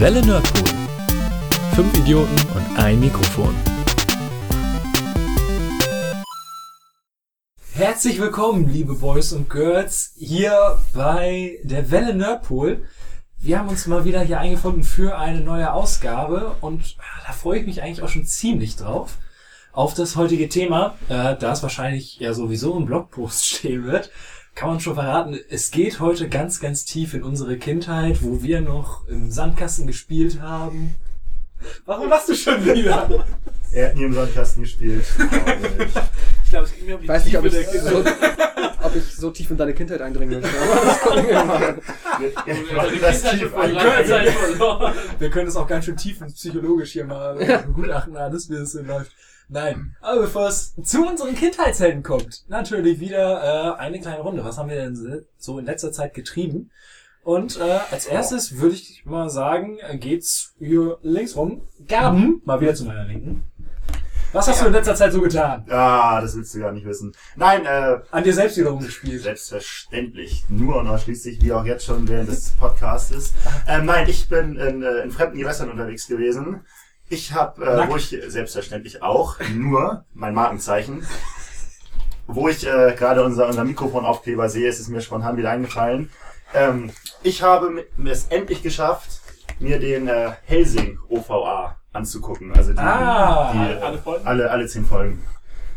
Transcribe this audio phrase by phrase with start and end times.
[0.00, 0.76] Welle Nerdpool.
[1.76, 3.54] Fünf Idioten und ein Mikrofon.
[7.72, 12.84] Herzlich willkommen, liebe Boys und Girls, hier bei der Welle Nerdpool.
[13.38, 17.66] Wir haben uns mal wieder hier eingefunden für eine neue Ausgabe und da freue ich
[17.66, 19.18] mich eigentlich auch schon ziemlich drauf.
[19.70, 24.10] Auf das heutige Thema, äh, da es wahrscheinlich ja sowieso im Blogpost stehen wird,
[24.54, 28.60] kann man schon verraten, es geht heute ganz, ganz tief in unsere Kindheit, wo wir
[28.60, 30.94] noch im Sandkasten gespielt haben.
[31.86, 33.26] Warum lachst du schon wieder?
[33.72, 35.04] Er hat nie im Sandkasten gespielt.
[36.44, 38.04] Ich glaube, es ging mir um die weiß nicht, ob Tiefe ich, so,
[38.82, 40.54] ob ich so tief in deine Kindheit eindringen können
[45.18, 48.70] wir tief können es auch ganz schön tiefenpsychologisch hier mal äh, begutachten, alles wie es
[48.70, 49.10] so läuft.
[49.48, 54.44] Nein, aber bevor es zu unseren Kindheitshelden kommt, natürlich wieder äh, eine kleine Runde.
[54.44, 56.70] Was haben wir denn so in letzter Zeit getrieben?
[57.22, 61.62] Und äh, als erstes würde ich mal sagen, äh, geht's hier links rum.
[61.88, 63.44] Gaben, mal wieder zu meiner Linken.
[64.32, 65.64] Was hast du in letzter Zeit so getan?
[65.70, 67.14] Ah, das willst du gar nicht wissen.
[67.36, 69.22] Nein, äh, An dir selbst wieder rumgespielt.
[69.22, 70.44] selbstverständlich.
[70.48, 73.32] Nur und ausschließlich, wie auch jetzt schon während des Podcastes.
[73.68, 76.62] Ähm, nein, ich bin in, äh, in fremden Gewässern unterwegs gewesen.
[77.08, 81.06] Ich habe, äh, wo ich selbstverständlich auch, nur mein Markenzeichen.
[82.26, 86.10] Wo ich äh, gerade unser, unser Mikrofonaufkleber sehe, ist es mir spontan wieder eingefallen.
[86.54, 86.90] Ähm,
[87.22, 89.20] ich habe mi- es endlich geschafft,
[89.58, 92.52] mir den äh, Helsing OVA anzugucken.
[92.56, 94.26] Also die, Ah, die, äh, alle Folgen?
[94.26, 95.22] alle, alle zehn Folgen.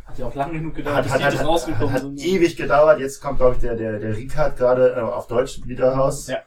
[0.05, 2.19] Hat ja auch lange genug gedauert, Hat, hat, die hat, hat, rausgekommen hat sind.
[2.21, 2.99] ewig gedauert.
[3.01, 6.27] Jetzt kommt, glaube ich, der, der, der Ricard gerade äh, auf Deutsch wieder raus.
[6.27, 6.37] Ja.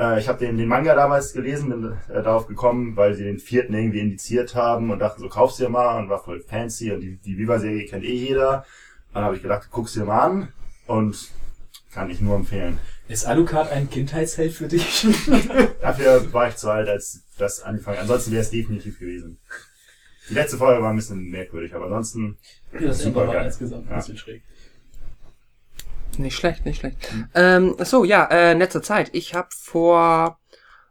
[0.00, 3.38] Äh, ich habe den, den Manga damals gelesen, bin äh, darauf gekommen, weil sie den
[3.38, 7.00] vierten irgendwie indiziert haben und dachten, so kauf's dir mal und war voll fancy und
[7.00, 8.64] die, die Viva-Serie kennt eh jeder.
[9.12, 10.52] Dann habe ich gedacht, guck's dir mal an
[10.86, 11.28] und
[11.92, 12.78] kann ich nur empfehlen.
[13.08, 15.06] Ist Alucard ein Kindheitsheld für dich?
[15.80, 17.98] Dafür war ich zu alt, als das angefangen.
[17.98, 19.38] Ansonsten wäre es definitiv gewesen.
[20.28, 22.38] Die letzte Folge war ein bisschen merkwürdig, aber ansonsten
[22.72, 23.46] Das super war geil.
[23.46, 23.96] insgesamt ein Ja.
[23.96, 24.42] bisschen schräg.
[26.20, 26.98] Nicht schlecht, nicht schlecht.
[27.34, 29.08] Ähm, ach so, ja, äh, in letzter Zeit.
[29.14, 30.38] Ich habe vor,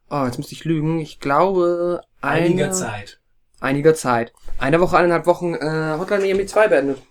[0.09, 3.19] oh, jetzt müsste ich lügen, ich glaube, eine, Einiger Zeit.
[3.59, 4.33] Einiger Zeit.
[4.57, 7.01] Eine Woche, eineinhalb Wochen äh, Hotline Miami 2 beendet.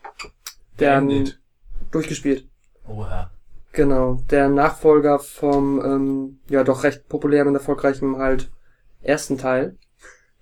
[0.80, 1.38] Der Beendet.
[1.92, 2.48] durchgespielt.
[2.88, 3.30] Oha.
[3.72, 8.50] Genau, der Nachfolger vom, ähm, ja doch recht populären und erfolgreichen halt
[9.00, 9.76] ersten Teil,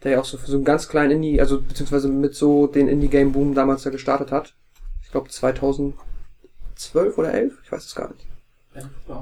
[0.03, 2.89] der ja auch so für so einen ganz kleinen Indie, also beziehungsweise mit so den
[2.89, 4.55] Indie-Game-Boom damals ja gestartet hat.
[5.03, 5.29] Ich glaube
[6.77, 8.27] 2012 oder 11, ich weiß es gar nicht.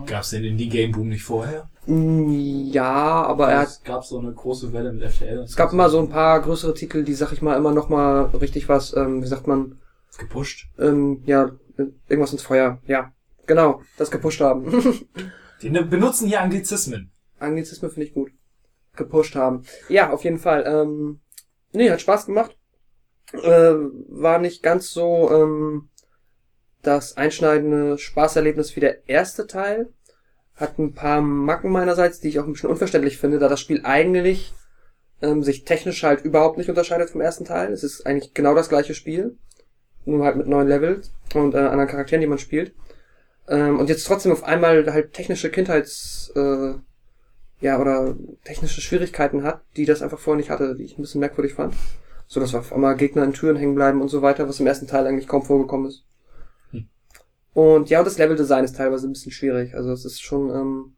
[0.07, 1.69] Gab's den Indie-Game-Boom nicht vorher?
[1.87, 5.39] Mm, Ja, aber er hat, Es gab so eine große Welle mit FTL.
[5.45, 8.25] es gab immer so ein paar größere Titel, die, sag ich mal, immer noch mal
[8.41, 9.79] richtig was, ähm, wie sagt man,
[10.19, 10.69] Gepusht.
[10.79, 11.53] ähm, ja,
[12.09, 13.13] irgendwas ins Feuer, ja.
[13.47, 14.73] Genau, das gepusht haben.
[15.63, 17.13] Die ne- benutzen hier Anglizismen.
[17.39, 18.31] Anglizismen finde ich gut.
[18.97, 19.65] Gepusht haben.
[19.89, 20.65] Ja, auf jeden Fall.
[20.67, 21.21] Ähm,
[21.73, 22.57] nee, hat Spaß gemacht.
[23.33, 23.75] Äh,
[24.09, 25.89] war nicht ganz so ähm,
[26.87, 29.89] das einschneidende Spaßerlebnis wie der erste Teil.
[30.55, 33.81] Hat ein paar Macken meinerseits, die ich auch ein bisschen unverständlich finde, da das Spiel
[33.85, 34.55] eigentlich
[35.21, 37.73] ähm, sich technisch halt überhaupt nicht unterscheidet vom ersten Teil.
[37.73, 39.37] Es ist eigentlich genau das gleiche Spiel.
[40.05, 42.75] Nur halt mit neuen Levels und äh, anderen Charakteren, die man spielt.
[43.49, 46.33] Ähm, und jetzt trotzdem auf einmal halt technische Kindheits...
[46.37, 46.75] Äh,
[47.61, 48.15] ja, oder
[48.45, 51.75] technische Schwierigkeiten hat, die das einfach vorher nicht hatte, die ich ein bisschen merkwürdig fand.
[52.27, 54.87] So, dass auf einmal Gegner in Türen hängen bleiben und so weiter, was im ersten
[54.87, 56.05] Teil eigentlich kaum vorgekommen ist.
[57.55, 59.75] Und ja, und das Leveldesign ist teilweise ein bisschen schwierig.
[59.75, 60.97] Also es ist schon, ähm,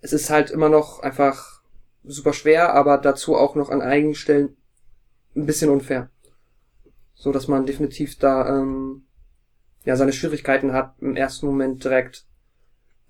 [0.00, 1.62] es ist halt immer noch einfach
[2.02, 4.56] super schwer, aber dazu auch noch an einigen Stellen
[5.34, 6.10] ein bisschen unfair.
[7.14, 9.06] So, dass man definitiv da, ähm,
[9.84, 12.26] ja, seine Schwierigkeiten hat, im ersten Moment direkt,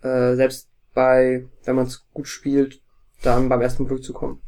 [0.02, 2.82] äh, selbst bei, wenn man es gut spielt,
[3.22, 4.40] dann beim ersten Mal durchzukommen.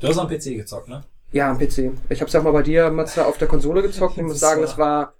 [0.00, 1.04] Du hast am PC gezockt, ne?
[1.32, 1.92] Ja, am PC.
[2.08, 4.16] Ich habe es ja auch mal bei dir, Matze, auf der Konsole gezockt.
[4.16, 5.14] Ich muss sagen, das war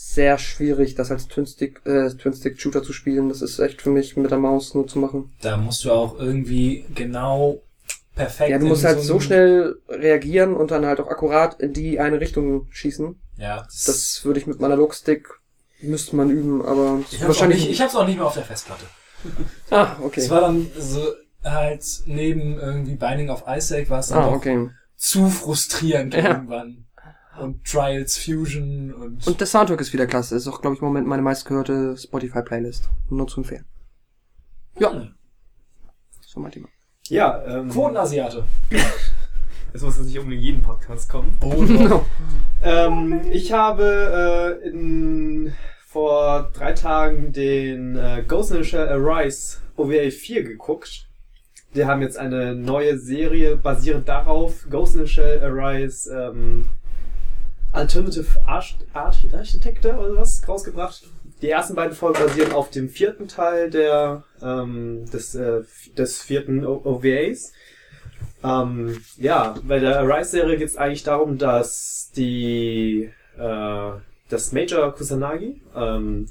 [0.00, 3.28] sehr schwierig, das als Twin-Stick äh, Twin-Stick-Shooter zu spielen.
[3.28, 5.32] Das ist echt für mich mit der Maus nur zu machen.
[5.42, 7.60] Da musst du auch irgendwie genau
[8.14, 8.50] perfekt.
[8.50, 12.20] Ja, du musst halt so schnell reagieren und dann halt auch akkurat in die eine
[12.20, 13.16] Richtung schießen.
[13.38, 15.28] Ja, das, Das würde ich mit meinem Analogstick
[15.80, 18.34] müsste man üben, aber ich hab's, wahrscheinlich auch nicht, ich hab's auch nicht mehr auf
[18.34, 18.84] der Festplatte.
[19.70, 20.20] Ah, okay.
[20.20, 21.02] Es war dann so
[21.44, 24.70] halt neben irgendwie Binding of Isaac war es dann Ah, auch okay.
[24.96, 26.30] zu frustrierend Ja.
[26.34, 26.84] irgendwann.
[27.40, 30.36] Und Trials Fusion und, Und der Soundtrack ist wieder klasse.
[30.36, 32.88] Ist auch, glaube ich, im Moment meine meistgehörte Spotify-Playlist.
[33.10, 33.64] Nur zu empfehlen.
[34.78, 35.14] Ja, Hm.
[36.20, 36.68] so mein Thema.
[37.08, 38.44] Ja, ähm, Quotenasiate.
[39.72, 41.36] es muss jetzt nicht unbedingt jeden Podcast kommen.
[41.40, 42.04] Oh, doch.
[42.60, 45.52] Ähm, ich habe äh, in,
[45.86, 51.06] vor drei Tagen den äh, Ghost in the Shell Arise OVA 4 geguckt.
[51.76, 56.66] Die haben jetzt eine neue Serie basierend darauf, Ghost in the Shell Arise ähm,
[57.72, 61.04] Alternative Arch Arch Architecture oder was rausgebracht.
[61.42, 65.62] Die ersten beiden Folgen basieren auf dem vierten Teil der ähm, des, äh,
[65.96, 67.52] des vierten OVAs.
[68.42, 73.90] Ähm, ja, bei der Arise-Serie geht es eigentlich darum, dass die äh,
[74.28, 76.26] das Major Kusanagi ähm,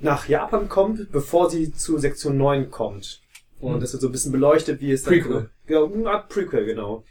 [0.00, 3.20] nach Japan kommt, bevor sie zu Sektion 9 kommt.
[3.60, 3.80] Und Mhm.
[3.80, 5.48] das wird so ein bisschen beleuchtet, wie es Prequel.
[5.66, 7.04] Genau, eine Art Prequel, genau.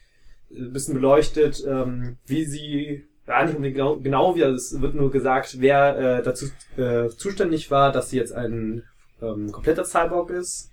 [0.56, 4.96] Ein bisschen beleuchtet, ähm, wie sie, ja nicht unbedingt genau, genau wie, also es wird
[4.96, 6.48] nur gesagt, wer äh, dazu
[6.78, 8.84] äh, zuständig war, dass sie jetzt ein
[9.22, 10.72] ähm, kompletter Cyborg ist.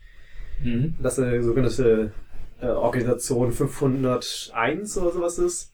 [0.62, 0.94] Mhm.
[1.02, 2.12] Dass eine sogenannte
[2.60, 5.72] äh, Organisation 501 oder sowas ist.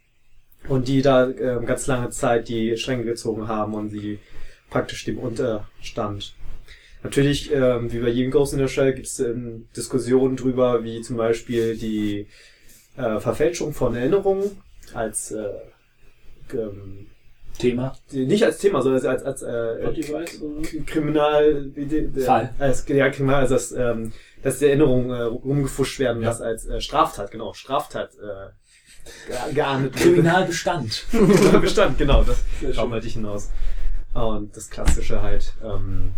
[0.68, 4.18] Und die da ähm, ganz lange Zeit die Stränge gezogen haben und sie
[4.70, 6.34] praktisch dem Unterstand.
[7.02, 11.76] Natürlich, ähm, wie bei jedem the Shell, gibt es ähm, Diskussionen drüber, wie zum Beispiel
[11.76, 12.26] die
[12.96, 14.44] äh, Verfälschung von Erinnerungen
[14.94, 15.48] als äh,
[16.52, 17.06] ähm,
[17.58, 17.96] Thema.
[18.12, 20.24] nicht als Thema, sondern als als äh, oder?
[20.24, 21.70] K- Kriminal
[22.24, 22.52] Fall.
[22.58, 24.12] Als, ja, Kriminal, also dass, ähm,
[24.42, 26.28] dass die Erinnerungen äh, rumgefuscht werden Ja.
[26.28, 28.50] das als äh, Straftat, genau, Straftat äh,
[29.26, 30.04] ge- geahndet wird.
[30.04, 31.04] Kriminalbestand.
[31.62, 32.42] Bestand, genau, das
[32.74, 33.50] Schauen wir dich hinaus.
[34.12, 36.12] Und das Klassische halt, ähm,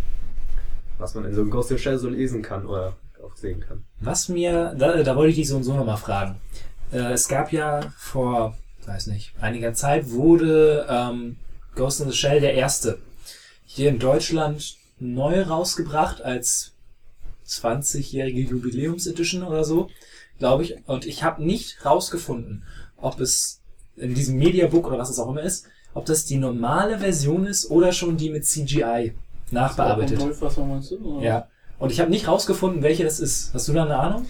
[0.97, 3.61] was man in so einem Ghost in the Shell so lesen kann oder auch sehen
[3.61, 3.85] kann.
[4.01, 6.35] Was mir, da, da wollte ich dich so und so nochmal fragen.
[6.91, 11.37] Äh, es gab ja vor, weiß nicht, einiger Zeit wurde ähm,
[11.75, 12.99] Ghost in the Shell der erste
[13.65, 16.73] hier in Deutschland neu rausgebracht als
[17.47, 19.89] 20-jährige Jubiläumsedition oder so,
[20.39, 20.75] glaube ich.
[20.87, 22.63] Und ich habe nicht rausgefunden,
[22.97, 23.61] ob es
[23.95, 27.69] in diesem Mediabook oder was es auch immer ist, ob das die normale Version ist
[27.69, 29.13] oder schon die mit CGI
[29.51, 30.19] nachbearbeitet.
[30.19, 30.97] Nullfassung meinst du?
[30.97, 31.25] oder?
[31.25, 31.47] Ja.
[31.79, 33.53] Und ich habe nicht rausgefunden, welche das ist.
[33.53, 34.25] Hast du da eine Ahnung?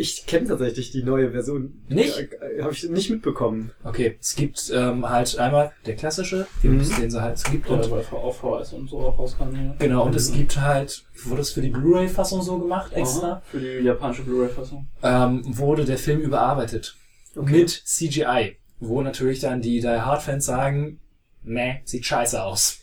[0.00, 1.74] Ich kenne tatsächlich die neue Version.
[1.88, 2.16] Nicht?
[2.18, 3.72] Äh, Habe ich nicht mitbekommen.
[3.84, 6.96] Okay, es gibt ähm, halt einmal der klassische, den, Mhm.
[6.98, 7.68] den sie halt so gibt.
[7.68, 11.50] Und, bei auf VHS und so auch rauskam genau, und es gibt halt, wurde das
[11.50, 14.88] für die Blu-ray-Fassung so gemacht extra, Aha, Für die japanische Blu-ray-Fassung.
[15.02, 16.96] ähm, wurde der Film überarbeitet.
[17.34, 18.56] Mit CGI.
[18.78, 20.98] Wo natürlich dann die Die Hard-Fans sagen,
[21.42, 22.78] meh, sieht scheiße aus.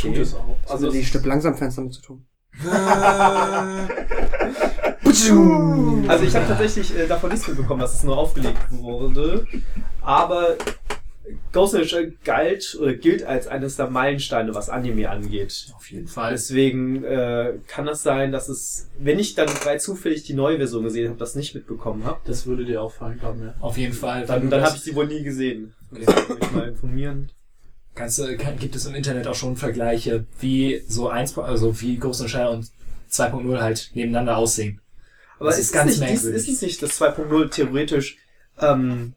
[0.00, 0.56] Tut es auch.
[0.62, 2.24] Also Also die es- Stück langsam Fans damit zu tun.
[6.08, 9.46] Also ich habe tatsächlich äh, davon nichts mitbekommen, dass es nur aufgelegt wurde.
[10.02, 10.56] Aber
[11.52, 15.72] Ghost in the Shell galt oder gilt als eines der Meilensteine, was Anime angeht.
[15.74, 16.32] Auf jeden Fall.
[16.32, 20.84] Deswegen äh, kann es sein, dass es, wenn ich dann bei zufällig die neue Version
[20.84, 23.54] gesehen habe, das nicht mitbekommen habe, Das würde dir auffallen, glaub mir.
[23.60, 24.24] Auf jeden Fall.
[24.26, 25.74] Dann, dann das- habe ich sie wohl nie gesehen.
[25.90, 26.04] Okay.
[26.06, 27.30] Das muss ich mal informieren.
[27.94, 31.96] Kannst, du- kann, gibt es im Internet auch schon Vergleiche, wie so 1, also wie
[31.96, 32.70] Ghost in the Shell und
[33.10, 34.80] 2.0 halt nebeneinander aussehen.
[35.38, 36.48] Aber Das ist, ist ganz es nicht, ist, merkwürdig.
[36.48, 38.16] ist es nicht das 2.0 theoretisch
[38.60, 39.14] ähm,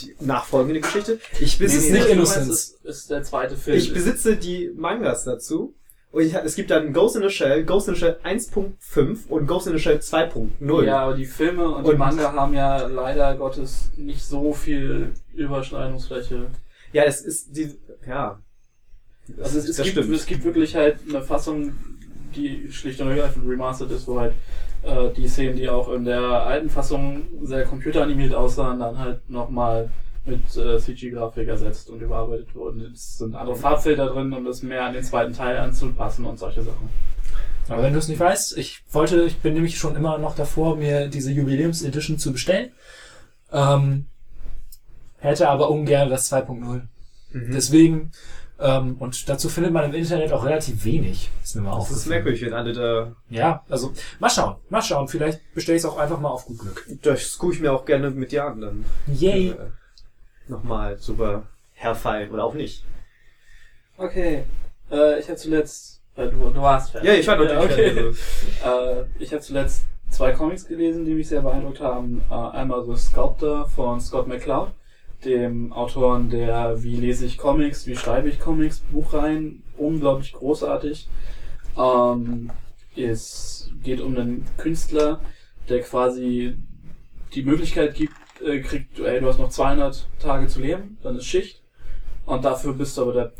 [0.00, 1.18] die nachfolgende Geschichte?
[1.40, 2.48] Ich besitze, nee, nicht was du Innocence.
[2.50, 3.76] Ist, ist der zweite Film.
[3.78, 5.74] ich besitze die Mangas dazu.
[6.12, 9.46] Und ich, es gibt dann Ghost in the Shell, Ghost in the Shell 1.5 und
[9.46, 10.84] Ghost in the Shell 2.0.
[10.84, 15.12] Ja, aber die Filme und, die Und- Manga haben ja leider Gottes nicht so viel
[15.34, 16.46] Überschneidungsfläche.
[16.92, 17.74] ja, es ist die,
[18.06, 18.40] ja.
[19.42, 20.14] Also es, es, das gibt, stimmt.
[20.14, 21.74] es gibt wirklich halt eine Fassung,
[22.34, 24.32] die schlicht und ergreifend remastered ist, wo halt
[24.86, 29.90] äh, die Szenen, die auch in der alten Fassung sehr computeranimiert aussahen, dann halt nochmal
[30.24, 32.92] mit äh, CG-Grafik ersetzt und überarbeitet wurden.
[32.92, 36.62] Es sind andere Farbfilter drin, um das mehr an den zweiten Teil anzupassen und solche
[36.62, 36.88] Sachen.
[37.68, 40.76] Aber wenn du es nicht weißt, ich wollte, ich bin nämlich schon immer noch davor,
[40.76, 42.70] mir diese Jubiläums-Edition zu bestellen.
[43.52, 44.06] Ähm,
[45.18, 46.82] hätte aber ungern das 2.0.
[47.32, 47.52] Mhm.
[47.52, 48.12] Deswegen,
[48.58, 51.30] ähm, und dazu findet man im Internet auch relativ wenig.
[51.42, 53.12] Ist mir mal Das ist merkwürdig, wenn alle da.
[53.28, 55.08] Ja, also mal schauen, mal schauen.
[55.08, 56.86] Vielleicht bestelle ich es auch einfach mal auf gut Glück.
[57.02, 58.84] Das gucke ich mir auch gerne mit dir an, dann.
[59.06, 59.50] Yay!
[59.50, 59.56] Äh,
[60.48, 61.42] Nochmal super
[61.74, 62.84] herfallen oder auch nicht.
[63.98, 64.44] Okay.
[64.90, 66.00] Äh, ich habe zuletzt.
[66.16, 67.08] Äh, du, du warst fertig.
[67.08, 67.92] Ja, ich war noch nicht okay.
[67.92, 68.16] fertig,
[68.64, 72.22] Äh, ich habe zuletzt zwei Comics gelesen, die mich sehr beeindruckt haben.
[72.30, 74.70] Äh, einmal The Sculptor von Scott McCloud,
[75.26, 79.62] dem Autoren der Wie lese ich Comics, wie schreibe ich Comics Buchreihen.
[79.76, 81.08] Unglaublich großartig.
[81.76, 82.50] Ähm,
[82.96, 85.20] es geht um einen Künstler,
[85.68, 86.56] der quasi
[87.34, 91.26] die Möglichkeit gibt, äh, kriegt, ey, du hast noch 200 Tage zu leben, dann ist
[91.26, 91.62] Schicht.
[92.24, 93.32] Und dafür bist du aber der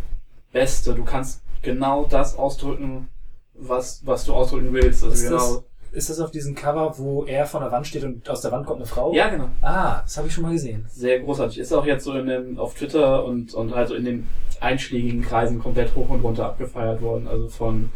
[0.53, 0.95] Beste.
[0.95, 3.09] Du kannst genau das ausdrücken,
[3.55, 5.03] was, was du ausdrücken willst.
[5.03, 5.65] Also Ist genau.
[5.97, 8.53] Das- Ist das auf diesem Cover, wo er von der Wand steht und aus der
[8.53, 9.13] Wand kommt eine Frau?
[9.15, 9.49] Ja, genau.
[9.63, 10.85] Ah, das habe ich schon mal gesehen.
[10.89, 11.59] Sehr großartig.
[11.59, 14.29] Ist auch jetzt so in den, auf Twitter und, und halt so in den
[14.61, 17.27] einschlägigen Kreisen komplett hoch und runter abgefeiert worden.
[17.29, 17.91] Also von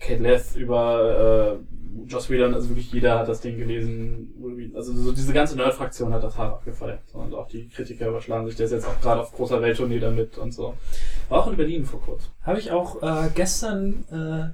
[0.00, 4.72] Kate Leth über äh, Joss Whedon, also wirklich jeder hat das Ding gelesen.
[4.74, 7.00] Also so diese ganze Nerd-Fraktion hat das hart abgefeiert.
[7.12, 8.56] Und auch die Kritiker überschlagen sich.
[8.56, 10.74] Der ist jetzt auch gerade auf großer Welttournee damit und so.
[11.28, 12.30] War auch in Berlin vor kurzem.
[12.42, 14.50] Habe ich auch äh, gestern äh,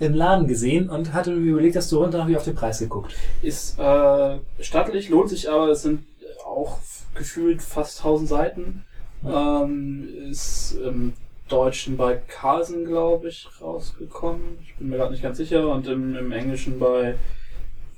[0.00, 2.78] im Laden gesehen und hatte mir überlegt, dass du runter habe ich auf den Preis
[2.78, 3.14] geguckt.
[3.42, 6.04] Ist äh, stattlich, lohnt sich aber, es sind
[6.46, 6.78] auch
[7.14, 8.84] gefühlt fast 1000 Seiten.
[9.26, 11.14] Ähm, ist im
[11.48, 14.58] Deutschen bei Carlsen, glaube ich, rausgekommen.
[14.62, 15.68] Ich bin mir gerade nicht ganz sicher.
[15.68, 17.16] Und im, im Englischen bei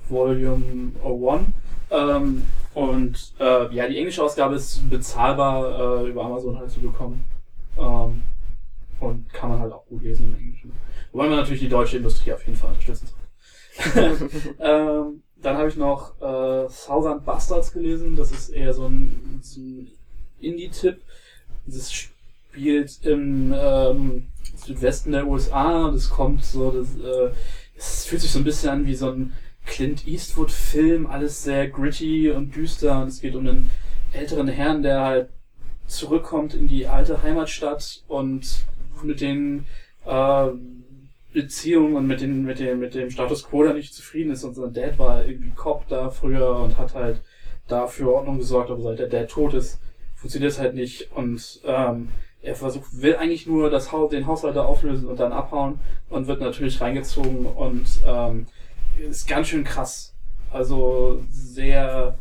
[0.08, 1.42] Volume 01.
[1.90, 2.42] Ähm,
[2.74, 7.24] und äh, ja, die englische Ausgabe ist bezahlbar äh, über Amazon halt zu bekommen.
[7.76, 8.22] Ähm,
[9.00, 10.72] und kann man halt auch gut lesen im Englischen.
[11.12, 13.20] Wobei man natürlich die deutsche Industrie auf jeden Fall unterstützen soll.
[14.60, 18.16] ähm, dann habe ich noch äh, Thousand Bastards gelesen.
[18.16, 19.88] Das ist eher so ein, so ein
[20.40, 21.00] Indie-Tipp.
[21.66, 24.26] Das spielt im ähm,
[24.56, 27.30] Südwesten der USA und es kommt so, das, äh,
[27.76, 29.32] es fühlt sich so ein bisschen an wie so ein
[29.66, 33.70] Clint Eastwood-Film, alles sehr gritty und düster und es geht um einen
[34.12, 35.28] älteren Herrn, der halt
[35.86, 38.64] zurückkommt in die alte Heimatstadt und
[39.02, 39.66] mit den
[40.06, 40.48] äh,
[41.32, 44.54] Beziehungen und mit, den, mit, dem, mit dem Status quo da nicht zufrieden ist und
[44.54, 47.20] sein Dad war irgendwie Cop da früher und hat halt
[47.68, 49.80] dafür Ordnung gesorgt, aber seit der Dad tot ist,
[50.16, 52.08] funktioniert es halt nicht und ähm,
[52.42, 56.40] er versucht, will eigentlich nur das Haus, den Haushalter auflösen und dann abhauen und wird
[56.40, 58.46] natürlich reingezogen und ähm,
[58.98, 60.14] ist ganz schön krass.
[60.50, 62.18] Also sehr,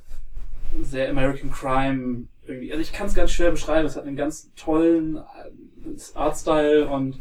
[0.82, 2.72] sehr American Crime irgendwie.
[2.72, 3.86] Also ich kann es ganz schwer beschreiben.
[3.86, 7.18] Es hat einen ganz tollen äh, Artstyle und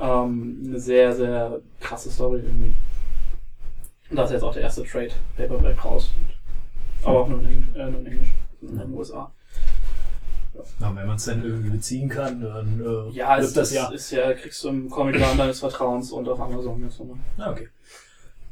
[0.00, 2.74] ähm, eine sehr, sehr krasse Story irgendwie.
[4.10, 6.10] Und da ist jetzt auch der erste Trade Paperback raus.
[7.02, 8.32] Aber auch nur in, Engl äh, nur in Englisch.
[8.60, 9.32] In den USA.
[10.78, 13.88] Na, wenn man es dann irgendwie beziehen kann, dann äh, Ja, es das ist, ja.
[13.90, 17.16] ist ja, kriegst du im Comicladen deines Vertrauens und auf Amazon jetzt nochmal.
[17.38, 17.68] Ah, okay.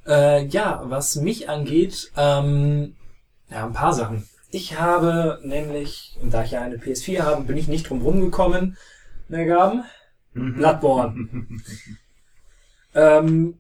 [0.07, 2.97] Äh, ja, was mich angeht, ähm,
[3.51, 4.27] ja, ein paar Sachen.
[4.51, 8.77] Ich habe nämlich, und da ich ja eine PS4 habe, bin ich nicht drum rumgekommen,
[9.29, 9.85] mehr Gaben.
[10.35, 11.29] Bloodborne.
[12.95, 13.55] ähm,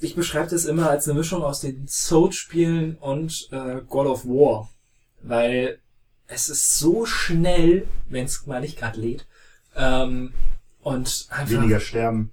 [0.00, 4.68] ich beschreibe das immer als eine Mischung aus den Soul-Spielen und äh, God of War.
[5.22, 5.78] Weil
[6.26, 9.26] es ist so schnell, wenn es mal nicht gerade lädt.
[9.76, 10.32] Ähm,
[10.82, 12.32] und einfach Weniger sterben.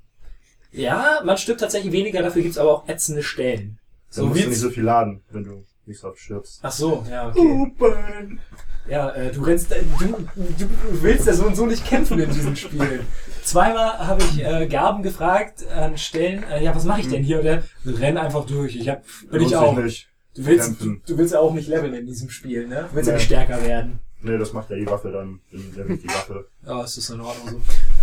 [0.71, 3.77] ja, man stirbt tatsächlich weniger, dafür gibt's aber auch ätzende Stellen.
[4.15, 6.59] Dann musst du nicht so viel laden, wenn du nicht so oft stirbst.
[6.63, 8.39] Ach so, ja, okay.
[8.87, 12.31] Ja, äh, du rennst, äh, du, du willst ja so und so nicht kämpfen in
[12.31, 13.05] diesen Spielen.
[13.49, 17.39] Zweimal habe ich äh, Gaben gefragt an Stellen, äh, ja, was mache ich denn hier?
[17.39, 18.75] Und der renn einfach durch.
[18.75, 19.01] Ich hab,
[19.31, 19.75] bin ich Lohnt sich auch.
[19.77, 20.07] Nicht.
[20.35, 22.85] Du willst, du, du willst ja auch nicht leveln in diesem Spiel, ne?
[22.91, 23.17] Du willst ja Nee.
[23.17, 23.99] nicht stärker werden.
[24.21, 25.39] Nee, das macht ja die Waffe dann.
[25.51, 26.47] Dann levelt die Waffe.
[26.63, 27.47] Ja, ist das in Ordnung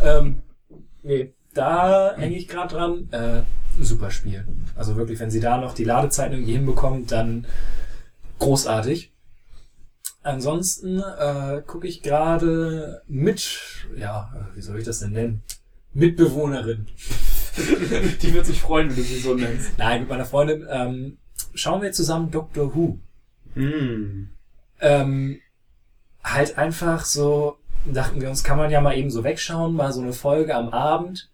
[0.03, 0.05] so.
[0.05, 0.43] Ähm,
[1.05, 3.09] nee, da hänge ich gerade dran.
[3.13, 3.43] Äh,
[3.81, 4.45] super Spiel.
[4.75, 7.47] Also wirklich, wenn sie da noch die Ladezeiten irgendwie hinbekommt, dann
[8.41, 9.13] großartig.
[10.27, 15.43] Ansonsten äh, gucke ich gerade mit, ja, wie soll ich das denn nennen?
[15.95, 16.89] Mitbewohnerin.
[18.23, 19.79] Die wird sich freuen, wenn du sie so nennst.
[19.79, 21.19] Nein, mit meiner Freundin ähm,
[21.55, 22.99] schauen wir zusammen Doctor Who.
[23.55, 24.31] Hm.
[24.81, 25.41] ähm,
[26.25, 30.03] halt einfach so, dachten wir uns, kann man ja mal eben so wegschauen, mal so
[30.03, 31.31] eine Folge am Abend.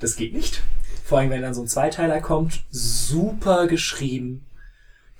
[0.00, 0.60] Das geht nicht.
[1.04, 4.44] Vor allem, wenn dann so ein Zweiteiler kommt, super geschrieben.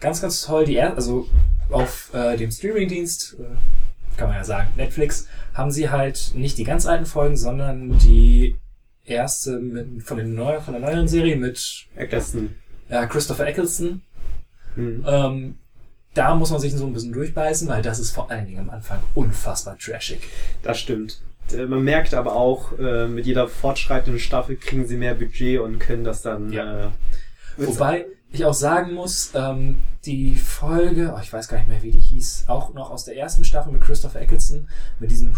[0.00, 0.64] Ganz, ganz toll.
[0.64, 1.28] Die er also
[1.70, 6.64] auf äh, dem Streamingdienst, äh, kann man ja sagen, Netflix, haben sie halt nicht die
[6.64, 8.56] ganz alten Folgen, sondern die
[9.04, 12.54] erste mit, von, den neu, von der neueren Serie mit Eccleston.
[12.88, 14.02] ja, Christopher Eccleston.
[14.76, 15.04] Hm.
[15.06, 15.54] Ähm,
[16.14, 18.70] da muss man sich so ein bisschen durchbeißen, weil das ist vor allen Dingen am
[18.70, 20.20] Anfang unfassbar trashig.
[20.62, 21.20] Das stimmt.
[21.52, 25.78] Äh, Man merkt aber auch, äh, mit jeder fortschreitenden Staffel kriegen sie mehr Budget und
[25.78, 26.52] können das dann.
[26.52, 26.86] Ja.
[26.86, 26.90] Äh,
[27.56, 31.90] Wobei ich auch sagen muss, ähm, die Folge, oh, ich weiß gar nicht mehr, wie
[31.90, 35.34] die hieß, auch noch aus der ersten Staffel mit Christopher Eccleston, mit diesem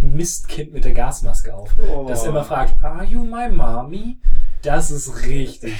[0.00, 2.06] Mistkind mit der Gasmaske auf, Oh.
[2.08, 4.18] das immer fragt, are you my mommy?
[4.62, 5.74] Das ist richtig.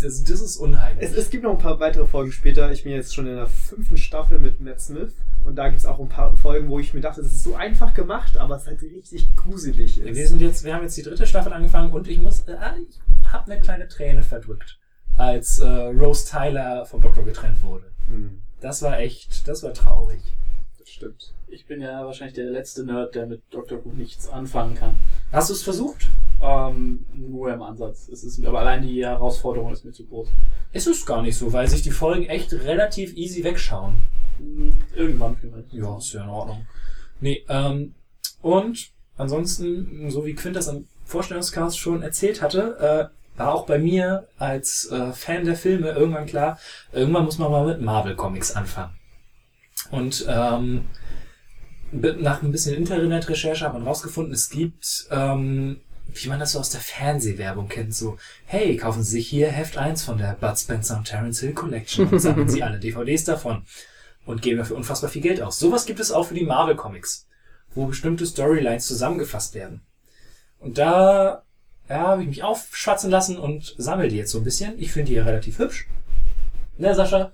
[0.00, 1.08] Das, das ist unheimlich.
[1.10, 2.70] Es, es gibt noch ein paar weitere Folgen später.
[2.72, 5.14] Ich bin jetzt schon in der fünften Staffel mit Matt Smith.
[5.44, 7.54] Und da gibt es auch ein paar Folgen, wo ich mir dachte, das ist so
[7.54, 10.14] einfach gemacht, aber es halt richtig gruselig ist.
[10.14, 12.56] Wir sind jetzt, wir haben jetzt die dritte Staffel angefangen und ich muss, äh,
[12.88, 13.00] ich
[13.32, 14.78] habe eine kleine Träne verdrückt,
[15.22, 17.90] als äh, Rose Tyler vom Doktor getrennt wurde.
[18.08, 20.20] Hm, Das war echt, das war traurig.
[20.78, 21.32] das stimmt.
[21.48, 24.96] Ich bin ja wahrscheinlich der letzte Nerd, der mit Doctor Who nichts anfangen kann.
[25.32, 26.08] Hast du es versucht?
[26.40, 28.08] Ähm, nur im Ansatz.
[28.08, 30.28] Es ist, aber allein die Herausforderung ist mir zu groß.
[30.72, 33.96] Es ist gar nicht so, weil sich die Folgen echt relativ easy wegschauen.
[34.38, 35.72] Hm, Irgendwann vielleicht.
[35.74, 36.66] Ja, ist ja in Ordnung.
[37.20, 37.94] Nee, ähm,
[38.40, 43.78] und ansonsten, so wie Quint das am Vorstellungscast schon erzählt hatte, äh, war auch bei
[43.78, 46.58] mir als äh, Fan der Filme irgendwann klar,
[46.92, 48.94] irgendwann muss man mal mit Marvel Comics anfangen.
[49.90, 50.86] Und ähm,
[51.92, 56.70] nach ein bisschen Internetrecherche hat man rausgefunden, es gibt, ähm, wie man das so aus
[56.70, 60.96] der Fernsehwerbung kennt, so, hey, kaufen Sie sich hier Heft 1 von der Bud Spencer
[60.96, 63.64] und Terence Hill Collection und sammeln Sie alle DVDs davon
[64.24, 65.58] und geben dafür unfassbar viel Geld aus.
[65.58, 67.26] Sowas gibt es auch für die Marvel Comics,
[67.74, 69.82] wo bestimmte Storylines zusammengefasst werden.
[70.58, 71.44] Und da
[71.92, 74.78] ja, habe ich mich aufschwatzen lassen und sammle die jetzt so ein bisschen.
[74.78, 75.86] Ich finde die ja relativ hübsch.
[76.78, 77.32] Ne, Sascha?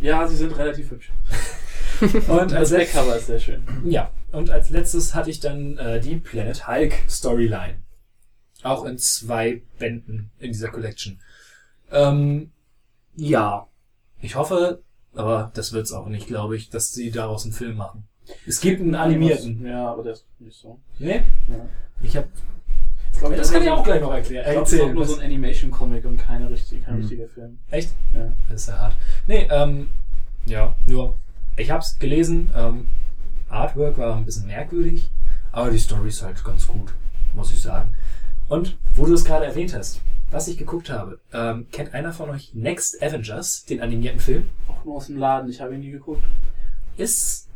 [0.00, 1.12] Ja, sie sind relativ hübsch.
[2.28, 3.62] Und als, Das Backcover ist sehr schön.
[3.84, 7.82] ja, und als letztes hatte ich dann äh, die Planet Hulk Storyline.
[8.62, 11.20] Auch in zwei Bänden in dieser Collection.
[11.92, 12.52] Ähm,
[13.16, 13.68] ja,
[14.22, 14.82] ich hoffe,
[15.14, 18.08] aber das wird's auch nicht, glaube ich, dass sie daraus einen Film machen.
[18.46, 19.66] Es gibt einen animierten.
[19.66, 20.80] Ja, aber der ist nicht so.
[20.98, 21.22] Ne?
[21.48, 21.68] Ja.
[22.00, 22.28] Ich habe
[23.12, 24.44] Ich glaub, das kann ich auch gleich noch erklären.
[24.46, 24.94] Ich glaube, das erzählen.
[24.94, 27.00] nur so ein Animation-Comic und keine richtige, kein Mhm.
[27.02, 27.58] richtiger Film.
[27.70, 27.90] Echt?
[28.14, 28.32] Ja.
[28.48, 28.96] Das ist ja hart.
[29.26, 29.88] Nee, ähm,
[30.46, 31.16] ja, nur,
[31.56, 32.86] ich hab's gelesen, ähm,
[33.48, 35.10] Artwork war ein bisschen merkwürdig,
[35.52, 36.92] aber die Story ist halt ganz gut,
[37.34, 37.92] muss ich sagen.
[38.48, 40.00] Und, wo du es gerade erwähnt hast,
[40.30, 44.48] was ich geguckt habe, ähm, kennt einer von euch Next Avengers, den animierten Film?
[44.68, 46.24] Auch nur aus dem Laden, ich habe ihn nie geguckt.
[46.96, 47.48] Ist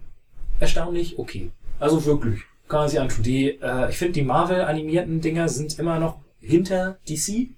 [0.60, 1.50] erstaunlich okay.
[1.78, 3.22] Also wirklich, kann man sich antun.
[3.22, 7.48] Die, äh, ich finde, die Marvel-animierten Dinger sind immer noch hinter DC.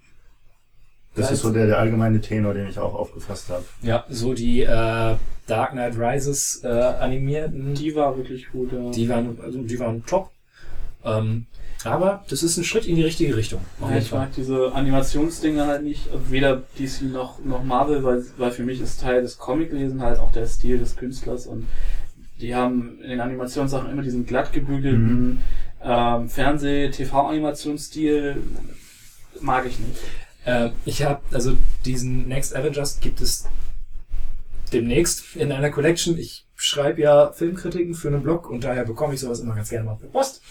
[1.14, 3.64] Das ist so der, der allgemeine Tenor, den ich auch aufgefasst habe.
[3.82, 7.74] Ja, so die äh, Dark Knight Rises äh, animierten.
[7.74, 8.90] Die war wirklich gut, ja.
[8.90, 10.30] Die waren, also die waren top.
[11.04, 11.46] Ähm,
[11.84, 13.60] aber das ist ein Schritt in die richtige Richtung.
[13.80, 18.64] Ja, ich mag diese Animationsdinger halt nicht, weder DC noch, noch Marvel, weil, weil für
[18.64, 21.66] mich ist Teil des Comiclesen halt auch der Stil des Künstlers und
[22.40, 25.42] die haben in den Animationssachen immer diesen glatt gebügelten
[25.82, 28.42] ähm, Fernseh-TV-Animationsstil.
[29.40, 30.00] Mag ich nicht.
[30.44, 33.48] Äh, ich habe, also diesen Next Avengers gibt es
[34.72, 36.18] demnächst in einer Collection.
[36.18, 39.84] Ich schreibe ja Filmkritiken für einen Blog und daher bekomme ich sowas immer ganz gerne
[39.84, 40.42] mal per Post.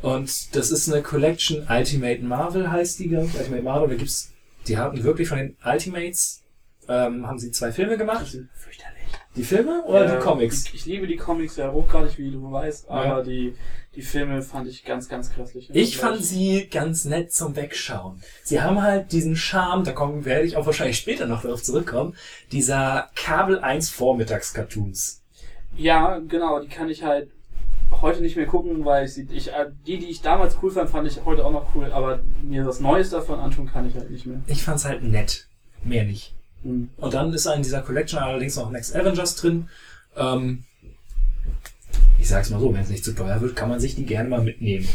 [0.00, 3.36] Und das ist eine Collection Ultimate Marvel heißt die, glaube ich.
[3.36, 4.32] Ultimate Marvel, da gibt's,
[4.66, 6.42] die hatten wirklich von den Ultimates,
[6.88, 8.26] ähm, haben sie zwei Filme gemacht.
[8.26, 8.91] sind fürchterlich.
[9.34, 10.66] Die Filme oder Ja, die Comics?
[10.66, 13.22] Ich, ich liebe die Comics ja hochgradig, wie du weißt, aber Ja.
[13.22, 13.54] die,
[13.94, 15.70] die Filme fand ich ganz, ganz grässlich.
[15.72, 18.20] Ich fand sie ganz nett zum Wegschauen.
[18.44, 22.14] Sie haben halt diesen Charme, da kommen, werde ich auch wahrscheinlich später noch darauf zurückkommen,
[22.52, 25.22] dieser Kabel 1 Vormittags-Cartoons.
[25.76, 27.30] Ja, genau, die kann ich halt
[28.02, 30.90] heute nicht mehr gucken, weil ich, sie- ich äh, die, die ich damals cool fand,
[30.90, 34.10] fand ich heute auch noch cool, aber mir was Neues davon antun kann ich halt
[34.10, 34.40] nicht mehr.
[34.46, 35.46] Ich fand's halt nett.
[35.84, 36.34] Mehr nicht.
[36.64, 39.68] Und dann ist in dieser Collection allerdings noch Next Avengers drin.
[40.16, 40.64] Ähm,
[42.18, 44.28] ich sag's mal so, wenn es nicht zu teuer wird, kann man sich die gerne
[44.28, 44.88] mal mitnehmen.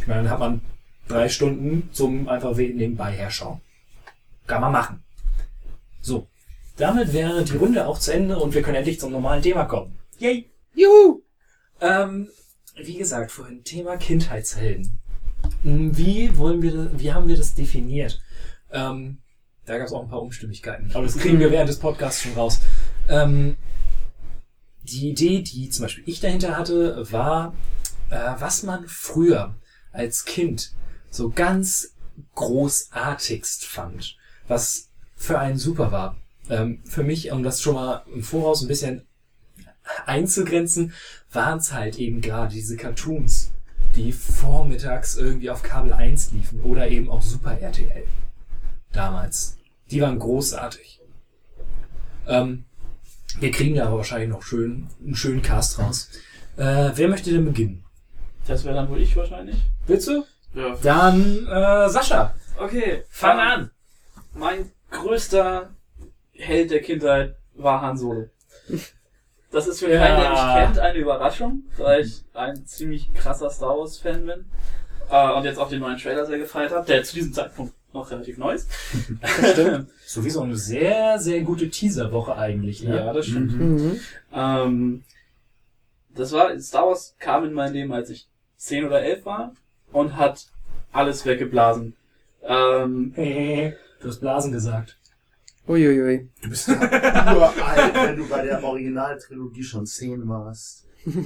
[0.00, 0.60] Ich meine, dann hat man
[1.08, 3.60] drei Stunden zum einfach nebenbei herschauen.
[4.46, 5.02] Kann man machen.
[6.00, 6.28] So.
[6.76, 9.98] Damit wäre die Runde auch zu Ende und wir können endlich zum normalen Thema kommen.
[10.18, 10.50] Yay!
[10.74, 11.22] Juhu!
[11.80, 12.28] Ähm,
[12.76, 15.00] wie gesagt, vorhin Thema Kindheitshelden.
[15.62, 18.20] Hm, Wie wollen wir das, wie haben wir das definiert?
[18.70, 19.18] Ähm,
[19.66, 22.34] da gab es auch ein paar Unstimmigkeiten, aber das kriegen wir während des Podcasts schon
[22.34, 22.60] raus.
[23.08, 23.56] Ähm,
[24.84, 27.54] die Idee, die zum Beispiel ich dahinter hatte, war,
[28.10, 29.56] äh, was man früher
[29.92, 30.72] als Kind
[31.10, 31.94] so ganz
[32.34, 36.16] großartigst fand, was für einen super war.
[36.48, 39.06] Ähm, für mich, um das schon mal im Voraus ein bisschen
[40.04, 40.92] einzugrenzen,
[41.32, 43.50] waren es halt eben gerade diese Cartoons,
[43.96, 48.04] die vormittags irgendwie auf Kabel 1 liefen oder eben auf Super RTL.
[48.96, 49.58] Damals.
[49.90, 51.00] Die waren großartig.
[52.26, 52.64] Ähm,
[53.38, 56.08] wir kriegen da aber wahrscheinlich noch schön, einen schönen Cast raus.
[56.56, 57.84] Äh, wer möchte denn beginnen?
[58.46, 59.56] Das wäre dann wohl ich wahrscheinlich.
[59.86, 60.24] Willst du?
[60.54, 60.76] Ja.
[60.82, 62.34] Dann äh, Sascha.
[62.58, 63.70] Okay, Fang ähm, an.
[64.34, 65.70] Mein größter
[66.32, 68.30] Held der Kindheit war Han Solo.
[69.50, 69.98] Das ist für Ja.
[70.00, 74.46] keinen, der mich kennt, eine Überraschung, da ich ein ziemlich krasser Star Wars Fan bin.
[75.10, 78.10] Äh, und jetzt auch den neuen Trailer sehr gefeiert habe, der zu diesem Zeitpunkt noch
[78.10, 78.68] relativ neu ist.
[79.52, 79.88] Stimmt.
[80.06, 82.82] Sowieso eine sehr, sehr gute Teaserwoche eigentlich.
[82.82, 82.96] Ne?
[82.96, 83.58] ja, das stimmt.
[83.58, 84.00] Mhm.
[84.32, 85.04] Ähm,
[86.14, 89.52] das war, Star Wars kam in mein Leben, als ich 10 oder 11 war
[89.92, 90.46] und hat
[90.92, 91.94] alles weggeblasen.
[92.42, 93.12] Ähm,
[94.00, 94.98] Du hast Blasen gesagt.
[95.66, 96.28] Uiuiui.
[96.42, 100.86] Du bist ja uralt, wenn du bei der Originaltrilogie schon 10 warst.
[101.04, 101.16] ich,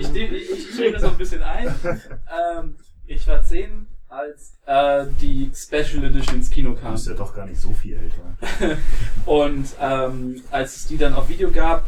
[0.00, 1.74] ich, ich, ich rede das noch ein bisschen ein.
[1.84, 2.76] Ähm,
[3.10, 6.92] ich war 10, als äh, die Special Edition ins Kino Du kam.
[6.92, 8.76] bist ja doch gar nicht so viel älter.
[9.26, 11.84] Und ähm, als es die dann auf Video gab,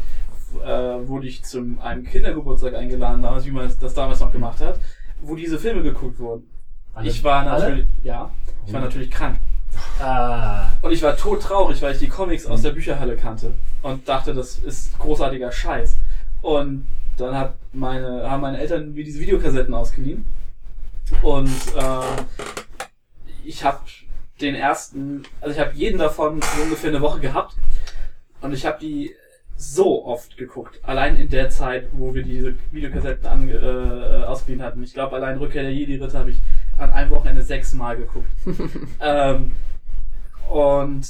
[0.65, 4.79] äh, wurde ich zum einem Kindergeburtstag eingeladen, damals, wie man das damals noch gemacht hat,
[5.23, 6.45] wo diese Filme geguckt wurden.
[6.95, 7.61] Alle- Ich war alle?
[7.63, 8.31] natürlich, ja,
[8.67, 9.39] ich war natürlich krank.
[10.01, 10.71] Ah.
[10.83, 14.59] Und ich war todtraurig, weil ich die Comics aus der Bücherhalle kannte und dachte, das
[14.59, 15.97] ist großartiger Scheiß.
[16.43, 20.27] Und dann hat meine, haben meine Eltern mir diese Videokassetten ausgeliehen.
[21.23, 22.23] Und äh,
[23.45, 23.81] ich habe
[24.41, 27.55] den ersten, also ich habe jeden davon so ungefähr eine Woche gehabt.
[28.41, 29.15] Und ich habe die
[29.57, 30.81] so oft geguckt.
[30.83, 34.83] Allein in der Zeit, wo wir diese Videokassetten ange, äh, ausgeliehen hatten.
[34.83, 36.41] Ich glaube, allein Rückkehr der Jedi-Ritter habe ich
[36.79, 38.31] an einem Wochenende sechsmal geguckt.
[39.01, 39.53] ähm,
[40.51, 41.07] und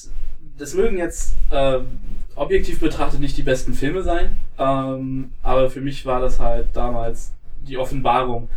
[0.58, 2.00] das mögen jetzt ähm,
[2.36, 7.32] objektiv betrachtet nicht die besten Filme sein, ähm, aber für mich war das halt damals
[7.62, 8.48] die Offenbarung.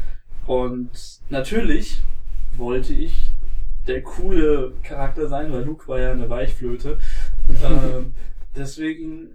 [0.47, 0.89] Und
[1.29, 2.03] natürlich
[2.58, 3.31] wollte ich
[3.88, 6.97] der coole Charakter sein, weil Luke war ja eine Weichflöte.
[7.63, 8.13] ähm,
[8.55, 9.29] deswegen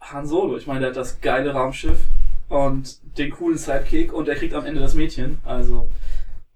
[0.00, 0.56] Han Solo.
[0.56, 2.00] Ich meine, der hat das geile Raumschiff
[2.48, 5.38] und den coolen Sidekick und er kriegt am Ende das Mädchen.
[5.44, 5.88] Also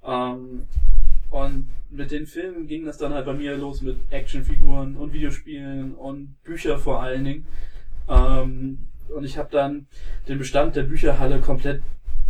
[0.04, 0.64] ähm,
[1.30, 5.94] und mit den Filmen ging das dann halt bei mir los mit Actionfiguren und Videospielen
[5.94, 7.46] und Bücher vor allen Dingen.
[8.08, 8.78] Ähm,
[9.14, 9.86] und ich habe dann
[10.28, 11.82] den Bestand der Bücherhalle komplett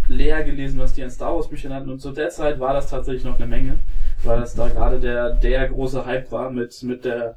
[0.09, 1.91] leer gelesen, was die an Star Wars Büchern hatten.
[1.91, 3.79] Und zu der Zeit war das tatsächlich noch eine Menge,
[4.23, 7.37] weil das da gerade der, der große Hype war mit, mit der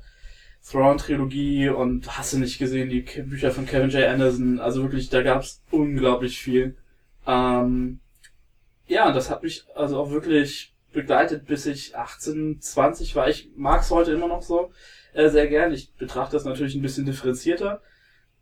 [0.69, 4.03] Thrawn-Trilogie und hast du nicht gesehen, die Bücher von Kevin J.
[4.03, 4.59] Anderson.
[4.59, 6.75] Also wirklich, da gab's unglaublich viel.
[7.25, 7.99] Ähm,
[8.87, 13.29] ja, das hat mich also auch wirklich begleitet, bis ich 18, 20 war.
[13.29, 14.71] Ich mag's heute immer noch so
[15.13, 15.73] äh, sehr gern.
[15.73, 17.81] Ich betrachte das natürlich ein bisschen differenzierter.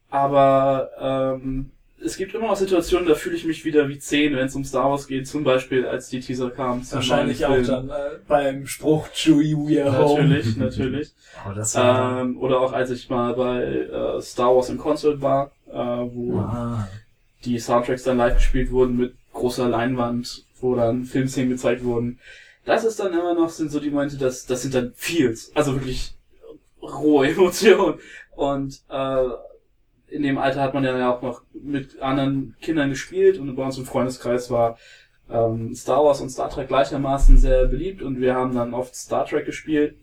[0.10, 1.72] Aber ähm,
[2.04, 4.64] es gibt immer noch Situationen, da fühle ich mich wieder wie 10, wenn es um
[4.64, 5.28] Star Wars geht.
[5.28, 6.84] Zum Beispiel, als die Teaser kamen.
[6.84, 7.94] zum Wahrscheinlich auch dann äh,
[8.28, 10.24] beim Spruch Chewie We are home.
[10.24, 11.12] Natürlich, natürlich.
[11.48, 15.22] Oh, das war Ähm, oder auch als ich mal bei äh, Star Wars im Concert
[15.22, 16.88] war, äh, wo ah.
[17.46, 22.20] die Soundtracks dann live gespielt wurden mit großer Leinwand, wo dann Filmszenen gezeigt wurden.
[22.66, 25.52] Das ist dann immer noch, sind so die Momente, das, das sind dann Feels.
[25.56, 26.14] Also wirklich
[26.82, 28.00] rohe Emotionen.
[28.36, 29.24] Und äh,
[30.16, 33.78] in dem Alter hat man ja auch noch mit anderen Kindern gespielt und bei uns
[33.78, 34.78] im Freundeskreis war
[35.30, 39.26] ähm, Star Wars und Star Trek gleichermaßen sehr beliebt und wir haben dann oft Star
[39.26, 39.96] Trek gespielt.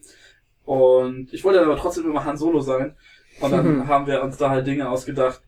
[0.65, 2.95] Und ich wollte dann aber trotzdem immer Han Solo sein.
[3.41, 5.43] Und dann haben wir uns da halt Dinge ausgedacht,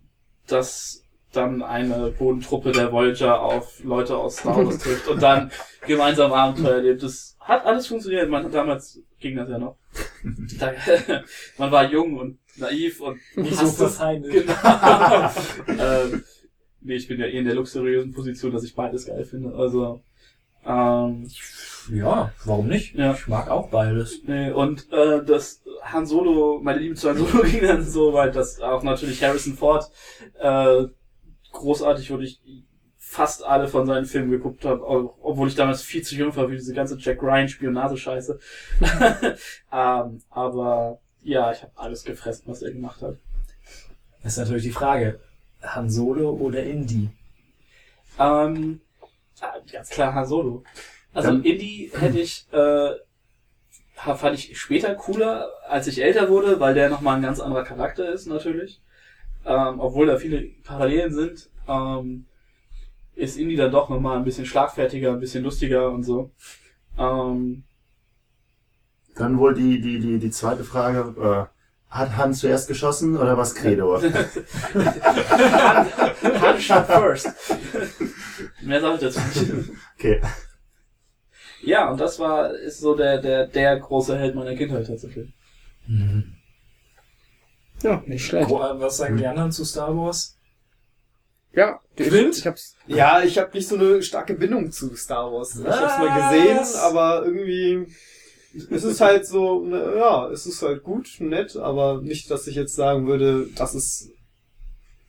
[0.47, 5.51] dass dann eine Bodentruppe der Voyager auf Leute aus Star Wars trifft und dann
[5.87, 7.03] gemeinsam Abenteuer erlebt.
[7.03, 8.31] Das hat alles funktioniert.
[8.31, 9.77] Man, damals ging das ja noch.
[11.59, 14.33] Man war jung und naiv und Nicht so verfeindet.
[14.33, 15.31] Genau.
[15.69, 16.25] ähm,
[16.81, 19.55] nee, ich bin ja eh in der luxuriösen Position, dass ich beides geil finde.
[19.55, 20.03] Also,
[20.67, 21.29] ähm,
[21.93, 22.95] Ja, warum nicht?
[22.95, 23.13] Ja.
[23.13, 24.23] Ich mag auch beides.
[24.27, 28.37] nee, und äh, das Han Solo, meine Liebe zu Han Solo ging dann so weit,
[28.37, 29.91] dass auch natürlich Harrison Ford
[30.41, 30.85] äh,
[31.53, 32.41] großartig wurde ich
[33.15, 36.57] fast alle von seinen Filmen geguckt habe, obwohl ich damals viel zu jung war für
[36.57, 38.41] diese ganze Jack Ryan Spionagescheiße.
[39.73, 43.17] ähm, aber ja, ich habe alles gefressen, was er gemacht hat.
[44.23, 45.21] Das ist natürlich die Frage.
[45.63, 47.09] Han Solo oder Indy?
[48.19, 48.81] Ähm,
[49.73, 50.63] ganz klar Han Solo.
[51.13, 52.91] Also Dann- Indie hätte ich, äh,
[53.95, 58.13] fand ich später cooler, als ich älter wurde, weil der nochmal ein ganz anderer Charakter
[58.13, 58.81] ist, natürlich.
[59.47, 62.27] Ähm, obwohl da viele Parallelen sind, ähm,
[63.15, 66.31] ist Indie dann doch nochmal ein bisschen schlagfertiger, ein bisschen lustiger und so.
[66.99, 67.65] Ähm,
[69.17, 71.47] Dann wohl die, die, die, die zweite Frage, äh,
[71.95, 74.03] hat Han zuerst geschossen oder was Credo?
[74.75, 75.87] Han,
[76.43, 77.29] Han shot first.
[78.63, 79.71] Mehr sag ich dazu nicht.
[79.97, 80.21] Okay.
[81.63, 85.33] Ja, und das war, ist so der, der, der große Held meiner Kindheit tatsächlich.
[87.83, 88.51] Ja, nicht schlecht.
[88.51, 90.37] Äh, was sagen die anderen zu Star Wars?
[91.53, 92.37] Ja, ich, Quint?
[92.37, 92.75] ich hab's.
[92.87, 95.57] Ja, ich habe nicht so eine starke Bindung zu Star Wars.
[95.57, 97.87] Ich hab's mal gesehen, aber irgendwie
[98.71, 102.55] es ist halt so, na, ja, es ist halt gut, nett, aber nicht, dass ich
[102.57, 104.11] jetzt sagen würde, das ist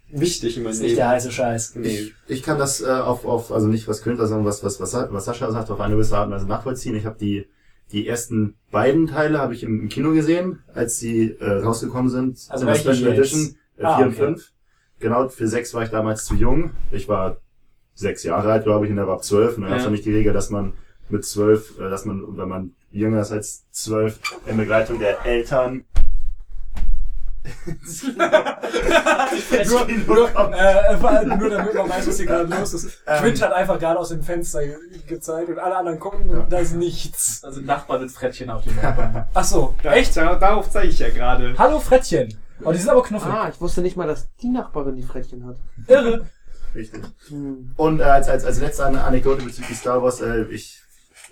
[0.09, 0.97] wichtig in meinem ist nicht Leben.
[0.97, 1.75] der heiße Scheiß.
[1.75, 2.11] Nee.
[2.27, 5.25] Ich kann das äh, auf, auf, also nicht was Günther, sondern was, was, was, was
[5.25, 6.95] Sascha sagt, auf eine gewisse Art und Weise nachvollziehen.
[6.95, 7.47] Ich habe die,
[7.91, 12.39] die ersten beiden Teile habe ich im, im Kino gesehen, als sie äh, rausgekommen sind.
[12.49, 13.33] Also in der welche Special jetzt?
[13.33, 14.25] Edition äh, Ah, 4 und okay.
[14.25, 14.51] 5.
[14.99, 16.71] Genau, für 6 war ich damals zu jung.
[16.91, 17.37] Ich war
[17.97, 19.57] sechs Jahre alt, glaube ich, und er war ab 12.
[19.57, 19.75] Und dann Ja.
[19.75, 20.73] gab es nämlich die Regel, dass man
[21.09, 25.85] mit 12, äh, dass man, wenn man jünger ist als 12, in Begleitung der Eltern
[29.67, 33.03] nur, nur, äh, vor allem nur damit man weiß, was hier gerade los ist.
[33.05, 33.21] Ähm.
[33.21, 34.75] Quint hat einfach gerade aus dem Fenster ge
[35.07, 37.43] gezeigt und alle anderen gucken und da ist nichts.
[37.43, 39.25] Also Nachbarn mit Frettchen auf dem Balkon.
[39.33, 40.15] Ach so, Da, echt?
[40.17, 41.53] Da, darauf zeige ich ja gerade.
[41.57, 42.35] Hallo Frettchen.
[42.63, 43.27] Oh, die sind aber knuffig.
[43.31, 45.57] Ah, ich wusste nicht mal, dass die Nachbarin die Frettchen hat.
[45.87, 46.25] Irre.
[46.73, 47.03] Richtig.
[47.27, 47.73] Hm.
[47.75, 50.81] Und äh, als, als, als letzte An- Anekdote bezüglich Star Wars, äh, ich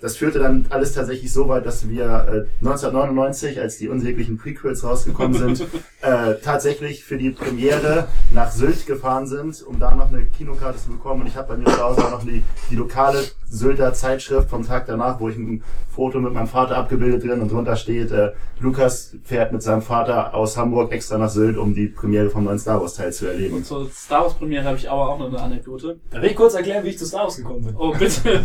[0.00, 4.84] das führte dann alles tatsächlich so weit, dass wir äh, 1999, als die unsäglichen Prequels
[4.84, 5.60] rausgekommen sind,
[6.02, 10.90] äh, tatsächlich für die Premiere nach Sylt gefahren sind, um da noch eine Kinokarte zu
[10.90, 11.22] bekommen.
[11.22, 14.66] Und ich habe bei mir zu Hause auch noch die, die lokale Sylter Zeitschrift vom
[14.66, 18.32] Tag danach, wo ich ein Foto mit meinem Vater abgebildet drin und drunter steht, äh,
[18.58, 22.58] Lukas fährt mit seinem Vater aus Hamburg extra nach Sylt, um die Premiere vom neuen
[22.58, 23.56] Star Wars Teil zu erleben.
[23.56, 25.98] Und zur Star Wars Premiere habe ich aber auch noch eine Anekdote.
[26.10, 27.76] Da will ich kurz erklären, wie ich zu Star Wars gekommen bin.
[27.76, 28.40] Oh, bitte.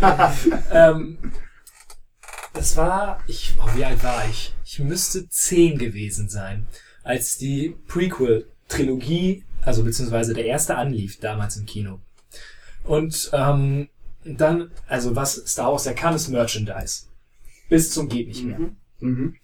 [0.72, 1.18] ähm,
[2.52, 4.54] das war, ich, oh, wie alt war ich?
[4.64, 6.66] Ich müsste zehn gewesen sein,
[7.02, 12.00] als die Prequel-Trilogie, also beziehungsweise der erste anlief, damals im Kino.
[12.84, 13.88] Und ähm,
[14.24, 17.06] dann, also was Star Wars ja kann, ist Merchandise.
[17.68, 18.58] Bis zum geht nicht mehr.
[18.58, 18.76] Mhm.
[19.00, 19.36] Mhm.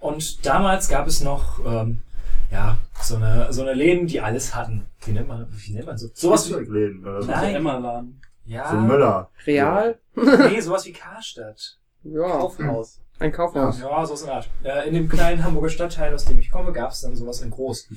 [0.00, 2.00] Und damals gab es noch, ähm,
[2.50, 4.86] ja, so eine, so eine Läden, die alles hatten.
[5.04, 6.08] Wie nennt man, wie nennt man so?
[6.14, 7.30] Sowas wie, Flugzeugläden oder so.
[7.30, 7.48] Nein.
[7.48, 8.20] Der Emma-Laden.
[8.44, 9.30] ja, So Möller.
[9.46, 9.98] Real?
[10.14, 11.78] nee, sowas wie Karstadt.
[12.04, 13.00] Ja, Kaufhaus.
[13.18, 13.80] ein Kaufhaus.
[13.80, 14.50] Ja, so ist eine Art.
[14.62, 17.50] Äh, in dem kleinen Hamburger Stadtteil, aus dem ich komme, gab es dann sowas in
[17.50, 17.88] groß.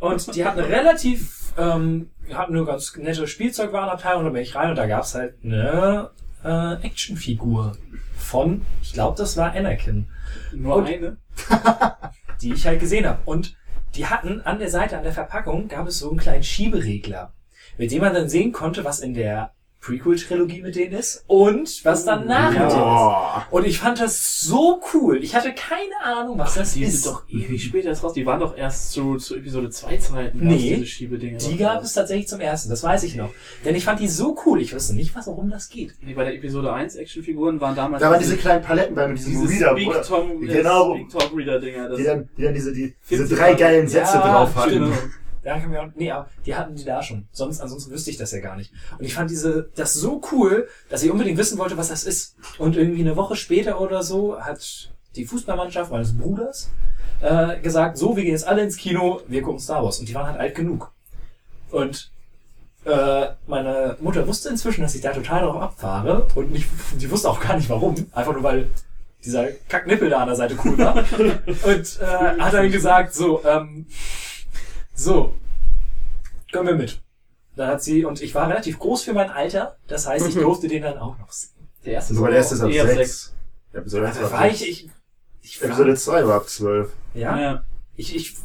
[0.00, 4.76] Und die hatten relativ, ähm, hatten nur ganz nette Spielzeugwarenabteilung, da bin ich rein und
[4.76, 6.10] da gab es halt eine
[6.44, 7.76] äh, Actionfigur
[8.16, 10.08] von, ich glaube, das war Anakin,
[10.52, 11.16] Nur Und- eine.
[12.42, 13.18] die ich halt gesehen habe.
[13.24, 13.56] Und
[13.94, 17.32] die hatten an der Seite, an der Verpackung, gab es so einen kleinen Schieberegler,
[17.78, 22.04] mit dem man dann sehen konnte, was in der Prequel-Trilogie mit denen ist und was
[22.04, 23.52] danach mit denen ist.
[23.52, 25.22] Und ich fand das so cool.
[25.22, 27.04] Ich hatte keine Ahnung, was das Die ist.
[27.04, 28.12] sind doch ewig später erst raus.
[28.12, 30.38] Die waren doch erst zu, zu Episode 2 Zeiten.
[30.46, 30.56] Nee.
[30.74, 31.38] diese Schiebedinger.
[31.38, 33.30] Die gab es tatsächlich zum ersten, das weiß ich noch.
[33.64, 35.94] Denn ich fand die so cool, ich wusste nicht, was, warum das geht.
[36.02, 39.18] Nee, bei der Episode 1 Actionfiguren waren damals Da waren diese kleinen Paletten bei mit
[39.18, 40.02] diesem Reader, Big?
[40.02, 40.94] Tom, Genau.
[40.94, 41.88] Big Tom Reader Dinger.
[41.88, 44.70] Das die dann, die dann diese, die, diese 50 drei geilen Sätze Ja, drauf hatten.
[44.70, 44.92] Genau.
[45.42, 47.28] Da kann mir auch, nee, aber die hatten die da schon.
[47.32, 48.72] Sonst, ansonsten wüsste ich das ja gar nicht.
[48.98, 52.36] Und ich fand diese, das so cool, dass ich unbedingt wissen wollte, was das ist.
[52.58, 56.70] Und irgendwie eine Woche später oder so hat die Fußballmannschaft meines Bruders
[57.20, 59.98] äh, gesagt, so, wir gehen jetzt alle ins Kino, wir gucken Star Wars.
[59.98, 60.92] Und die waren halt alt genug.
[61.70, 62.10] Und
[62.84, 67.28] äh, meine Mutter wusste inzwischen, dass ich da total drauf abfahre und nicht, die wusste
[67.28, 67.94] auch gar nicht warum.
[68.12, 68.70] Einfach nur, weil
[69.24, 70.96] dieser Kacknippel da an der Seite cool war.
[70.96, 73.86] und äh, hat dann gesagt, so, ähm,
[74.98, 75.34] so,
[76.52, 77.00] können wir mit.
[77.56, 80.68] Dann hat sie, und ich war relativ groß für mein Alter, das heißt, ich durfte
[80.68, 81.68] den dann auch noch sehen.
[81.84, 83.34] Der erste Sogar der erste ist ab eher 6.
[83.72, 84.70] Episode 1 Also war war ich, 6.
[84.70, 84.90] ich,
[85.42, 86.92] ich war, Episode 2 war ab 12.
[87.14, 87.64] ja, Ja.
[87.94, 88.36] ich, ich,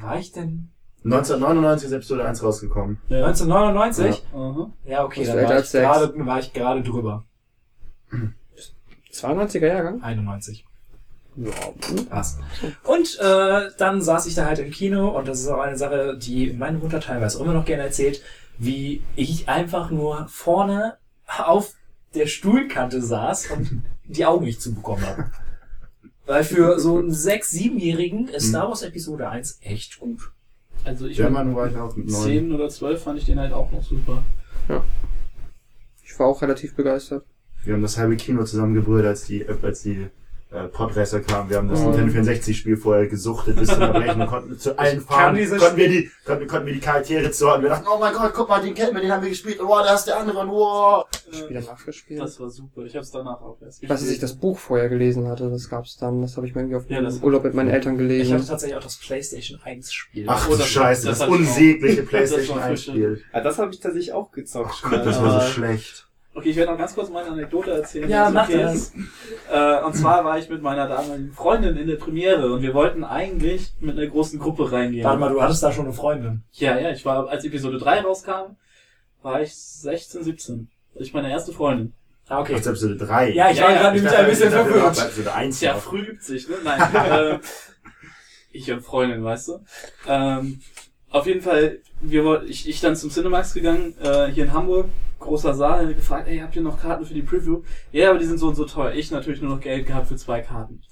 [0.00, 0.70] war ich denn
[1.04, 2.98] 1999 ist Episode 1 rausgekommen.
[3.08, 3.24] ja.
[3.26, 4.24] 1999?
[4.34, 4.70] Aha.
[4.84, 5.84] Ja, okay, dann war als ich, sechs?
[5.86, 7.24] gerade, war ich gerade drüber.
[9.12, 10.02] 92er Jahrgang?
[10.02, 10.66] 91.
[11.40, 12.04] Ja.
[12.08, 12.38] Passt.
[12.84, 16.18] Und äh, dann saß ich da halt im Kino und das ist auch eine Sache,
[16.18, 18.22] die meine Mutter teilweise immer noch gerne erzählt,
[18.58, 21.74] wie ich einfach nur vorne auf
[22.14, 25.30] der Stuhlkante saß und die Augen nicht zubekommen habe.
[26.26, 30.30] Weil für so einen 6-, 7-Jährigen ist Star Wars Episode 1 echt gut.
[30.84, 32.22] Also ich German war ich auch mit 9.
[32.22, 34.22] 10 oder 12 fand ich den halt auch noch super.
[36.04, 37.24] Ich war auch relativ begeistert.
[37.64, 40.08] Wir haben das halbe Kino zusammengebrüllt, als die, als die
[40.52, 41.48] äh, Podracer kamen.
[41.50, 41.86] Wir haben das Mhm.
[41.86, 45.76] Nintendo 64 Spiel vorher gesucht bis zum Erbrechen und konnten zu allen Ich dieses Konnten
[45.76, 47.64] wir, die, konnten, konnten wir die Charaktere zuordnen.
[47.64, 49.58] Wir dachten, oh mein Gott, guck mal, den kennen wir, den haben wir gespielt.
[49.62, 50.46] Wow, da ist der andere.
[50.48, 51.06] Wow.
[51.48, 52.20] Wieder nachgespielt.
[52.20, 52.82] Das war super.
[52.82, 55.68] Ich hab's danach auch erst Ich weiß, dass ich das Buch vorher gelesen hatte, das
[55.68, 56.22] gab's dann.
[56.22, 58.46] Das habe ich mir irgendwie auf Ja, Urlaub mit meinen Eltern Ich hatte gelesen.
[58.46, 60.24] tatsächlich auch das PlayStation 1 Spiel.
[60.28, 63.22] Ach Oh, du das- Scheiße, das das, ich unsägliche Das PlayStation war 1 Spiel.
[63.32, 64.82] Ah, das habe ich tatsächlich auch gezockt.
[64.84, 66.08] Oh Gott, das war so schlecht.
[66.32, 68.08] Okay, ich werde noch ganz kurz meine Anekdote erzählen.
[68.08, 68.92] Ja, mach okay das.
[69.50, 73.02] Äh, und zwar war ich mit meiner damaligen Freundin in der Premiere und wir wollten
[73.02, 75.04] eigentlich mit einer großen Gruppe reingehen.
[75.04, 76.42] Warte mal, du hattest da schon eine Freundin.
[76.52, 78.56] Ja, ja, ich war, als Episode 3 rauskam,
[79.22, 80.70] war ich 16, 17.
[80.94, 81.94] Das ist meine erste Freundin.
[82.28, 82.54] Ah, okay.
[82.54, 83.30] Ist Episode 3.
[83.32, 84.98] Ja, ich Ja, war ja, gerade nämlich ein bisschen verwirrt.
[84.98, 85.80] Episode 1 Tja, noch.
[85.80, 86.56] früh gibt's sich, ne?
[86.62, 86.80] Nein.
[86.94, 87.38] äh,
[88.52, 89.60] ich und Freundin, weißt du?
[90.06, 90.60] Ähm,
[91.10, 94.86] auf jeden Fall, wir wollten, ich, ich dann zum Cinemax gegangen, äh, hier in Hamburg,
[95.20, 97.62] großer Saal, gefragt, ey, habt ihr noch Karten für die Preview?
[97.92, 98.92] Ja, aber die sind so und so teuer.
[98.94, 100.82] Ich natürlich nur noch Geld gehabt für zwei Karten.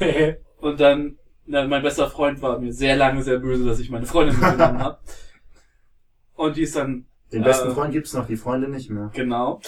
[0.60, 4.06] Und dann, na, mein bester Freund war mir sehr lange sehr böse, dass ich meine
[4.06, 4.98] Freundin mitgenommen habe.
[6.34, 9.10] Und die ist dann Den besten Äh, Freund gibt's noch, die Freunde nicht mehr.
[9.12, 9.60] Genau.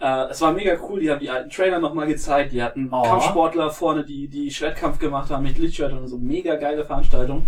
[0.00, 3.02] Äh, es war mega cool, die haben die alten Trailer nochmal gezeigt, die hatten Oh.
[3.02, 7.46] Kampfsportler vorne, die, die Schwertkampf gemacht haben mit Lichtschwert und so, mega geile Veranstaltung.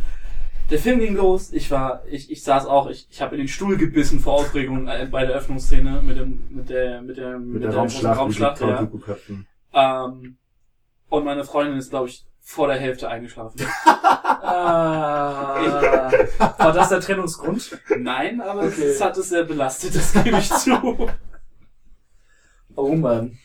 [0.70, 3.48] Der Film ging los, ich war, ich, ich saß auch, ich, ich habe in den
[3.48, 7.62] Stuhl gebissen vor Aufregung äh, bei der Öffnungsszene mit dem, mit der, mit der, Mit
[7.62, 9.02] der großen Raumschlacht, Raumschlacht mit
[9.72, 10.04] ja.
[10.04, 10.36] Ähm,
[11.08, 13.60] Und meine Freundin ist, glaube ich, vor der Hälfte eingeschlafen.
[13.84, 15.56] Ah,
[16.58, 17.78] war das der Trennungsgrund?
[17.98, 18.82] Nein, aber Okay.
[18.86, 21.08] es hat es sehr belastet, das gebe ich zu.
[22.74, 23.38] Oh Mann.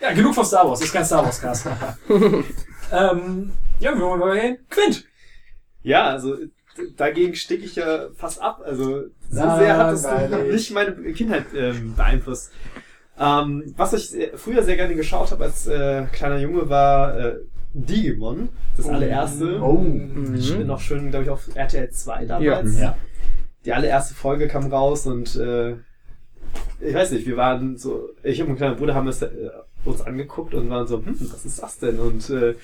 [0.00, 0.78] Ja, genug von Star Wars.
[0.78, 1.66] Das ist kein Star Wars Cast.
[2.92, 4.58] ähm, ja, wir wollen mal hin.
[4.70, 5.07] Quint.
[5.82, 6.36] Ja, also
[6.96, 8.62] dagegen stecke ich ja fast ab.
[8.64, 9.58] Also so Langweilig.
[9.58, 12.52] sehr hat es nicht meine Kindheit ähm, beeinflusst.
[13.18, 17.36] Ähm, was ich früher sehr gerne geschaut habe als äh, kleiner Junge war äh,
[17.74, 19.60] Digimon, das allererste.
[19.60, 19.84] Oh.
[20.34, 22.76] Ich bin noch schön, glaube ich, auf RTL 2 damals.
[22.76, 22.82] Ja.
[22.82, 22.96] Ja.
[23.64, 25.72] Die allererste Folge kam raus und äh,
[26.80, 29.50] ich weiß nicht, wir waren so, ich und mein kleiner Bruder haben das äh,
[29.84, 31.98] uns angeguckt und waren so, hm, was ist das denn?
[31.98, 32.54] Und äh,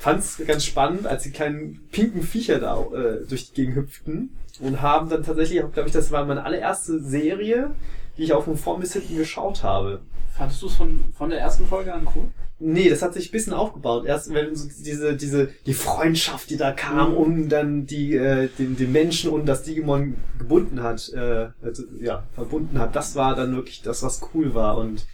[0.00, 4.30] fand es ganz spannend, als die kleinen pinken Viecher da äh, durch die Gegend hüpften
[4.60, 7.72] und haben dann tatsächlich, glaube ich, das war meine allererste Serie,
[8.16, 10.00] die ich auch von vorn bis hinten geschaut habe.
[10.32, 12.28] Fandest du es von, von der ersten Folge an cool?
[12.58, 14.06] Nee, das hat sich ein bisschen aufgebaut.
[14.06, 18.76] Erst wenn so diese, diese, die Freundschaft, die da kam, um dann die, äh, den,
[18.76, 23.54] den Menschen und das Digimon gebunden hat, äh, also, ja, verbunden hat, das war dann
[23.54, 24.78] wirklich das, was cool war.
[24.78, 25.06] Und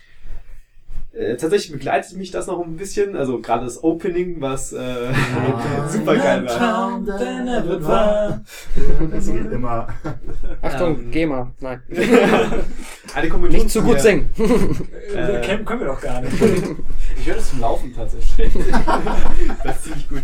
[1.16, 5.12] äh, tatsächlich begleitet mich das noch ein bisschen, also gerade das Opening, was äh,
[5.88, 7.00] super geil war.
[9.10, 9.88] Das geht immer.
[10.62, 11.10] Achtung, Ähm.
[11.10, 11.52] GEMA.
[11.60, 11.82] Nein.
[13.14, 14.28] Eine Kombination Nicht zu gut singen.
[15.14, 16.34] Äh, können, können wir doch gar nicht.
[17.18, 18.52] Ich höre das zum Laufen tatsächlich.
[19.64, 20.22] Das ist ziemlich gut.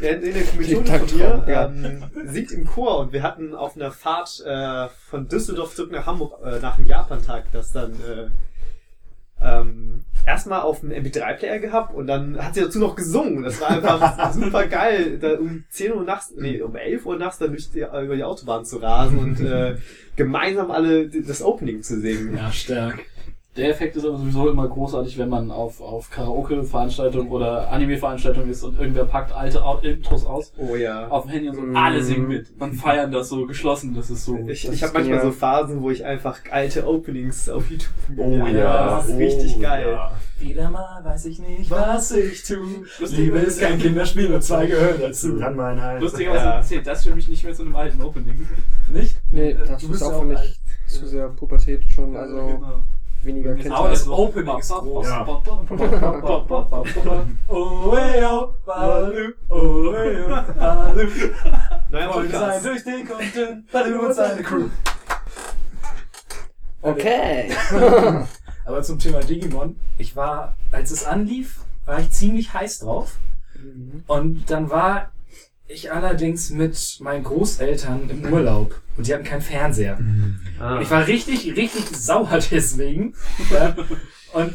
[0.00, 3.90] Ja, in der Klingt von mir ähm, singt im Chor und wir hatten auf einer
[3.90, 8.30] Fahrt äh, von Düsseldorf zurück nach Hamburg äh, nach dem Japan-Tag das dann äh,
[9.42, 13.42] ähm, erstmal auf einem MP3-Player gehabt und dann hat sie dazu noch gesungen.
[13.42, 17.38] Das war einfach super geil, da um 10 Uhr nachts, nee, um 11 Uhr nachts
[17.38, 19.76] dann durch die, über die Autobahn zu rasen und äh,
[20.16, 22.36] gemeinsam alle das Opening zu singen.
[22.36, 23.00] Ja, stark.
[23.56, 28.62] Der Effekt ist aber sowieso immer großartig, wenn man auf, auf Karaoke-Veranstaltungen oder Anime-Veranstaltungen ist
[28.62, 31.08] und irgendwer packt alte Intros aus Oh ja.
[31.08, 31.62] auf dem Handy und so.
[31.62, 31.76] Mm.
[31.76, 32.56] Alle singen mit.
[32.60, 33.92] Man feiern das so geschlossen.
[33.94, 34.38] Das ist so.
[34.46, 38.50] Ich, ich habe manchmal so Phasen, wo ich einfach alte Openings auf YouTube Oh mir-
[38.52, 38.96] ja.
[38.98, 39.86] Das ist richtig oh, geil.
[39.90, 40.12] Ja.
[40.38, 42.54] Wieder mal weiß ich nicht, was ich tu.
[43.04, 45.36] Liebe ist kein Kinderspiel und zwei gehören dazu.
[45.38, 46.00] Ran mein Hals.
[46.02, 46.62] Lustigerweise Ja.
[46.62, 48.46] zählt das für mich nicht mehr zu einem alten Opening.
[48.92, 49.16] Nicht?
[49.32, 50.60] Nee, Äh, das du ist bist auch ja für mich alt.
[50.86, 52.82] zu sehr Pubertät schon, also Genau.
[53.24, 53.92] Weniger Aber Kindheit.
[53.92, 55.06] das Opening ist groß.
[55.06, 55.26] Ja.
[57.48, 61.08] Oh, hey, oh, Balu, oh, hey, oh, Balu.
[62.12, 64.68] Freunde sein durch den Kontinent, Balu und seine Crew.
[66.82, 67.50] Okay.
[68.64, 73.16] Aber zum Thema Digimon, ich war, als es anlief, war ich ziemlich heiß drauf.
[74.06, 75.10] Und dann war
[75.72, 79.98] ich allerdings mit meinen Großeltern im Urlaub und die hatten keinen Fernseher.
[80.58, 80.76] Ah.
[80.76, 83.14] Und ich war richtig, richtig sauer deswegen.
[83.50, 83.76] ja.
[84.32, 84.52] Und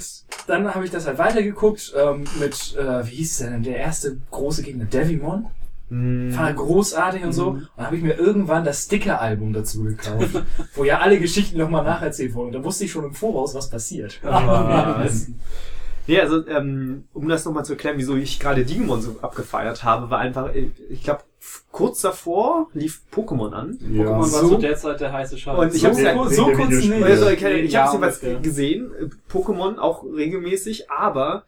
[0.47, 4.17] dann habe ich das halt weitergeguckt ähm, mit, äh, wie hieß der denn, der erste
[4.31, 5.47] große Gegner, Devimon.
[5.89, 6.35] Mhm.
[6.35, 7.49] War großartig und so.
[7.49, 10.43] Und dann habe ich mir irgendwann das Sticker-Album dazu gekauft,
[10.75, 12.47] wo ja alle Geschichten nochmal nacherzählt wurden.
[12.47, 14.19] Und da wusste ich schon im Voraus, was passiert.
[14.23, 15.05] Ah.
[16.07, 20.09] Nee, also um um das nochmal zu erklären, wieso ich gerade Digimon so abgefeiert habe,
[20.09, 21.21] war einfach, ich glaube,
[21.71, 23.77] kurz davor lief Pokémon an.
[23.91, 24.03] Ja.
[24.05, 25.57] Pokémon war So- zu der Zeit der heiße Scheiß.
[25.57, 26.91] Und ich so, hab's ja- so, so kurz nicht.
[27.03, 28.39] Also, ich ich Ja, habe es jeweils ungefähr.
[28.41, 31.45] gesehen, äh, Pokémon auch regelmäßig, aber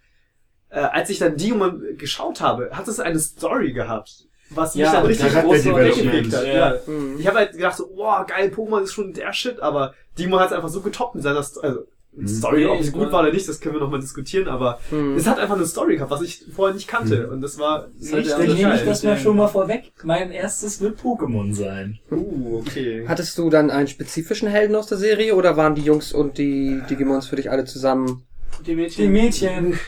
[0.70, 4.26] äh, als ich dann Digimon geschaut habe, hat es eine Story gehabt.
[4.50, 6.46] Was mich Ja, dann richtig groß weggepickt hat.
[6.46, 6.54] Ja.
[6.74, 6.76] Ja.
[6.88, 7.16] Mhm.
[7.20, 10.48] Ich habe halt gedacht so, wow, geil, Pokémon ist schon der Shit, aber Digimon hat
[10.48, 11.86] es einfach so getoppt mit seiner also,
[12.26, 15.16] Story, ob sie Nee, gut war oder nicht, das können wir nochmal diskutieren, aber Mhm.
[15.18, 17.30] es hat einfach eine Story gehabt, was ich vorher nicht kannte.
[17.30, 19.92] Und das war richtig der Dann nehme ich das mal schon mal vorweg.
[20.04, 22.00] Mein erstes wird Pokémon sein.
[22.12, 23.06] Uh, okay.
[23.08, 26.82] Hattest du dann einen spezifischen Helden aus der Serie oder waren die Jungs und die
[26.90, 28.24] Digimons für dich alle zusammen?
[28.66, 29.04] die Mädchen.
[29.04, 29.80] Die Mädchen.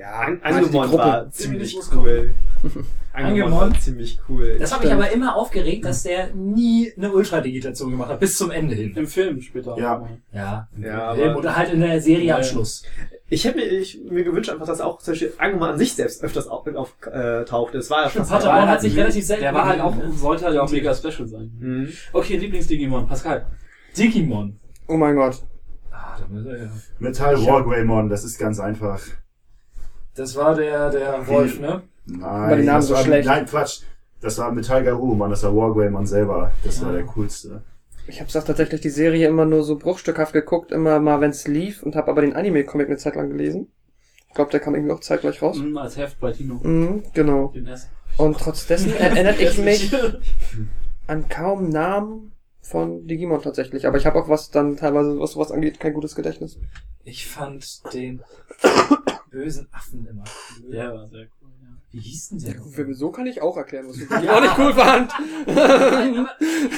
[0.00, 2.32] Ja, An Angemon war ziemlich cool.
[3.12, 4.56] Angemon war ziemlich cool.
[4.58, 5.04] Das hat mich Stimmt.
[5.04, 8.96] aber immer aufgeregt, dass der nie eine Ultra-Digitation gemacht hat, bis zum Ende hin.
[8.96, 9.76] Im Film später.
[9.78, 10.08] Ja.
[10.32, 12.42] Ja, Ja, Film aber oder halt in der Serie am.
[12.42, 12.82] Schluss.
[13.28, 16.24] ich hätte mir, ich, mir gewünscht einfach, dass auch zum Beispiel Angemon an sich selbst
[16.24, 17.44] öfters auf, auf äh.
[17.44, 20.56] Das war ja fast Patamon hat sich relativ selten Der war halt auch, sollte halt
[20.56, 21.50] auch mega special sein.
[21.58, 21.88] Mhm.
[22.14, 23.48] Okay, Lieblings-Digimon, Pascal.
[23.98, 24.58] Digimon.
[24.88, 25.42] Oh mein Gott.
[25.90, 26.70] Ah, da muss er ja.
[27.00, 28.98] Metall Wargreymon, das ist ganz einfach.
[30.14, 31.82] Das war der, der Wolf, ne?
[32.06, 33.26] Nein, die Namen das so war, schlecht.
[33.28, 33.82] Nein, Quatsch.
[34.20, 36.52] Das war Metall Garurumon, das war Wargreymon selber.
[36.64, 36.92] Das war Ah.
[36.92, 37.62] der coolste.
[38.06, 41.94] Ich habe tatsächlich die Serie immer nur so bruchstückhaft geguckt, immer mal, wenn's lief und
[41.94, 43.68] habe aber den Anime-Comic eine Zeit lang gelesen.
[44.28, 45.58] Ich glaube, der kam irgendwie auch zeitgleich raus.
[45.58, 46.60] Mhm, als Heft bei Tino.
[46.62, 47.48] Mhm, genau.
[47.48, 47.68] Den.
[48.16, 49.94] Und trotz dessen erinnert ich mich
[51.06, 53.86] an kaum Namen von Digimon tatsächlich.
[53.86, 56.58] Aber ich habe auch was dann teilweise, was sowas angeht, kein gutes Gedächtnis.
[57.04, 58.22] Ich fand den
[59.30, 60.24] bösen Affen immer
[60.62, 60.70] cool.
[60.72, 61.68] Der war sehr cool, ja.
[61.92, 62.54] Wie hieß denn der?
[62.54, 65.12] Ja, So kann ich auch erklären, was ich auch nicht cool fand.
[65.46, 66.26] Nein,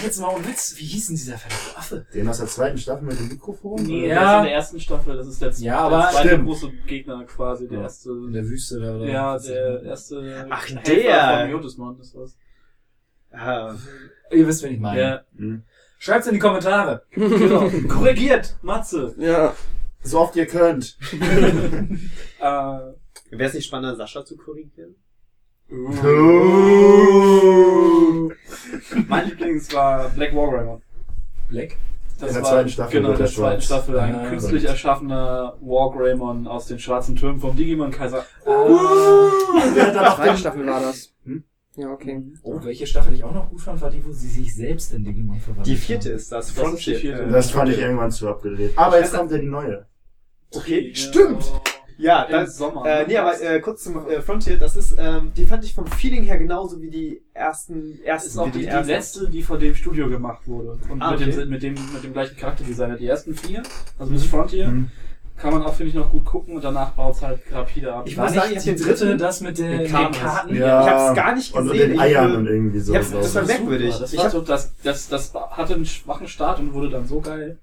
[0.02, 2.06] jetzt mal ohne Witz, wie hieß denn dieser verdammte Affe?
[2.14, 3.82] Den aus der zweiten Staffel mit dem Mikrofon?
[3.82, 4.34] Nee, Ja.
[4.34, 6.46] ist in der ersten Staffel, das ist der, Ja, aber- der zweite Stimmt.
[6.46, 7.82] große Gegner quasi, der Ja.
[7.84, 8.10] erste.
[8.10, 9.06] In der Wüste da, oder?
[9.06, 11.40] Ja, der erste Ach, Helfer der.
[11.42, 12.36] von Jotusmond ist das.
[13.32, 13.74] Ah,
[14.30, 15.00] Ihr wisst, wen ich meine.
[15.00, 15.62] Ja, Hm.
[15.98, 17.02] Schreibt's in die Kommentare.
[17.10, 17.70] genau.
[17.88, 19.14] Korrigiert, Matze.
[19.18, 19.54] Ja.
[20.02, 20.98] So oft ihr könnt.
[22.40, 24.96] Äh, Wäre es nicht spannender, Sascha zu korrigieren?
[29.08, 30.80] mein Lieblings war Black Warhammer.
[31.48, 31.76] Black?
[32.18, 33.64] Das In der war, zweiten Staffel Genau, in der er zweiten schwarz.
[33.64, 38.24] Staffel ein Ah, künstlich erschaffener Wargreymon aus den schwarzen Türmen vom Digimon-Kaiser.
[38.44, 41.14] Wer hat da noch Zweite den Staffel war das.
[41.24, 41.44] Hm?
[41.76, 42.22] Ja, okay.
[42.42, 45.04] Oh, welche Staffel ich auch noch gut fand, war die, wo sie sich selbst in
[45.04, 46.16] Digimon verwandelt Die vierte haben.
[46.16, 46.94] ist das, Das ist Frontier.
[46.94, 47.22] die vierte.
[47.22, 48.72] Äh, Das fand ich irgendwann zu abgedreht.
[48.76, 49.86] Aber jetzt kommt ja die neue.
[50.54, 51.44] Okay, stimmt.
[51.98, 52.84] Ja, Im das, Sommer.
[52.86, 55.86] äh, nee, aber äh, kurz zum äh, Frontier, das ist, ähm, die fand ich vom
[55.86, 58.88] Feeling her genauso wie die ersten, ersten, ist auch die, die ersten.
[58.88, 60.78] letzte, die von dem Studio gemacht wurde.
[60.88, 61.30] Und Ah, mit, okay.
[61.30, 62.96] dem, mit, dem, mit dem gleichen Charakterdesigner.
[62.96, 63.62] Die ersten vier,
[63.98, 64.90] also bis Frontier, Mhm.
[65.36, 68.04] Kann man auch, finde ich, noch gut gucken und danach baut es halt rapide ab.
[68.06, 70.54] Ich War muss sagen, ich die dritte, das mit den, den Karten.
[70.54, 70.82] Ja.
[70.84, 71.90] Ich hab's gar nicht Und, und gesehen.
[71.90, 72.92] den Eiern und irgendwie so.
[72.92, 73.96] ich hab's- glaub das war merkwürdig.
[73.98, 77.20] Das, Ich war so, das, das, das hatte einen schwachen Start und wurde dann so
[77.20, 77.58] geil.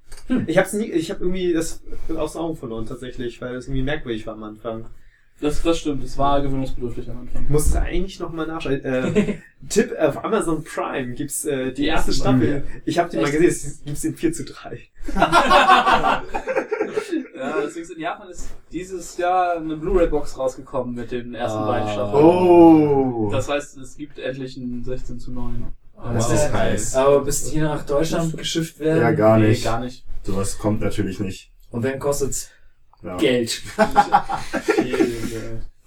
[0.47, 1.81] ich hab's nie, ich hab irgendwie das
[2.17, 4.85] aus den Augen verloren tatsächlich, weil es irgendwie merkwürdig war am Anfang.
[5.41, 7.43] Das, das stimmt, es war gewöhnungsbedürftig am Anfang.
[7.43, 8.83] Ich muss es eigentlich nochmal nachschauen.
[8.83, 9.37] Äh,
[9.69, 12.63] Tipp, auf Amazon Prime gibt's äh, die erste erste Staffel.
[12.83, 13.39] Ich habe die mal Echt?
[13.39, 14.79] gesehen, es gibt's in 4 zu 3.
[17.39, 21.67] Ja, deswegen ist in Japan ist dieses Jahr eine Blu-ray-Box rausgekommen mit den ersten Ah.
[21.67, 22.23] beiden Staffeln.
[22.25, 23.29] Oh.
[23.31, 25.67] Das heißt, es gibt endlich ein 16 zu 9.
[26.13, 26.95] Das ist heiß.
[26.95, 29.01] Aber bis die nach Deutschland geschifft werden.
[29.01, 29.63] Ja, gar Nee, nicht.
[29.63, 30.05] gar nicht.
[30.23, 31.51] Sowas kommt natürlich nicht.
[31.71, 32.49] Und dann kostet's
[33.03, 33.15] Ja.
[33.17, 33.61] Geld.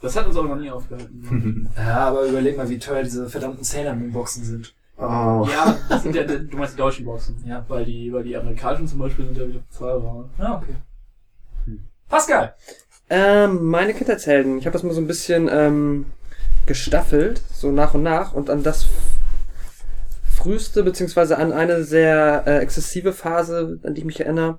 [0.01, 1.69] Das hat uns auch noch nie aufgehalten.
[1.77, 4.75] Ja, aber überleg mal, wie teuer diese verdammten Sailor Moon Boxen sind.
[4.99, 5.47] Oh.
[5.49, 7.37] Ja, das sind ja, du meinst die deutschen Boxen.
[7.47, 7.65] Ja.
[7.69, 10.29] Weil die, weil die amerikanischen zum Beispiel sind ja wieder bezahlbar.
[10.39, 10.75] Ah, okay.
[12.13, 12.55] Pascal!
[13.09, 14.59] Ähm, meine Kindheitshelden.
[14.59, 16.05] Ich habe das mal so ein bisschen ähm,
[16.67, 18.85] gestaffelt, so nach und nach, und an das
[20.31, 24.59] früheste, beziehungsweise an eine sehr äh, exzessive Phase, an die ich mich erinnere.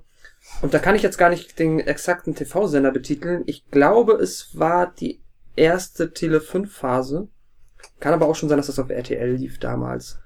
[0.62, 3.44] Und da kann ich jetzt gar nicht den exakten TV-Sender betiteln.
[3.46, 5.22] Ich glaube, es war die
[5.54, 7.28] erste Tele 5-Phase.
[8.00, 10.18] Kann aber auch schon sein, dass das auf RTL lief damals.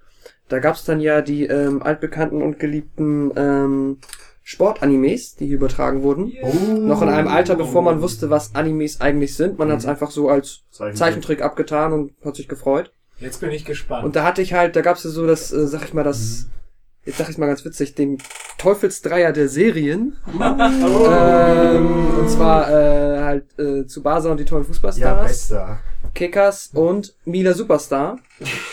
[0.48, 3.98] Da gab's dann ja die ähm, altbekannten und geliebten ähm,
[4.50, 6.32] Sportanimes, die hier übertragen wurden.
[6.86, 9.58] Noch in einem Alter, bevor man wusste, was Animes eigentlich sind.
[9.58, 9.90] Man hat es Mhm.
[9.90, 10.96] einfach so als Zeichentrick.
[10.98, 12.90] Zeichentrick abgetan und hat sich gefreut.
[13.18, 14.06] Jetzt bin ich gespannt.
[14.06, 16.46] Und da hatte ich halt, da gab's ja so das, äh, sag ich mal, das,
[17.04, 18.22] jetzt sag ich mal ganz witzig, den
[18.56, 20.16] Teufelsdreier der Serien.
[20.32, 25.78] ähm, und zwar äh, halt äh, Tsubasa und die tollen Ja, Fußballstars, bester.
[26.14, 28.18] Kickers und Mila Superstar.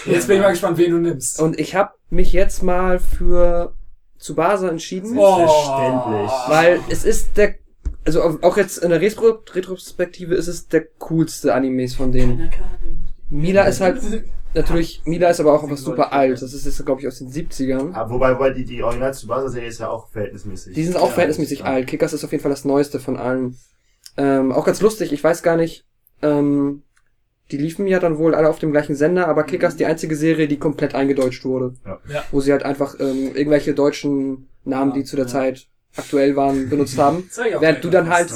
[0.06, 1.42] Jetzt bin ich mal gespannt, wen du nimmst.
[1.42, 3.74] Und ich habe mich jetzt mal für
[4.26, 5.18] Tsubasa entschieden.
[5.18, 5.38] Oh.
[5.38, 6.32] Selbstverständlich.
[6.48, 7.56] Weil es ist der,
[8.06, 12.50] also auch jetzt in der Retro Retrospektive ist es der coolste Animes von denen.
[13.30, 14.02] Mila ist halt,
[14.54, 16.42] natürlich, Mila ist aber auch einfach super alt.
[16.42, 17.94] Das ist jetzt, glaube ich, aus den 70ern.
[17.94, 20.74] Ah, wobei, wobei die, die original Tsubasa-Serie ist ja auch verhältnismäßig.
[20.74, 21.66] Die sind auch Ja, verhältnismäßig ja.
[21.66, 21.88] alt.
[21.88, 23.58] Kickers ist auf jeden Fall das neueste von allen.
[24.18, 25.86] Ähm, auch ganz lustig, ich weiß gar nicht,
[26.22, 26.84] ähm,
[27.52, 30.48] die liefen ja dann wohl alle auf dem gleichen Sender, aber Kickers die einzige Serie,
[30.48, 31.76] die komplett eingedeutscht wurde.
[31.86, 32.00] Ja.
[32.12, 32.24] Ja.
[32.32, 35.32] Wo sie halt einfach ähm, irgendwelche deutschen Namen, die zu der Ja.
[35.32, 37.28] Zeit aktuell waren, benutzt haben.
[37.32, 38.32] Zeig ich auch Während du dann halt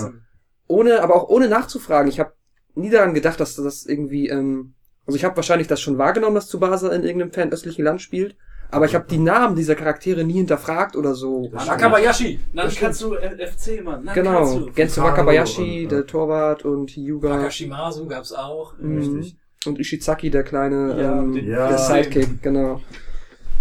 [0.68, 2.10] ohne, aber auch ohne nachzufragen.
[2.10, 2.34] Ich habe
[2.76, 4.74] nie daran gedacht, dass das irgendwie, ähm,
[5.05, 8.36] also ich habe wahrscheinlich das schon wahrgenommen, dass Tsubasa in irgendeinem fernöstlichen Land spielt,
[8.72, 11.49] aber ich habe die Namen dieser Charaktere nie hinterfragt oder so.
[11.51, 12.39] Wakabayashi!
[12.53, 14.05] Du FC, Mann.
[14.05, 14.65] Dann Genau, kannst du.
[14.72, 18.74] Genzo Fukano Wakabayashi, und, der äh, Torwart und Hyuga Wakashimasu gab's auch.
[18.80, 18.97] Mhm.
[18.97, 19.36] Richtig.
[19.65, 21.67] und Ishizaki, der kleine, Ja, ähm, den- Ja.
[21.67, 22.80] der Sidekick, genau.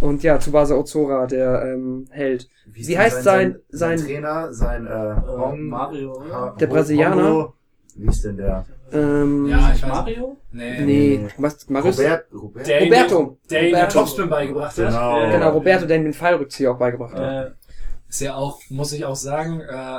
[0.01, 2.49] Und ja, Tsubasa Ozora, der ähm, Held.
[2.67, 6.23] Wie, Wie heißt sein- sein, sein- Trainer, sein äh, Äh, Hong, Mario?
[6.31, 7.17] Ha- Der Brasilianer?
[7.25, 7.55] Hongo?
[7.97, 8.65] Wie ist denn der?
[8.93, 9.87] Ähm, Ja, ich.
[9.87, 10.37] Mario?
[10.53, 10.81] Nee.
[10.81, 11.99] nee, was, Marius?
[11.99, 12.67] Robert, Robert?
[12.67, 13.39] Der Roberto.
[13.51, 13.99] Der ihnen Roberto.
[13.99, 14.87] Topspin beigebracht hat.
[14.87, 15.31] Genau.
[15.31, 17.47] Genau, Roberto, der ihm den Fallrückzieher auch beigebracht hat.
[17.49, 17.51] Äh,
[18.09, 19.99] Ist ja auch, muss ich auch sagen, äh,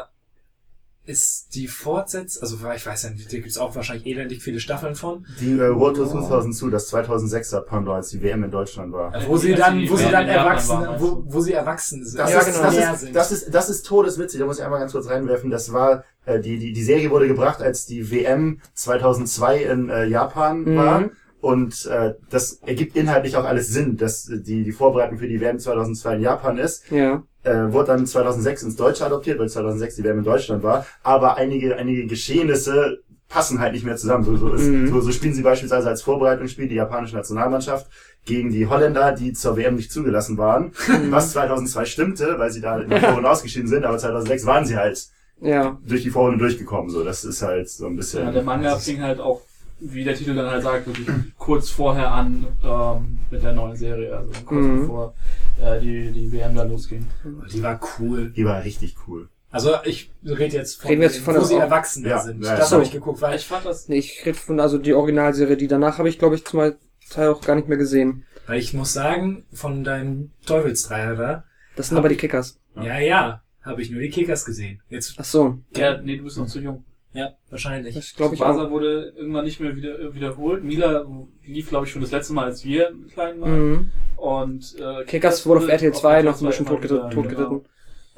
[1.09, 4.93] ist die Fortsetzung, also ich weiß ja nicht, da gibt's auch wahrscheinlich elendig viele Staffeln
[4.95, 8.93] von, Die äh, World Tour 2000 zu, das 2006er Pendant, als die WM in Deutschland
[8.93, 9.11] war.
[9.27, 12.19] wo sie dann, wo sie dann erwachsen, wo, wo sie erwachsen sind.
[12.19, 12.63] Das, Ja, ist, genau.
[12.63, 15.49] das, ist, das, ist, das ist todeswitzig, da muss ich einmal ganz kurz reinwerfen.
[15.49, 20.05] Das war, äh, die, die, die Serie wurde gebracht, als die WM 2002 in äh,
[20.05, 20.75] Japan Mhm.
[20.77, 21.09] war.
[21.41, 25.39] Und äh, das ergibt inhaltlich auch alles Sinn, dass äh, die, die Vorbereitung für die
[25.39, 26.83] WM 2002 in Japan ist.
[26.91, 27.23] Ja.
[27.43, 30.85] Äh, wurde dann 2006 ins Deutsche adoptiert, weil 2006 die WM in Deutschland war.
[31.03, 34.23] Aber einige, einige Geschehnisse passen halt nicht mehr zusammen.
[34.25, 34.89] So, so, ist, Mhm.
[34.89, 37.87] so, so spielen sie beispielsweise als Vorbereitungsspiel die japanische Nationalmannschaft
[38.25, 40.73] gegen die Holländer, die zur WM nicht zugelassen waren,
[41.09, 44.75] was 2002 stimmte, weil sie da in der Vorrunde ausgeschieden sind, aber 2006 waren sie
[44.75, 45.07] halt
[45.41, 45.77] Ja.
[45.85, 46.89] durch die Vorrunde durchgekommen.
[46.89, 48.25] So, das ist halt so ein bisschen.
[48.25, 49.41] Ja, der Manga fing halt auch,
[49.79, 51.07] wie der Titel dann halt sagt, wirklich
[51.37, 54.79] kurz vorher an ähm, mit der neuen Serie, also kurz Mhm.
[54.81, 55.13] bevor
[55.61, 57.07] äh, die, die WM da losging.
[57.53, 58.29] Die war cool.
[58.31, 59.29] Die war richtig cool.
[59.51, 62.43] Also ich rede jetzt von, Reden wir jetzt von wo der- sie erwachsen Ja, sind.
[62.43, 62.75] ja, das ja.
[62.75, 65.67] habe ich geguckt, weil Ich fand das, Nee, ich rede von also die Originalserie, die
[65.67, 66.73] danach habe ich, glaube ich, zum
[67.09, 68.25] Teil auch gar nicht mehr gesehen.
[68.45, 71.43] Weil ich muss sagen, von deinem Teufelsdreier da,
[71.75, 72.59] Das sind aber die Kickers.
[72.75, 74.81] ja, ja, habe ich nur die Kickers gesehen.
[74.89, 76.83] Jetzt, Ach so, ja, nee, du bist noch zu jung.
[77.13, 77.95] Ja, wahrscheinlich.
[77.95, 78.69] das glaube ich auch.
[78.69, 80.63] wurde irgendwann nicht mehr wieder, wiederholt.
[80.63, 81.05] Mila
[81.43, 83.69] lief, glaube ich, schon das letzte Mal, als wir klein waren.
[83.69, 83.91] Mhm.
[84.17, 87.27] Und äh, Kickers wurde auf RTL 2 noch ein bisschen totgeritten.
[87.27, 87.63] genau.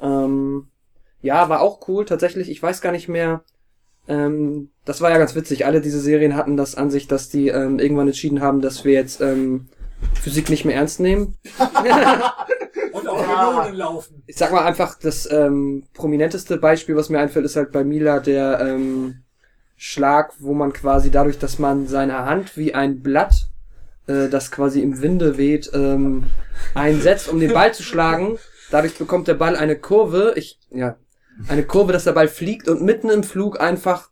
[0.00, 0.66] Ähm,
[1.22, 2.04] ja, war auch cool.
[2.04, 3.44] Tatsächlich, ich weiß gar nicht mehr.
[4.08, 5.64] Ähm, das war ja ganz witzig.
[5.64, 8.92] Alle diese Serien hatten das an sich, dass die ähm, irgendwann entschieden haben, dass wir
[8.92, 9.68] jetzt ähm,
[10.20, 11.36] Physik nicht mehr ernst nehmen.
[13.20, 13.52] Ja.
[13.52, 14.22] Melonen laufen.
[14.26, 18.20] Ich sag mal einfach, das ähm, prominenteste Beispiel, was mir einfällt, ist halt bei Mila
[18.20, 19.22] der ähm,
[19.76, 23.48] Schlag, wo man quasi dadurch, dass man seine Hand wie ein Blatt,
[24.06, 26.24] äh, das quasi im Winde weht, ähm,
[26.74, 28.38] einsetzt, um den Ball zu schlagen.
[28.70, 30.96] Dadurch bekommt der Ball eine Kurve, ich, ja,
[31.48, 34.10] eine Kurve, dass der Ball fliegt und mitten im Flug einfach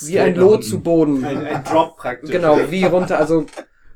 [0.00, 1.24] wie ein Lot zu Boden.
[1.24, 2.30] Ein, ein Drop praktisch.
[2.30, 3.46] Genau, wie runter, also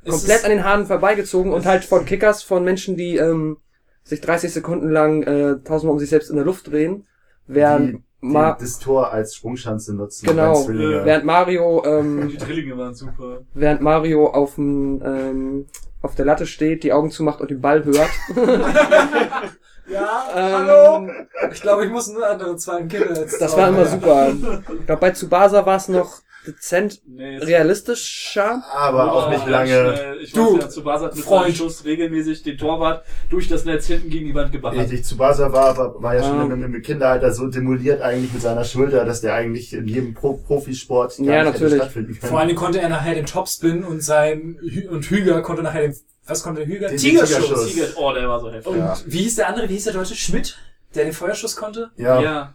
[0.04, 3.58] komplett an den Haaren vorbeigezogen und halt von Kickers, von Menschen, die ähm,
[4.04, 7.06] sich 30 Sekunden lang äh, tausendmal um sich selbst in der Luft drehen,
[7.46, 10.26] während, die, Ma das Tor als Sprungschanze nutzen.
[10.26, 10.54] Genau.
[10.54, 11.04] Zwillinge.
[11.04, 13.40] während Mario ähm, Die Drillinge waren super.
[13.54, 15.66] während Mario auf dem ähm,
[16.02, 18.10] auf der Latte steht, die Augen zumacht und den Ball hört.
[19.88, 21.10] Ja, Ähm, hallo.
[21.52, 23.40] Ich glaube, ich muss einen anderen zweiten Kinder jetzt.
[23.40, 24.30] Das war immer super.
[24.30, 28.62] Ich glaube, bei Tsubasa war es noch dezent Nee, realistischer.
[28.72, 29.68] Aber auch nicht lange.
[29.96, 30.18] schnell.
[30.22, 31.56] Ich Du, weiß ja, Tsubasa hat mit Freund.
[31.56, 34.80] Schuss regelmäßig den Torwart durch das Netz hinten gegen die Wand geballert.
[34.84, 36.44] Richtig, Tsubasa war, war, war ja schon Ah.
[36.54, 40.34] im, im Kinderalter so demoliert eigentlich mit seiner Schulter, dass der eigentlich in jedem Pro
[40.34, 41.74] Profisport gar Ja, nicht hätte natürlich.
[41.82, 42.30] stattfinden können.
[42.30, 45.82] Vor allen Dingen konnte er nachher den Topspin und sein Hü und Hüger konnte nachher
[45.82, 46.88] den was konnte Hüger?
[46.88, 47.36] Den Tigerschuss.
[47.46, 47.66] Tigerschuss.
[47.72, 48.72] Tiger, oh, der war so heftig.
[48.72, 48.96] Und Ja.
[49.06, 49.68] wie hieß der andere?
[49.68, 50.14] Wie hieß der Deutsche?
[50.14, 50.56] Schmidt,
[50.94, 51.90] der den Feuerschuss konnte?
[51.96, 52.54] ja, ja.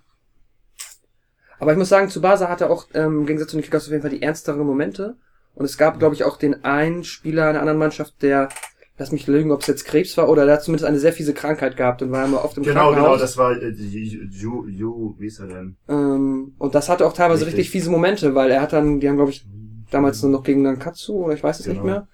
[1.59, 4.01] Aber ich muss sagen, Tsubasa hatte auch ähm, im Gegensatz zu den Kickers auf jeden
[4.01, 5.15] Fall die ernsteren Momente.
[5.55, 8.49] Und es gab, glaube ich, auch den einen Spieler einer anderen Mannschaft, der,
[8.99, 11.33] lass mich lügen, ob es jetzt Krebs war oder der hat zumindest eine sehr fiese
[11.33, 13.21] Krankheit gehabt und war immer oft im genau, genau, Krankenhaus.
[13.21, 15.77] das war äh, Ju, Ju, wie ist er denn?
[15.89, 17.61] Ähm, und das hatte auch teilweise richtig.
[17.65, 17.71] Richtig.
[17.71, 19.47] fiese Momente, weil er hat dann, die haben glaube ich
[19.89, 21.85] damals nur noch gegen Nankatsu oder ich weiß es nicht Genau.
[21.91, 22.07] mehr,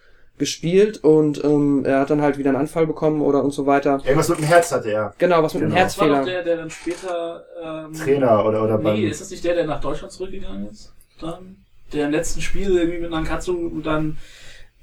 [0.44, 4.00] gespielt und ähm, er hat dann halt wieder einen Anfall bekommen oder und so weiter.
[4.04, 5.14] Irgendwas mit dem Herz hatte er.
[5.18, 5.76] Genau, was mit Genau.
[5.76, 6.36] einem Das war doch Herzfehler.
[6.36, 7.44] der, der dann später...
[7.64, 10.94] Ähm, Trainer oder, oder Nee, ist das nicht der, der nach Deutschland zurückgegangen ist?
[11.20, 11.58] Dann?
[11.94, 14.18] Der im letzten Spiel irgendwie mit Nankatsu dann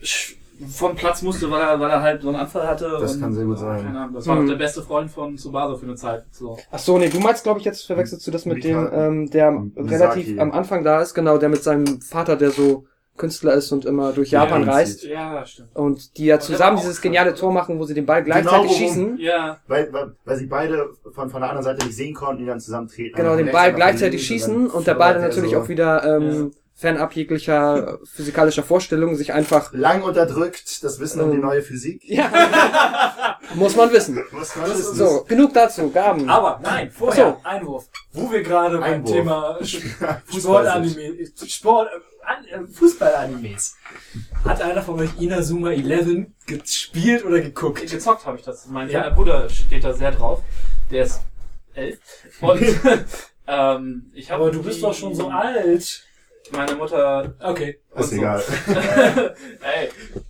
[0.02, 0.34] sch-
[0.70, 2.98] vom Platz musste, weil er, weil er halt so einen Anfall hatte.
[3.00, 3.82] Das und, kann sehr gut sein.
[3.82, 4.40] Keine Ahnung, das war Mhm.
[4.46, 6.24] doch der beste Freund von Tsubasa für eine Zeit.
[6.32, 6.58] So.
[6.70, 9.30] Ach so, nee, du meinst glaube ich jetzt verwechselst du das mit dem, Mika- ähm,
[9.30, 9.88] der Misaki.
[9.94, 12.84] relativ am Anfang da ist, genau, der mit seinem Vater, der so
[13.20, 15.04] Künstler ist und immer durch Ja, Japan und reist.
[15.04, 15.68] Ja, stimmt.
[15.76, 19.18] Und die ja zusammen dieses geniale Tor machen, wo sie den Ball gleichzeitig Genau, schießen.
[19.18, 22.46] Ja, Weil, weil, weil sie beide von, von der anderen Seite nicht sehen konnten, die
[22.46, 23.16] dann zusammen treten.
[23.16, 26.02] Genau, Einer den Ball gleichzeitig schießen dann und der Ball dann natürlich so auch wieder
[26.16, 29.70] ähm, fernab jeglicher physikalischer Vorstellung sich einfach.
[29.74, 32.02] Lang unterdrückt, das Wissen um die Ähm, neue Physik.
[32.04, 32.30] Ja,
[33.54, 34.22] muss man wissen.
[34.32, 34.94] Muss man wissen.
[34.94, 36.28] So, genug dazu, Gaben.
[36.28, 37.88] Aber nein, vorher Ach Einwurf.
[38.12, 39.12] Wo wir gerade beim Einwurf.
[39.12, 39.58] Thema
[40.26, 43.76] Fußball Sportanime, Sport, äh, an- äh, Fußball-Animes.
[44.44, 47.80] Hat einer von euch Inazuma 11 gespielt oder geguckt?
[47.90, 48.66] gezockt habe ich das.
[48.66, 49.10] Mein Ja.
[49.10, 50.42] Bruder steht da sehr drauf.
[50.90, 51.20] Der ist
[51.74, 51.98] elf.
[52.40, 52.60] Und
[53.46, 56.04] ähm, ich Aber du bist doch schon so alt.
[56.52, 57.78] Meine Mutter Okay.
[57.96, 58.16] Ist so.
[58.16, 58.42] egal.
[59.60, 59.86] Ey,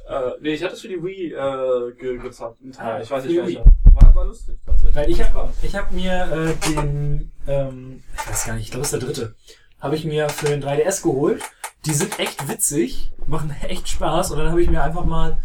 [0.09, 2.61] äh, nee, ich hatte es für die Wii äh, ge gezockt.
[2.63, 2.95] Einen Teil.
[2.97, 3.65] Ah, ich weiß nicht welcher.
[3.93, 4.97] War, war lustig tatsächlich.
[4.97, 8.85] Weil ich habe ich hab mir äh, den, ähm, ich weiß gar nicht, ich glaube
[8.85, 9.35] es ist der dritte,
[9.81, 11.43] habe ich mir für den 3DS geholt.
[11.87, 15.39] Die sind echt witzig, machen echt Spaß und dann habe ich mir einfach mal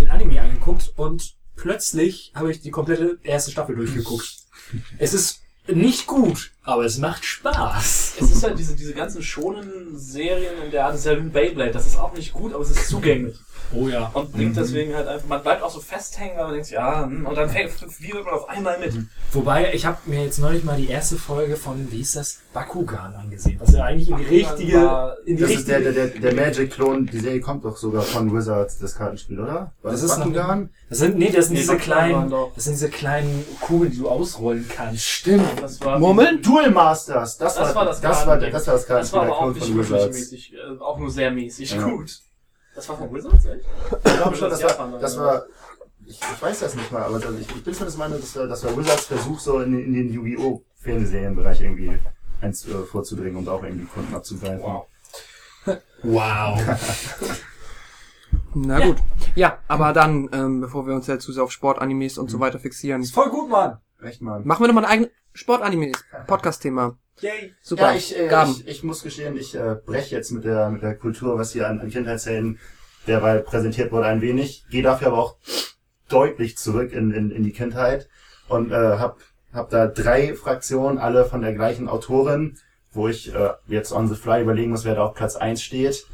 [0.00, 4.36] den Anime angeguckt und plötzlich habe ich die komplette erste Staffel durchgeguckt.
[4.98, 8.14] Es ist nicht gut, aber es macht Spaß.
[8.20, 11.20] Es ist halt diese, diese ganzen schonen Serien in der Art, das ist ja wie
[11.20, 13.36] ein Beyblade, das ist auch nicht gut, aber es ist zugänglich.
[13.72, 14.10] Oh ja.
[14.14, 17.24] Und bringt deswegen halt einfach, man bleibt auch so festhängen, aber man denkt, ja, hm,
[17.24, 18.94] und dann fängt, fiebert man auf einmal mit.
[19.30, 22.38] Wobei, ich habe mir jetzt neulich mal die erste Folge von, wie ist das?
[22.52, 25.78] Bakugan angesehen, was ja eigentlich in die Bakugan richtige, war- in die Das ist der,
[25.78, 29.70] richtige, der, der, der Magic-Klon, die Serie kommt doch sogar von Wizards, das Kartenspiel, oder?
[29.82, 30.70] War Das das, ist noch- Bakugan?
[30.88, 33.98] das sind, nee, das sind Nee, diese Bakugan kleinen, das sind diese kleinen Kugeln, die
[33.98, 35.04] du ausrollen kannst.
[35.04, 35.44] Stimmt.
[35.62, 36.42] Das war Murmeln?
[36.50, 39.28] Duel Masters, das, Das war das das war, das war das Das war Kartenspiel, der
[39.28, 40.16] aber auch nicht von wirklich Wizards.
[40.18, 41.82] mäßig, äh, auch nur sehr mäßig Ja.
[41.82, 42.20] gut.
[42.74, 43.64] Das war von Wizards, echt?
[44.04, 45.24] Ich glaube schon, das Japan war, das oder?
[45.26, 45.46] war,
[46.06, 48.64] ich, ich weiß das nicht mal, aber ich, ich bin zumindest meine, das war, das
[48.64, 50.62] war Wizards Versuch, so in, den- in den Yu-Gi-Oh!
[50.76, 51.98] Fernsehserienbereich irgendwie
[52.40, 54.62] eins äh, vorzudringen und auch irgendwie Kunden abzugreifen.
[54.62, 54.86] Wow.
[56.02, 56.60] Wow.
[58.54, 58.96] Na gut.
[59.34, 62.58] Ja, aber dann, ähm, bevor wir uns jetzt zu sehr auf Sportanimes und so weiter
[62.58, 63.78] fixieren, ist voll gut, Mann.
[64.02, 64.40] Echt mal.
[64.40, 65.06] machen wir doch mal ein
[65.40, 66.98] eigenes Sportanimes-Podcast-Thema.
[67.20, 67.54] Yay.
[67.62, 67.90] Super.
[67.90, 68.52] Ja, ich, äh, Gaben.
[68.52, 71.68] ich, ich muss gestehen, ich äh, breche jetzt mit der, mit der Kultur, was hier
[71.68, 72.58] an, an Kindheitshelden
[73.06, 74.64] derweil präsentiert wurde, ein wenig.
[74.70, 75.36] Gehe dafür aber auch
[76.08, 78.08] deutlich zurück in, in, in die Kindheit
[78.48, 79.18] und äh, hab,
[79.52, 82.56] hab da drei Fraktionen, alle von der gleichen Autorin,
[82.92, 86.06] wo ich äh, jetzt on the fly überlegen muss, wer da auf Platz eins steht.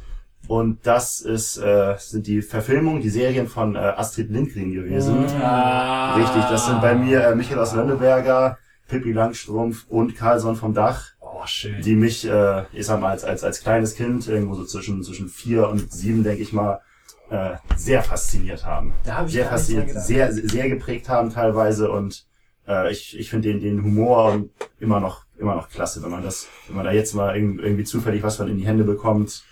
[0.47, 5.25] Und das ist, äh, sind die Verfilmungen, die Serien von äh, Astrid Lindgren gewesen.
[5.41, 6.15] Ah.
[6.15, 8.57] Richtig, das sind bei mir äh, Michael aus Lönneberger,
[8.87, 11.81] Pippi Langstrumpf und Carlson vom Dach Oh, schön.
[11.81, 15.27] die mich, äh, ich sag mal, als, als, als kleines Kind, irgendwo so zwischen, zwischen
[15.29, 16.81] vier und sieben, denke ich mal,
[17.29, 18.93] äh, sehr fasziniert haben.
[19.03, 22.25] da habe ich Sehr fasziniert, sehr, sehr geprägt haben teilweise und
[22.67, 26.23] äh, ich, ich finde den, den Humor und immer noch, immer noch klasse, wenn man
[26.23, 29.43] das, wenn man da jetzt mal irgend- irgendwie zufällig was von in die Hände bekommt,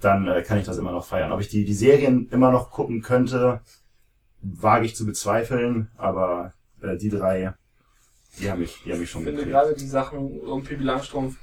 [0.00, 1.32] dann äh, kann ich das immer noch feiern.
[1.32, 3.60] Ob ich die, die Serien immer noch gucken könnte,
[4.42, 6.52] wage ich zu bezweifeln, aber
[6.82, 7.54] äh, die drei,
[8.40, 11.36] die haben mich, die haben mich schon Ich finde gerade die Sachen um Pippi Langstrumpf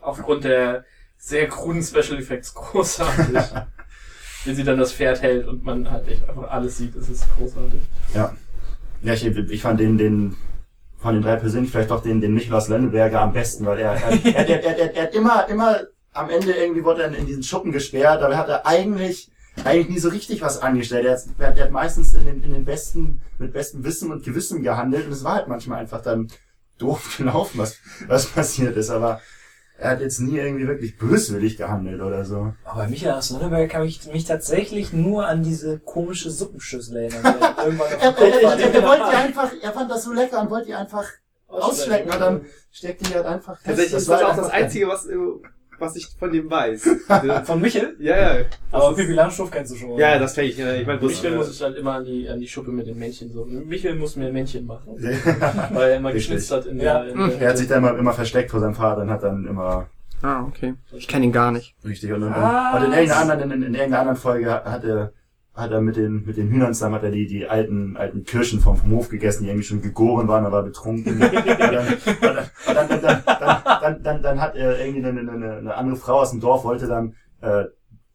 [0.00, 0.84] aufgrund der
[1.18, 3.38] sehr kruden Special Effects großartig.
[4.44, 7.24] Wenn sie dann das Pferd hält und man halt echt einfach alles sieht, ist es
[7.36, 7.80] großartig.
[9.02, 10.36] Ja, ich, ich fand den, den
[10.98, 14.24] von den drei persönlich vielleicht doch den, den Nikolaus Lenneberger am besten, weil er, er,
[14.24, 15.80] er, er, er, er, er hat immer, immer
[16.12, 19.30] am Ende irgendwie wurde er in diesen Schuppen gesperrt, aber er hat er eigentlich,
[19.64, 21.06] eigentlich nie so richtig was angestellt.
[21.06, 24.62] Er hat, er hat, meistens in den, in den besten, mit bestem Wissen und Gewissen
[24.62, 26.28] gehandelt und es war halt manchmal einfach dann
[26.78, 29.20] doof gelaufen, was, was passiert ist, aber
[29.78, 32.54] er hat jetzt nie irgendwie wirklich böswillig gehandelt oder so.
[32.64, 37.24] Aber Michael aus Nürnberg kann ich mich tatsächlich nur an diese komische Suppenschüssel erinnern.
[37.24, 37.56] er
[38.00, 40.74] Er, er, er, er wollte die einfach, er fand das so lecker und wollte die
[40.74, 41.04] einfach
[41.48, 43.66] ausschlecken und dann steckt die halt einfach fest.
[43.66, 45.06] Tatsächlich ist war das auch das Einzige, was,
[45.82, 46.88] was ich von dem weiß.
[47.44, 47.96] Von Michel?
[47.98, 48.44] ja, ja.
[48.70, 49.98] Aber Das ist- Pippi Langstrumpf kennst du schon.
[49.98, 50.58] Ja, das fände ich.
[50.58, 52.98] Ich meine, Michel äh, muss ich dann immer an die, an die Schuppe mit den
[52.98, 53.44] Männchen so.
[53.44, 54.96] Michel muss mir Männchen machen.
[55.02, 57.02] er Weil er immer geschnitzt hat in Ja.
[57.02, 59.46] der, in der hat sich da immer, immer versteckt vor seinem Vater und hat dann
[59.46, 59.88] immer
[60.22, 60.74] Ah, okay.
[60.92, 61.74] Ich kenne ihn gar nicht.
[61.84, 62.76] richtig und, und, Was?
[62.76, 65.12] und in irgendeiner anderen, in, in irgendeiner anderen Folge hat er
[65.54, 68.60] hat er mit den mit den Hühnern zusammen hat er die die alten alten Kirschen
[68.60, 71.20] vom, vom Hof gegessen, die irgendwie schon gegoren waren, er war betrunken.
[71.20, 76.64] dann, dann, dann, dann hat er irgendwie eine, eine, eine andere Frau aus dem Dorf
[76.64, 77.64] wollte dann äh,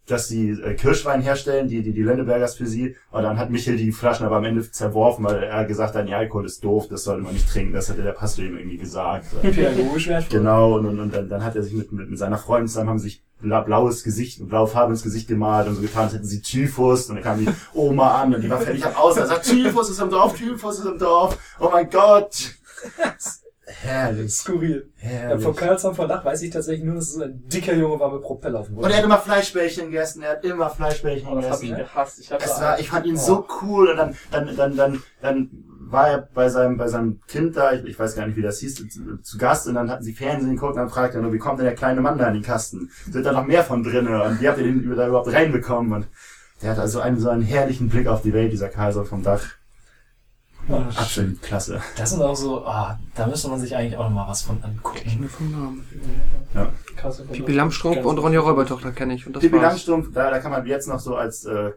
[0.07, 2.95] dass sie äh, Kirschwein herstellen, die, die, die Lönnebergers für sie.
[3.11, 6.17] Und dann hat Michel die Flaschen aber am Ende zerworfen, weil er gesagt hat, ja,
[6.17, 7.73] Alkohol ist doof, das sollte man nicht trinken.
[7.73, 9.25] Das hatte der Pastor ihm irgendwie gesagt.
[9.41, 10.39] Pädagogisch wertvoll.
[10.39, 12.89] Genau, und, und, und dann, dann hat er sich mit, mit, mit seiner Freundin zusammen,
[12.89, 16.25] haben sich bla- blaues Gesicht, blaue Farbe ins Gesicht gemalt und so getan, als hätten
[16.25, 17.09] sie Typhus.
[17.09, 19.17] Und dann kam die Oma an und die war völlig am Aus.
[19.17, 21.37] Er sagt, Typhus ist im Dorf, Typhus ist im Dorf.
[21.59, 22.55] Oh mein Gott.
[23.67, 24.33] Herrlich.
[24.33, 24.89] Skurril.
[25.01, 25.43] Ja, Herrlich.
[25.43, 28.21] von Karlsson von Dach weiß ich tatsächlich nur, dass es ein dicker Junge war mit
[28.21, 31.45] Propeller auf dem Und er hat immer Fleischbällchen gegessen, er hat immer Fleischbällchen Oh, das
[31.51, 31.83] hab ich gegessen.
[31.93, 32.19] gehasst.
[32.19, 35.49] Ich hab Es war, ich fand ihn so cool und dann, dann, dann, dann, dann
[35.89, 38.59] war er bei seinem, bei seinem Kind da, ich, ich weiß gar nicht, wie das
[38.59, 41.33] hieß, zu, zu Gast und dann hatten sie Fernsehen geguckt und dann fragte er nur,
[41.33, 42.89] wie kommt denn der kleine Mann da in den Kasten?
[43.09, 44.23] Sind da noch mehr von drinne?
[44.23, 45.91] Und wie habt ihr den über- da überhaupt reinbekommen?
[45.93, 46.07] Und
[46.61, 49.43] der hat also einen, so einen herrlichen Blick auf die Welt, dieser Kaiser vom Dach.
[50.69, 51.81] Absolut klasse.
[51.95, 54.61] Das sind auch so, ah, da müsste man sich eigentlich auch noch mal was von
[54.63, 55.19] angucken.
[55.19, 55.83] Nur vom Namen.
[56.95, 59.25] Krasse Pippi Langstrumpf und Ronja Räubertochter kenne ich.
[59.25, 59.63] Und das Pippi war's.
[59.63, 61.71] Langstrumpf, da, da kann man jetzt noch so als äh,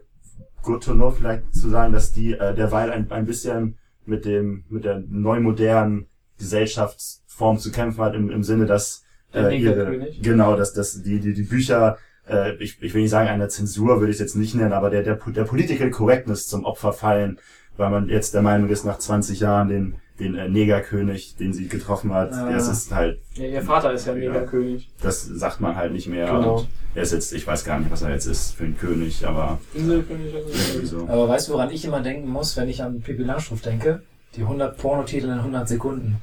[0.63, 4.65] Good to know vielleicht zu sagen, dass die äh, derweil ein, ein bisschen mit dem
[4.69, 10.07] mit der neu modernen Gesellschaftsform zu kämpfen hat im, im Sinne, dass Der äh, ihre
[10.21, 13.99] genau, dass dass die die die Bücher äh, ich, ich will nicht sagen einer Zensur
[13.99, 17.39] würde ich es jetzt nicht nennen, aber der der der Political Correctness zum Opfer fallen,
[17.77, 21.67] weil man jetzt der Meinung ist nach 20 Jahren den den äh, Negerkönig, den sie
[21.67, 22.51] getroffen hat, Ah.
[22.51, 24.19] das ist halt Ja, ihr Vater ist ja Ja.
[24.31, 24.89] Negerkönig.
[25.01, 26.59] das sagt man halt nicht mehr Genau.
[26.59, 29.25] und er ist jetzt ich weiß gar nicht, was er jetzt ist für ein König,
[29.25, 30.31] aber Inselkönig.
[30.31, 31.07] irgendwie so.
[31.07, 34.03] Aber weißt du, woran ich immer denken muss, wenn ich an Pippi Langstrumpf denke?
[34.35, 36.17] Die 100 Pornotitel in 100 Sekunden.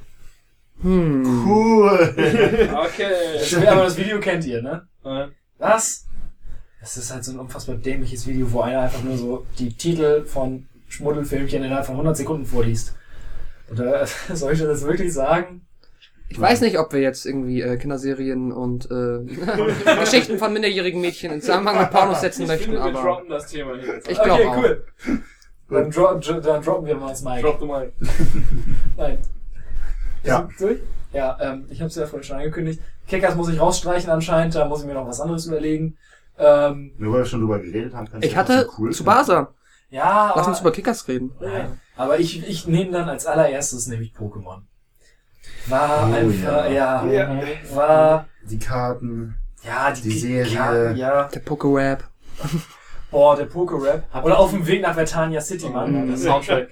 [0.81, 1.45] Hm.
[1.45, 2.15] Cool.
[2.85, 3.67] Okay.
[3.67, 4.87] Aber das Video kennt ihr, ne?
[5.57, 6.05] Was?
[6.79, 10.23] Das ist halt so ein unfassbar dämliches Video, wo einer einfach nur so die Titel
[10.23, 12.95] von Schmuddelfilmchen innerhalb von 100 Sekunden vorliest.
[13.69, 15.61] Und da soll ich das wirklich sagen?
[16.31, 19.25] Ich weiß nicht, ob wir jetzt irgendwie äh, Kinderserien und äh,
[19.99, 23.29] Geschichten von minderjährigen Mädchen in Zusammenhang mit Pornos setzen ich möchten, finde, wir aber droppen
[23.29, 24.11] das Thema hier jetzt.
[24.11, 24.57] ich glaube okay, auch.
[24.57, 24.85] cool.
[25.69, 27.41] Dann, dro dro dann droppen wir mal das Mic.
[27.41, 27.93] Drop the mic.
[28.97, 29.17] Nein.
[30.23, 30.49] Wir Ja.
[30.59, 30.79] durch?
[31.13, 32.79] Ja, ähm, ich habe es ja vorhin schon angekündigt.
[33.07, 35.97] Kickers muss ich rausstreichen anscheinend, da muss ich mir noch was anderes überlegen.
[36.37, 39.53] Ähm, Nur weil wir schon drüber geredet haben, kannst Ich du hatte trotzdem cool Tsubasa.
[39.89, 41.31] Ja, Lass aber, uns über Kickers reden.
[41.39, 41.79] Nein.
[41.95, 44.61] aber ich, ich nehme dann als allererstes nämlich Pokémon.
[45.67, 47.41] War Oh, einfach, ja, Ja.
[47.73, 49.35] war, Die Karten.
[49.63, 50.53] ja, die, Die Serie.
[50.53, 52.03] Ja, ja, Der Poké-Rap.
[53.11, 54.03] boah, der Poké-Rap.
[54.23, 55.93] Oder auf dem Weg nach Vertania City, Mann.
[55.93, 56.69] Der Das Soundtrack.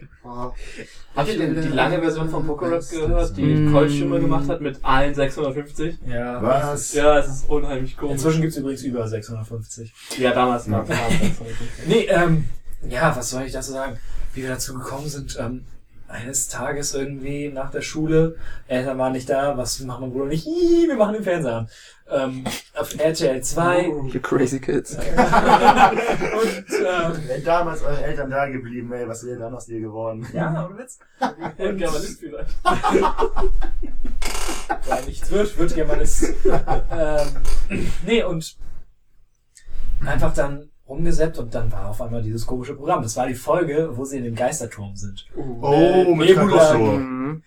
[1.16, 3.72] Habt ihr denn die lange Version von Pokerap gehört, die Mm.
[3.74, 5.98] Colt Stimme gemacht hat mit allen 650?
[6.06, 6.42] ja.
[6.44, 6.94] Was?
[6.94, 8.14] Ja, es ist unheimlich komisch.
[8.14, 9.94] Inzwischen gibt's übrigens über 650.
[10.20, 11.68] Ja, damals gab es 650.
[11.88, 12.46] Nee, ähm,
[12.82, 13.98] ja, was soll ich dazu sagen?
[14.34, 15.66] Wie wir dazu gekommen sind, ähm,
[16.08, 20.48] eines Tages irgendwie nach der Schule, Eltern waren nicht da, was machen wir wohl nicht?
[20.48, 21.68] Ih, wir machen den Fernseher an.
[22.10, 23.82] Ähm, auf RTL 2
[24.14, 24.96] You crazy kids.
[24.96, 25.18] und ähm,
[27.28, 30.26] Wenn damals eure Eltern da geblieben, ey, was wäre dann aus dir geworden?
[30.34, 31.00] ja, ohne Witz.
[31.58, 32.56] Und Germanist vielleicht.
[34.88, 36.34] Weil nichts wird, wird Germanist.
[36.46, 37.28] ähm,
[38.06, 38.56] nee, und
[40.06, 43.04] einfach dann rumgesäppt und dann war auf einmal dieses komische Programm.
[43.04, 45.26] Das war die Folge, wo sie in dem Geisterturm sind.
[45.36, 46.58] Oh, mit Nebula.
[46.58, 46.78] Tragosso.
[46.78, 47.44] Mhm.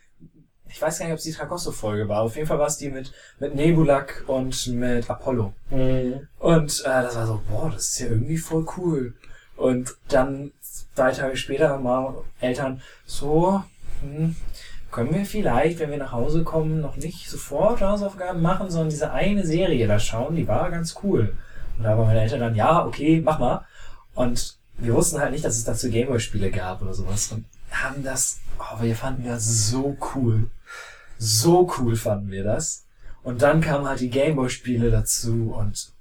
[0.69, 2.23] Ich weiß gar nicht, ob es die Tragosso-Folge war.
[2.23, 5.53] Auf jeden Fall war es die mit, mit Nebulak und mit Apollo.
[6.39, 9.15] Und äh, das war so, boah, das ist ja irgendwie voll cool.
[9.57, 10.53] Und dann
[10.95, 13.63] drei Tage später mal Eltern so,
[14.01, 14.37] hm,
[14.91, 19.13] können wir vielleicht, wenn wir nach Hause kommen, noch nicht sofort Hausaufgaben machen, sondern diese
[19.13, 21.35] eine Serie da schauen, die war ganz cool.
[21.81, 23.65] Und da waren meine Eltern dann, ja, okay, mach mal.
[24.15, 27.33] Und wir wussten halt nicht, dass es dazu Gameboy-Spiele gab oder sowas.
[27.33, 30.51] Und haben das, oh, wir fanden das so cool.
[31.17, 32.85] So cool fanden wir das.
[33.23, 35.95] Und dann kamen halt die Gameboy-Spiele dazu und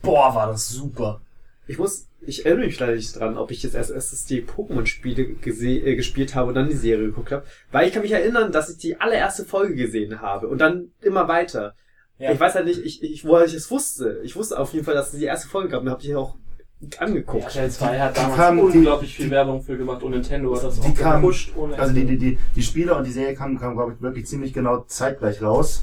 [0.00, 1.20] boah, war das super.
[1.66, 5.22] Ich muss, ich erinnere mich leider nicht dran, ob ich jetzt als erstes die Pokémon-Spiele
[5.22, 7.44] äh, gespielt habe und dann die Serie geguckt habe.
[7.72, 11.28] Weil ich kann mich erinnern, dass ich die allererste Folge gesehen habe und dann immer
[11.28, 11.74] weiter.
[12.18, 12.32] Ja.
[12.32, 14.20] Ich weiß halt nicht, ich, ich, woher ich es wusste.
[14.24, 16.34] Ich wusste auf jeden Fall, dass es die erste Folge gab und habe die auch
[16.98, 17.44] angeguckt.
[17.44, 20.88] RTL 2 hat damals die- unglaublich viel Werbung für gemacht und Nintendo hat das Die
[20.90, 23.74] auch kamen- gepusht ohne Also die, die, die, die Spiele und die Serie kamen, kamen
[23.76, 25.82] glaube ich, wirklich ziemlich genau zeitgleich raus.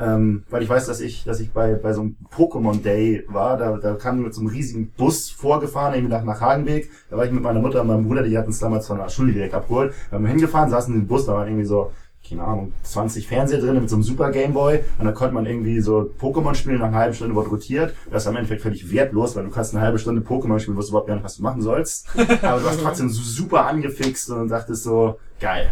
[0.00, 3.56] Ähm, weil ich weiß, dass ich, dass ich bei, bei so einem Pokémon Day war,
[3.56, 6.90] da, da kam wir mit so einem riesigen Bus vorgefahren, irgendwie nach, nach Hagenweg.
[7.10, 9.10] Da war ich mit meiner Mutter und meinem Bruder, die hatten uns damals von der
[9.10, 9.92] Schule direkt abgeholt.
[10.10, 11.92] Da haben wir hingefahren, saßen in dem Bus, da waren irgendwie so,
[12.28, 15.80] keine Ahnung, 20 Fernseher drin mit so einem Super Gameboy und da konnte man irgendwie
[15.80, 17.94] so Pokémon spielen, nach einer halben Stunde wurde rotiert.
[18.10, 20.90] Das ist am Endeffekt völlig wertlos, weil du kannst eine halbe Stunde Pokémon spielen, wusstest
[20.90, 22.06] überhaupt gar nicht, was du machen sollst.
[22.42, 25.70] Aber du warst trotzdem so super angefixt und dachtest so, geil.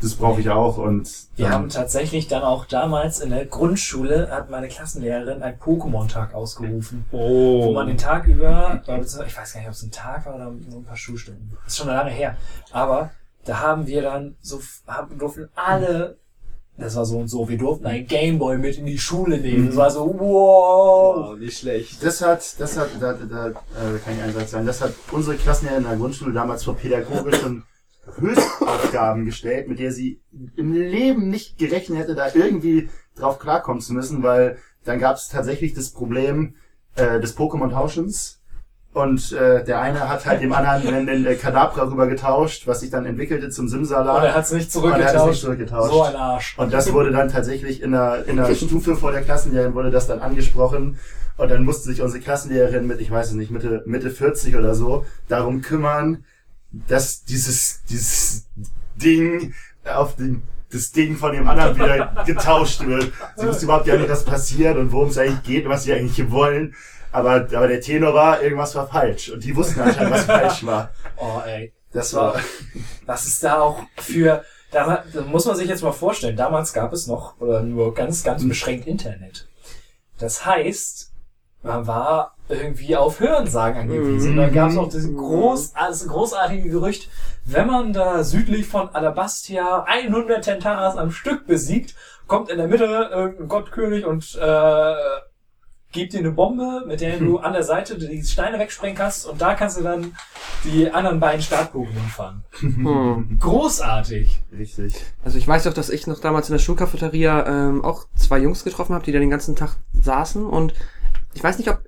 [0.00, 4.50] Das brauche ich auch und Wir haben tatsächlich dann auch damals in der Grundschule hat
[4.50, 7.04] meine Klassenlehrerin einen Pokémon-Tag ausgerufen.
[7.12, 7.66] Oh.
[7.66, 10.50] Wo man den Tag über, ich weiß gar nicht, ob es ein Tag war oder
[10.50, 11.56] nur ein paar Schulstunden.
[11.64, 12.36] Das ist schon lange her.
[12.72, 13.12] Aber
[13.44, 16.18] da haben wir dann so, haben, durften alle,
[16.78, 19.68] das war so und so, wir durften einen Gameboy mit in die Schule nehmen.
[19.68, 21.30] Das war so, wow.
[21.30, 22.02] Oh, nicht schlecht.
[22.02, 23.52] Das hat, das hat, da, da äh,
[24.04, 27.64] kann ich einen Satz sagen, das hat unsere Klassenlehrerin in der Grundschule damals vor pädagogischen
[28.18, 30.20] Höchstaufgaben gestellt, mit der sie
[30.56, 35.28] im Leben nicht gerechnet hätte, da irgendwie drauf klarkommen zu müssen, weil dann gab es
[35.28, 36.56] tatsächlich das Problem
[36.96, 38.41] äh, des Pokémon-Tauschens.
[38.94, 42.90] Und äh, der eine hat halt dem anderen einen äh, Kadabra rüber getauscht, was sich
[42.90, 44.18] dann entwickelte zum Simsala.
[44.18, 45.40] Und er hat es nicht Und er hat es nicht zurückgetauscht.
[45.40, 45.92] zurückgetauscht.
[45.92, 46.58] So ein Arsch.
[46.58, 50.06] Und das wurde dann tatsächlich in der, in der Stufe vor der Klassenlehrerin wurde das
[50.08, 50.98] dann angesprochen.
[51.38, 54.74] Und dann musste sich unsere Klassenlehrerin mit, ich weiß es nicht, Mitte, Mitte 40 oder
[54.74, 56.24] so, darum kümmern,
[56.70, 58.46] dass dieses, dieses
[58.96, 59.54] Ding
[59.86, 63.10] auf den, das Ding von dem anderen wieder getauscht wird.
[63.36, 65.94] Sie wusste überhaupt gar nicht, was passiert und worum es eigentlich geht und was sie
[65.94, 66.74] eigentlich wollen.
[67.12, 69.30] Aber, aber der Tenor war, irgendwas war falsch.
[69.30, 70.90] Und die wussten anscheinend, was falsch war.
[71.16, 71.72] Oh, ey.
[71.92, 72.34] Das war,
[73.06, 76.92] Was ist da auch für, da, da muss man sich jetzt mal vorstellen, damals gab
[76.92, 79.46] es noch, oder nur ganz, ganz beschränkt Internet.
[80.18, 81.12] Das heißt,
[81.62, 84.36] man war irgendwie auf Hörensagen angewiesen.
[84.36, 87.08] Da gab es auch das, groß, das großartige Gerücht,
[87.44, 91.94] wenn man da südlich von Alabastia 100 Tentaras am Stück besiegt,
[92.26, 94.94] kommt in der Mitte irgendein Gottkönig und äh,
[95.92, 99.40] gibt dir eine Bombe, mit der du an der Seite die Steine wegsprengen kannst und
[99.40, 100.16] da kannst du dann
[100.64, 102.42] die anderen beiden Start-Pokémon fangen.
[102.60, 103.38] Hm.
[103.40, 104.40] Großartig.
[104.56, 104.94] richtig.
[105.24, 108.64] Also ich weiß doch, dass ich noch damals in der Schulcafeteria ähm, auch zwei Jungs
[108.64, 110.74] getroffen habe, die da den ganzen Tag saßen und
[111.34, 111.82] ich weiß nicht, ob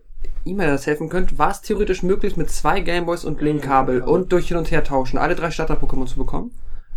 [0.44, 1.38] ihr mir das helfen könnt.
[1.38, 5.18] War es theoretisch möglich, mit zwei Gameboys und Link-Kabel und durch hin und her tauschen
[5.18, 6.50] alle drei Starter-Pokémon zu bekommen?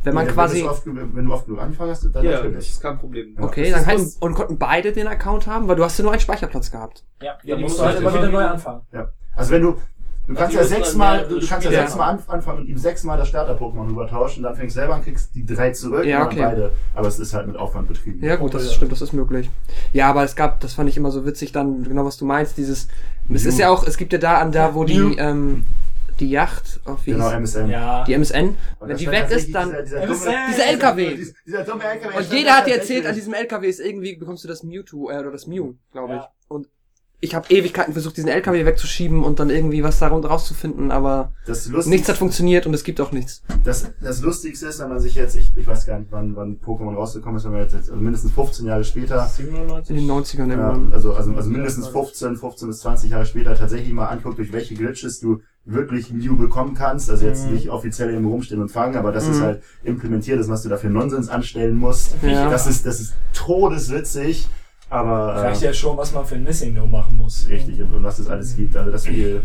[0.03, 2.39] Wenn man Wenn quasi, du oft, wenn du oft genug angefangen hast, dann Ja, das
[2.41, 2.69] natürlich.
[2.69, 3.35] ist kein Problem.
[3.37, 3.43] Ja.
[3.43, 6.03] okay, Das dann ist heißt, und konnten beide den Account haben, weil du hast ja
[6.03, 7.03] nur einen Speicherplatz gehabt.
[7.21, 8.81] Ja, Ja, dann die musst du halt du immer halt wieder neu anfangen.
[8.93, 9.09] Ja.
[9.35, 9.75] Also wenn du,
[10.27, 13.87] du kannst ja sechsmal, du, kannst ja sechsmal an, anfangen und ihm sechsmal das Starter-Pokémon
[13.89, 16.55] rübertauschen, dann fängst du selber an, kriegst die drei zurück Ja, und dann okay.
[16.55, 16.71] beide.
[16.95, 18.23] Aber es ist halt mit Aufwand betrieben.
[18.23, 18.71] Ja gut, das ja.
[18.71, 19.49] stimmt, das ist möglich.
[19.93, 22.57] Ja, aber es gab, das fand ich immer so witzig, dann genau was du meinst,
[22.57, 22.87] dieses,
[23.33, 25.65] es ist ja auch, es gibt ja da an da, wo die, ähm,
[26.19, 27.69] die Yacht, auf wie Genau, MSN.
[27.69, 28.03] Ja.
[28.03, 30.25] die MSN, Und wenn die weg ist, dann, Dieser, dieser, MSN.
[30.25, 31.15] dumme, Dieser LKW.
[31.15, 32.17] Dieser, dieser dumme LKW.
[32.17, 35.17] und jeder hat dir erzählt, an diesem LKW ist irgendwie, bekommst du das Mewtwo, äh,
[35.19, 36.19] oder das Mew, glaube ich.
[36.21, 36.31] Ja.
[37.19, 41.67] Ich habe Ewigkeiten versucht, diesen LKW wegzuschieben und dann irgendwie was darum rauszufinden, aber Das
[41.87, 43.41] nichts hat funktioniert und es gibt auch nichts.
[43.63, 46.59] das, das Lustigste ist, wenn man sich jetzt, ich, ich weiß gar nicht, wann, wann
[46.59, 49.95] Pokémon rausgekommen ist, wenn man jetzt, jetzt also mindestens 15 Jahre später, 97?
[49.97, 53.91] In den 90ern ja, also, also, also mindestens 15, 15 bis 20 Jahre später tatsächlich
[53.93, 57.09] mal anguckt, durch welche Glitches du wirklich Mew bekommen kannst.
[57.09, 57.55] Also jetzt Mhm.
[57.55, 59.31] nicht offiziell irgendwo rumstehen und fangen, aber das Mhm.
[59.31, 62.15] ist halt implementiert ist, was du dafür Nonsens anstellen musst.
[62.21, 62.49] Ja.
[62.49, 64.47] Das ist, das ist todeswitzig,
[64.89, 67.47] aber Reicht äh, ja schon, was man für ein Missing No machen muss.
[67.49, 68.75] richtig und, was es alles gibt.
[68.75, 69.41] Also das Spiel,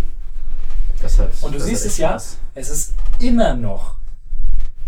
[1.01, 1.31] das hat.
[1.41, 2.39] Und du siehst es ja, Spaß.
[2.55, 3.97] es ist immer noch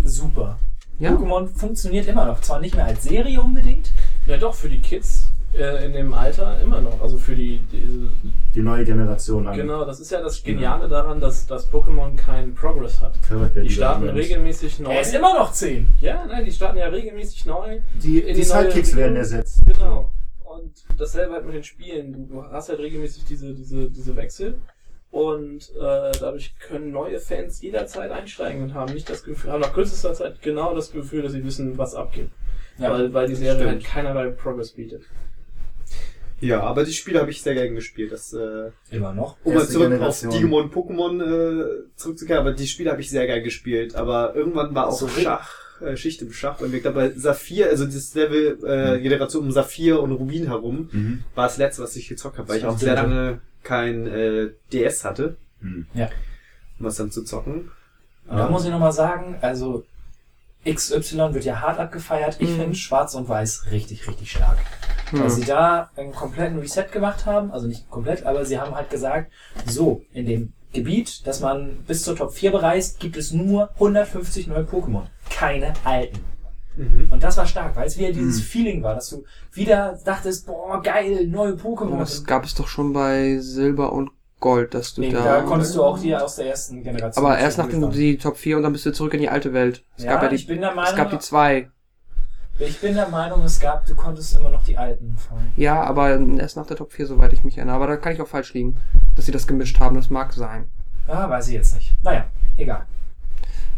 [0.05, 0.59] super.
[0.99, 1.11] Ja.
[1.11, 2.41] Pokémon funktioniert immer noch.
[2.41, 3.91] Zwar nicht mehr als Serie unbedingt.
[4.27, 5.29] Ja doch, für die Kids
[5.59, 7.01] äh, in dem Alter immer noch.
[7.03, 8.09] Also für die, die
[8.55, 12.55] Die neue Generation an genau, das ist ja das Geniale daran, dass das Pokémon keinen
[12.55, 13.15] Progress hat.
[13.57, 14.93] Die starten regelmäßig neu.
[14.93, 15.87] Er ist immer noch 10.
[16.01, 17.81] ja, nein, die starten ja regelmäßig neu.
[18.03, 19.63] Die, die die Sidekicks werden ersetzt.
[19.67, 20.11] Genau.
[20.55, 22.29] Und dasselbe halt mit den Spielen.
[22.29, 24.55] Du, hast halt regelmäßig diese, diese, diese Wechsel.
[25.11, 29.73] Und äh, dadurch können neue Fans jederzeit einsteigen und haben nicht das Gefühl, haben nach
[29.73, 32.31] kürzester Zeit genau das Gefühl, dass sie wissen, was abgeht.
[32.79, 32.91] Ja.
[32.93, 33.71] weil, weil die Serie stimmt.
[33.71, 35.05] halt keinerlei Progress bietet.
[36.41, 38.13] Ja, aber die Spiele habe ich sehr gerne gespielt.
[38.13, 39.37] Das, äh, Immer noch.
[39.45, 40.31] um mal zurück Generation.
[40.31, 43.95] auf Digimon, Pokémon äh, zurückzukehren, aber die Spiele habe ich sehr gerne gespielt.
[43.95, 45.49] Aber irgendwann war auch So, Schach,
[45.81, 46.61] äh, Schicht im Schach.
[46.61, 50.89] Und ich glaube, bei Saphir, also das Level, äh, Generation um Saphir und Rubin herum,
[50.93, 51.25] Mhm.
[51.35, 55.05] war das letzte, was ich gezockt habe, weil ich auch sehr lange kein äh, DS
[55.05, 55.87] hatte, Mhm.
[56.79, 57.71] um das dann zu zocken.
[58.27, 59.85] Und da Ähm, muss ich nochmal sagen, also
[60.67, 62.37] XY wird ja hart abgefeiert.
[62.41, 62.57] Ich Mhm.
[62.57, 64.59] finde Schwarz und Weiß richtig, richtig stark.
[65.13, 65.31] Weil Hm.
[65.31, 67.53] sie da einen kompletten Reset gemacht haben.
[67.53, 69.31] Also nicht komplett, aber sie haben halt gesagt,
[69.67, 74.47] so, in dem Gebiet, das man bis zur Top 4 bereist, gibt es nur 150
[74.47, 75.07] neue Pokémon.
[75.31, 76.21] Keine alten.
[76.77, 77.09] Mhm.
[77.11, 78.43] Und das war stark, weil es wieder dieses Mhm.
[78.43, 81.99] Feeling war, dass du wieder dachtest, boah, geil, neue Pokémon.
[81.99, 84.11] Das gab es doch schon bei Silber und
[84.41, 85.23] Gold, dass du nee, da...
[85.23, 87.25] da konntest du auch hier aus der ersten Generation.
[87.25, 88.01] aber erst nachdem du zugreifen.
[88.01, 89.85] die Top 4 und dann bist du zurück in die alte Welt.
[89.97, 91.71] Es Ja, gab ja die, ich bin der es Meinung, gab die zwei.
[92.59, 95.53] ich bin der Meinung, es gab, du konntest immer noch die alten fangen.
[95.57, 97.77] Ja, aber erst nach der Top 4, soweit ich mich erinnere.
[97.77, 98.77] Aber da kann ich auch falsch liegen,
[99.17, 99.97] dass sie das gemischt haben.
[99.97, 100.69] Das mag sein.
[101.07, 101.95] Ah, weiß ich jetzt nicht.
[102.03, 102.27] Naja,
[102.59, 102.85] egal.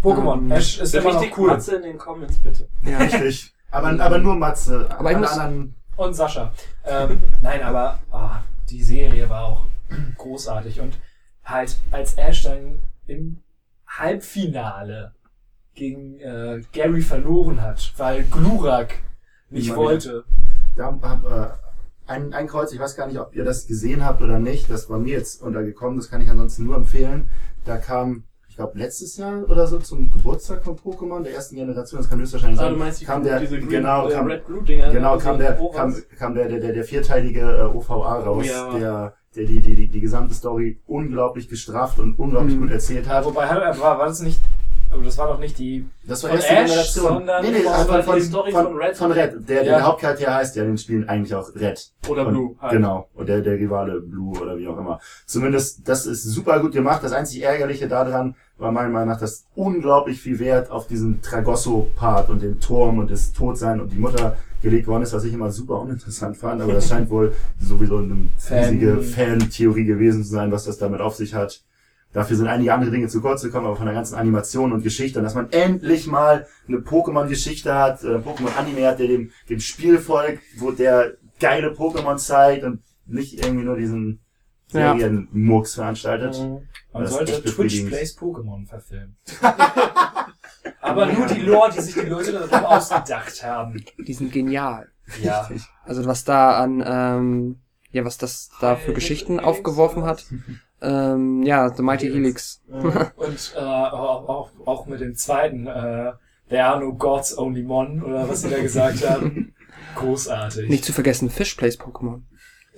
[0.06, 1.48] Pokémon, Ähm, Ash ist immer noch cool.
[1.48, 2.68] Matze in den Comments bitte.
[2.82, 2.98] Ja.
[2.98, 3.52] Richtig.
[3.70, 4.88] Aber, aber nur Matze.
[4.96, 6.52] Aber ich muss- anderen Und Sascha.
[6.84, 8.40] Ähm, nein, aber ah,
[8.70, 9.66] die Serie war auch
[10.18, 10.80] großartig.
[10.80, 10.98] Und
[11.44, 13.42] halt, als Ash dann im
[13.86, 15.12] Halbfinale
[15.74, 18.94] gegen äh, Gary verloren hat, weil Glurak
[19.50, 20.24] nicht wollte.
[20.74, 21.48] Da hab, äh,
[22.06, 24.88] ein, ein Kreuz, ich weiß gar nicht, ob ihr das gesehen habt oder nicht, das
[24.88, 27.28] war mir jetzt untergekommen, das kann ich ansonsten nur empfehlen.
[27.64, 28.24] Da kam,
[28.56, 32.18] ich glaube, letztes Jahr oder so zum Geburtstag von Pokémon, der ersten Generation, das kann
[32.20, 32.72] höchstwahrscheinlich Ah, sein.
[32.72, 34.90] du meinst die, kam der, Green, genau, äh, kam, Red Blue Dinger.
[34.90, 38.78] genau, kam der, kam, kam der, der, der, der vierteilige äh, OVA raus, Oh ja.
[38.78, 42.60] der, der die, die, die, die gesamte Story unglaublich gestrafft und unglaublich Mhm.
[42.62, 43.26] gut erzählt hat.
[43.26, 44.40] wobei, war, war das nicht,
[44.90, 47.04] aber das war doch nicht die, Das war erste Ash, Generation.
[47.08, 48.96] sondern nee, nee, von- also von- von, die Story von, von Red.
[48.96, 49.32] Von Red.
[49.34, 49.62] Der, der, Ja.
[49.78, 51.90] der Hauptcharakter heißt ja in den Spielen eigentlich auch Red.
[52.08, 52.56] Oder Und- Blue.
[52.58, 52.72] Halt.
[52.72, 53.10] Genau.
[53.12, 54.98] Und der, der Rivale Blue oder wie auch immer.
[55.26, 57.02] Zumindest, das ist super gut gemacht.
[57.04, 62.30] Das einzig Ärgerliche daran war meiner Meinung nach, dass unglaublich viel Wert auf diesen Tragosso-Part
[62.30, 65.50] und den Turm und das Todsein und die Mutter gelegt worden ist, was ich immer
[65.50, 66.62] super uninteressant fand.
[66.62, 71.00] Aber das scheint wohl sowieso eine Fan- riesige Fan-Theorie gewesen zu sein, was das damit
[71.00, 71.62] auf sich hat.
[72.12, 75.18] Dafür sind einige andere Dinge zu kurz gekommen, aber von der ganzen Animation und Geschichte,
[75.18, 79.98] und dass man endlich mal eine Pokémon-Geschichte hat, äh, Pokémon-Anime hat, der dem, dem Spiel
[79.98, 84.20] folgt, wo der geile Pokémon zeigt und nicht irgendwie nur diesen.
[84.76, 86.38] Serienmurks veranstaltet.
[86.38, 87.86] man Das ist sollte Twitch.
[87.86, 89.16] Plays Pokémon verfilmen.
[90.80, 93.84] aber nur die Lore, die sich die Leute darum ausgedacht haben.
[93.98, 94.88] Die sind genial.
[95.22, 95.48] Ja.
[95.84, 97.60] Also was da an, ähm,
[97.92, 100.26] ja, was das da für Äh, Geschichten Helix aufgeworfen hat.
[100.82, 102.62] Ähm, ja, The Mighty Helix.
[102.68, 106.12] Und äh, auch, auch, auch mit dem zweiten, äh,
[106.48, 109.52] There are no gods, only Mon, oder was sie da gesagt haben.
[109.96, 110.68] Großartig.
[110.68, 112.22] Nicht zu vergessen, Fish Plays Pokémon.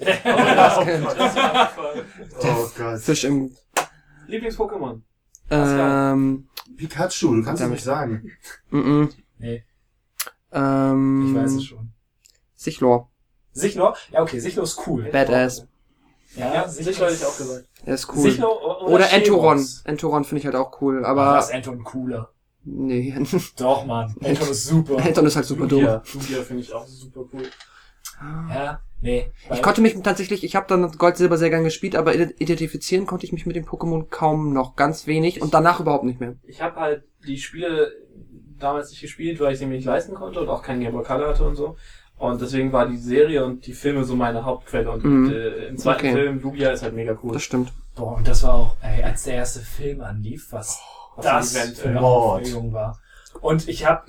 [0.00, 0.24] Das
[1.36, 2.04] war voll.
[2.40, 3.00] Oh Gott.
[3.00, 3.54] Fisch im,
[4.28, 5.00] Lieblings-Pokémon.
[5.50, 7.76] Ähm, Pikachu, du kannst es Damit.
[7.76, 8.32] nicht sagen.
[8.70, 9.12] mm -mm.
[9.38, 9.64] Nee,
[10.52, 11.90] Ähm, ich weiß es schon.
[12.54, 13.10] Sichlor.
[13.52, 13.96] Sichlor?
[14.12, 15.08] Ja, okay, Sichlor ist cool.
[15.10, 15.66] Badass.
[16.36, 17.66] Ja, Ja, sicher hätte ich auch gesagt.
[17.84, 18.30] Er ist cool.
[18.30, 19.66] Sichlor oder, Oder Entoron.
[19.84, 22.30] Entoron finde ich halt auch cool, Aber ist Anton cooler.
[22.64, 23.14] nee.
[23.56, 24.14] Doch, Mann.
[24.22, 24.98] Anton ist super.
[24.98, 25.80] Anton ist halt super dumm.
[25.80, 27.48] Lugia, Lugia finde ich auch super cool.
[28.20, 29.30] Ja, nee.
[29.52, 33.26] Ich konnte mich tatsächlich, ich habe dann Gold, Silber sehr gern gespielt, aber identifizieren konnte
[33.26, 36.34] ich mich mit dem Pokémon kaum noch, ganz wenig und danach überhaupt nicht mehr.
[36.44, 37.92] Ich habe halt die Spiele
[38.58, 41.04] damals nicht gespielt, weil ich sie mir nicht leisten konnte und auch kein Game Boy
[41.04, 41.76] Color hatte und so.
[42.16, 44.90] Und deswegen war die Serie und die Filme so meine Hauptquelle.
[44.90, 45.30] Und Mhm.
[45.30, 46.12] äh, im zweiten Okay.
[46.12, 47.32] Film, Lugia ist halt mega cool.
[47.32, 47.72] Das stimmt.
[47.94, 50.80] Boah, und das war auch, ey, als der erste Film anlief, was
[51.14, 52.00] was das für eine.
[52.00, 52.98] Aufregung war.
[53.40, 54.02] Und ich habe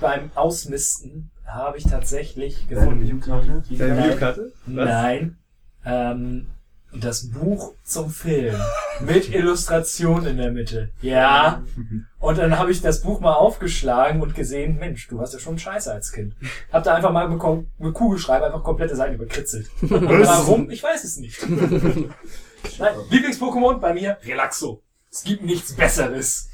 [0.00, 3.62] beim Ausmisten habe ich tatsächlich gefunden, Videokarte?
[3.68, 4.52] die Deine drei- Videokarte?
[4.66, 4.84] Was?
[4.88, 5.38] Nein,
[5.84, 6.46] ähm,
[6.92, 8.56] das Buch zum Film
[9.00, 10.90] mit Illustration in der Mitte.
[11.02, 11.62] Ja.
[12.18, 15.58] Und dann habe ich das Buch mal aufgeschlagen und gesehen, Mensch, du hast ja schon
[15.58, 16.34] Scheiße als Kind.
[16.70, 17.40] Hab da einfach mal mit,
[17.78, 19.70] mit Kugelschreiber einfach komplette Seiten überkritzelt.
[19.80, 19.90] Und
[20.26, 20.68] warum?
[20.70, 21.48] Ich weiß es nicht.
[21.48, 24.82] Nein, Lieblings-Pokémon bei mir, Relaxo.
[25.10, 26.50] Es gibt nichts Besseres.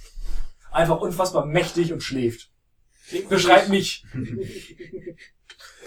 [0.70, 2.50] Einfach unfassbar mächtig und schläft.
[3.28, 4.04] Beschreib mich.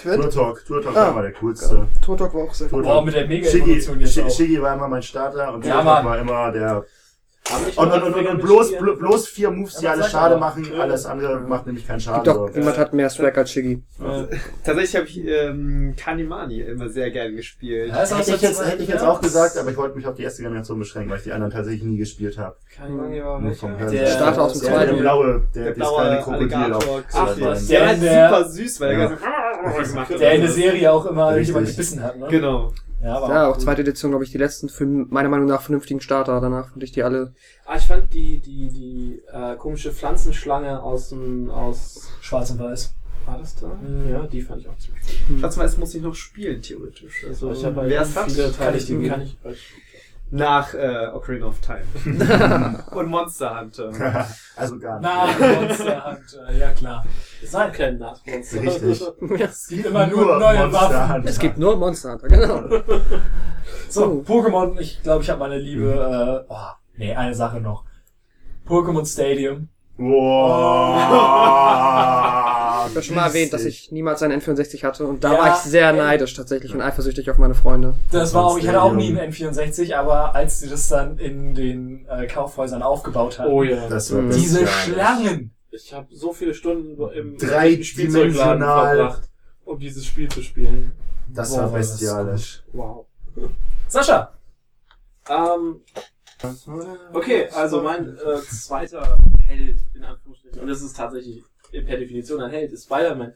[0.02, 1.02] Tour Talk, Tour Talk Ah.
[1.08, 1.88] war immer der coolste.
[2.02, 4.30] Totok war auch sehr Tour Boah, mit der Shiggy, Mega-Evolution jetzt Shi- auch.
[4.32, 5.84] Shiggy war immer mein Starter und Ja, Tour.
[5.84, 6.86] Talk war immer der.
[7.78, 11.40] Und, und, und, und bloß, bloß vier Moves, die alles sag schade machen, alles andere
[11.40, 12.24] macht nämlich keinen Schaden.
[12.24, 12.60] Doch, so.
[12.60, 13.82] jemand hat mehr Swag als Shiggy.
[14.00, 17.90] Äh, Tatsächlich habe ich ähm, Kanimani immer sehr gern gespielt.
[17.90, 20.06] Ja, ist auch Hätte ich, jetzt, hätte ich jetzt auch gesagt, aber ich wollte mich
[20.06, 22.56] auf die erste Generation beschränken, weil ich die anderen tatsächlich nie gespielt habe.
[22.76, 24.06] Kanimani war Der-.
[24.08, 24.94] Starter aus dem Der, zweiten.
[24.96, 26.94] der blaue, der, Der der blaue kleine Krokodil Alligator.
[26.96, 27.04] auf.
[27.14, 27.36] Ach.
[27.36, 27.46] Der
[27.82, 29.00] war Der- super süß, weil Ja.
[29.00, 30.20] er ganz gemacht hat.
[30.20, 32.28] Der in der Serie auch immer jemand gebissen hat, ne?
[32.30, 32.74] Genau.
[33.02, 33.62] Ja, aber Ja, auch cool.
[33.62, 36.42] zweite Edition, glaube ich, die letzten für meiner Meinung nach vernünftigen Starter.
[36.42, 37.34] Danach fand ich die alle.
[37.66, 42.94] Ah, ich fand die, die, die äh, komische Pflanzenschlange aus dem, aus, Schwarz und Weiß.
[43.26, 43.68] war das da?
[43.68, 44.10] Mhm.
[44.10, 45.40] Ja, die fand ich auch ziemlich cool.
[45.40, 47.26] Schwarzweiß muss ich noch spielen, theoretisch.
[47.28, 49.38] Also, ich habe wer halt es hat, kann ich die dir kann ich
[50.32, 51.86] Nach äh, Ocarina of Time.
[52.92, 53.92] Und Monster Hunter.
[54.56, 55.10] also gar nicht.
[55.10, 57.06] Na, Monster Hunter, ja klar.
[57.42, 58.62] Es gibt kein Nachmonster.
[58.62, 59.02] Richtig.
[59.40, 61.14] Es gibt immer nur, neue Monster Waffen.
[61.14, 61.30] Hunter.
[61.30, 62.64] Es gibt nur Monster Hunter, genau.
[63.90, 67.86] So, Pokémon, ich glaube, ich habe meine Liebe, äh, oh, nee, eine Sache noch.
[68.68, 69.70] Pokémon Stadium.
[69.98, 70.96] Wow.
[72.88, 75.50] Ich habe schon mal erwähnt, dass ich niemals einen N64 hatte und da Ja, war
[75.56, 77.96] ich sehr neidisch tatsächlich und eifersüchtig auf meine Freunde.
[78.12, 81.56] Das war auch, ich hatte auch nie einen N64, aber als sie das dann in
[81.56, 83.88] den äh, Kaufhäusern aufgebaut hatten, Oh ja.
[83.90, 84.32] Das war Mhm.
[84.32, 84.94] diese bestialisch.
[84.94, 85.52] Schlangen.
[85.72, 87.84] Ich habe so viele Stunden im Dreidimensional.
[87.84, 89.30] Spielzeugladen verbracht,
[89.66, 90.92] um dieses Spiel zu spielen.
[91.32, 92.64] Das Boah, war war das bestialisch.
[92.74, 93.06] Wow.
[93.88, 94.34] Sascha.
[95.30, 95.82] Ähm,
[97.14, 99.16] okay, also mein äh, zweiter
[99.46, 103.34] Held, in Anführungsstrichen, und das ist tatsächlich per Definition ein Held, ist Spider-Man.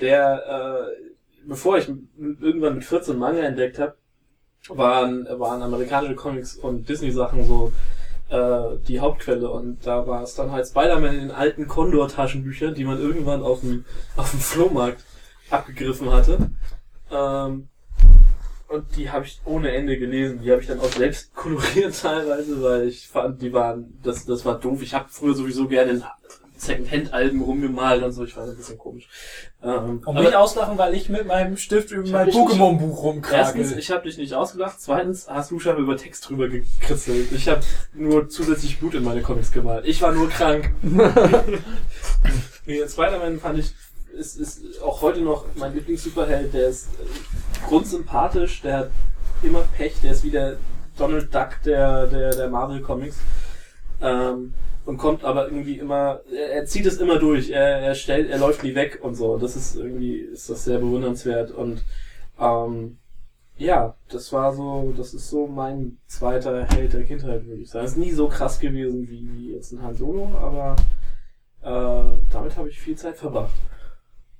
[0.00, 1.88] Der, äh, bevor ich
[2.18, 3.94] irgendwann mit 14 Manga entdeckt habe,
[4.68, 7.72] waren, waren amerikanische Comics und Disney-Sachen so
[8.30, 9.50] äh, die Hauptquelle.
[9.50, 13.60] Und da war es dann halt Spider-Man in den alten Condor-Taschenbüchern, die man irgendwann auf
[13.60, 13.84] dem,
[14.16, 15.04] auf dem Flohmarkt
[15.50, 16.50] abgegriffen hatte.
[17.10, 17.68] Ähm,
[18.68, 20.40] und die habe ich ohne Ende gelesen.
[20.42, 24.44] Die habe ich dann auch selbst koloriert teilweise, weil ich fand, die waren, das, das
[24.44, 24.80] war doof.
[24.82, 26.02] Ich habe früher sowieso gerne
[26.62, 28.24] Second-Hand-Alben rumgemalt und so.
[28.24, 29.08] Ich fand das ein bisschen komisch.
[29.62, 33.36] Ähm, Und mich auslachen, weil ich mit meinem Stift über mein Pokémon-Buch rumkrake.
[33.36, 34.80] erstens, ich habe dich nicht ausgelacht.
[34.80, 37.32] Zweitens, hast du schon über Text drüber gekritzelt.
[37.32, 37.62] Ich habe
[37.94, 39.84] nur zusätzlich Blut in meine Comics gemalt.
[39.86, 40.70] Ich war nur krank.
[42.64, 43.74] Nee, Spider-Man fand ich,
[44.16, 46.54] ist, ist auch heute noch mein Lieblings-Superheld.
[46.54, 48.90] Der ist äh, grundsympathisch, der hat
[49.42, 50.58] immer Pech, der ist wie der
[50.96, 53.16] Donald Duck der, der, der Marvel-Comics.
[54.00, 54.54] Ähm,
[54.84, 58.38] und kommt aber irgendwie immer, er, er zieht es immer durch, er, er stellt, er
[58.38, 59.38] läuft nie weg und so.
[59.38, 61.82] Das ist irgendwie, ist das sehr bewundernswert und
[62.40, 62.98] ähm,
[63.58, 67.86] ja, das war so, das ist so mein zweiter Held der Kindheit, würde ich sagen.
[67.86, 70.74] Ist nie so krass gewesen wie, jetzt ein Han Solo, aber
[71.62, 73.54] äh, damit habe ich viel Zeit verbracht.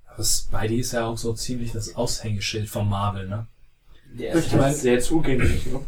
[0.07, 3.47] Aber Spidey ist ja auch so ziemlich das Aushängeschild von Marvel, ne?
[4.19, 5.81] Der Ich mein- sehr zugänglich, ne?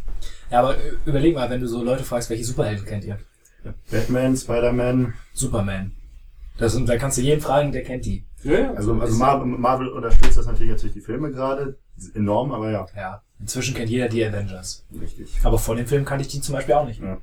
[0.49, 3.19] Ja, aber ü- überleg mal, wenn du so Leute fragst, welche Superhelden kennt ihr?
[3.91, 5.13] Batman, Spider-Man.
[5.33, 5.91] Superman.
[6.57, 8.25] Das, und da kannst du jeden fragen, der kennt die.
[8.43, 8.71] Ja.
[8.73, 11.77] Also, also Marvel, Marvel unterstützt das natürlich jetzt durch die Filme gerade.
[12.13, 12.85] Enorm, aber ja.
[12.95, 13.21] Ja.
[13.39, 14.85] Inzwischen kennt jeder die Avengers.
[14.99, 15.37] Richtig.
[15.43, 17.01] Aber vor dem Film kannte ich die zum Beispiel auch nicht.
[17.01, 17.17] Ja.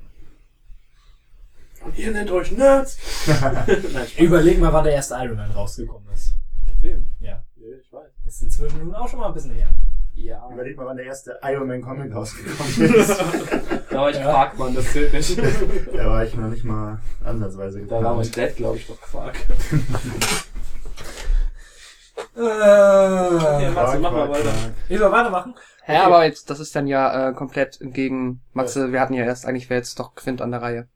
[1.85, 2.97] Und ihr nennt euch Nerds!
[3.27, 4.07] Nein.
[4.17, 6.33] Überleg mal, wann der erste Iron Man rausgekommen ist.
[6.67, 7.05] Der Film.
[7.19, 7.43] Ja.
[7.57, 8.09] Ja, ich weiß.
[8.25, 9.69] Ist inzwischen nun auch schon mal ein bisschen her.
[10.15, 10.47] Ja.
[10.51, 13.23] Überleg mal, wann der erste Iron Man Comic rausgekommen ist.
[13.89, 14.23] Da war ich Ja.
[14.23, 15.37] Quarkmann, das zählt nicht.
[15.95, 18.49] da war ich noch nicht mal ansatzweise Da war mein geplant.
[18.51, 19.35] Dad, glaube ich, noch Quark.
[22.35, 24.43] Äh, Ja, Matze, mach mal Quark, weiter.
[24.51, 24.73] Quark.
[24.89, 25.55] ich soll weitermachen?
[25.87, 28.91] Ja, aber jetzt, das ist dann ja äh, komplett gegen Matze.
[28.91, 30.87] Wir hatten ja erst, eigentlich wäre jetzt doch Quint an der Reihe.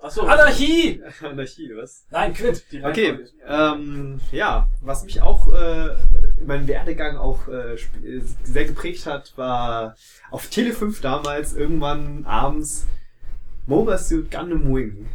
[0.00, 0.22] Achso.
[0.22, 1.02] Anarchie!
[1.22, 2.06] Anarchie, was?
[2.10, 2.64] Nein, Quint.
[2.72, 5.88] Die Okay, ähm, ja, was mich auch äh,
[6.38, 9.96] in meinem Werdegang auch äh, äh, sehr geprägt hat, war
[10.30, 12.86] auf Tele 5 damals irgendwann abends
[13.66, 15.08] Mobile Suit Gundam Wing.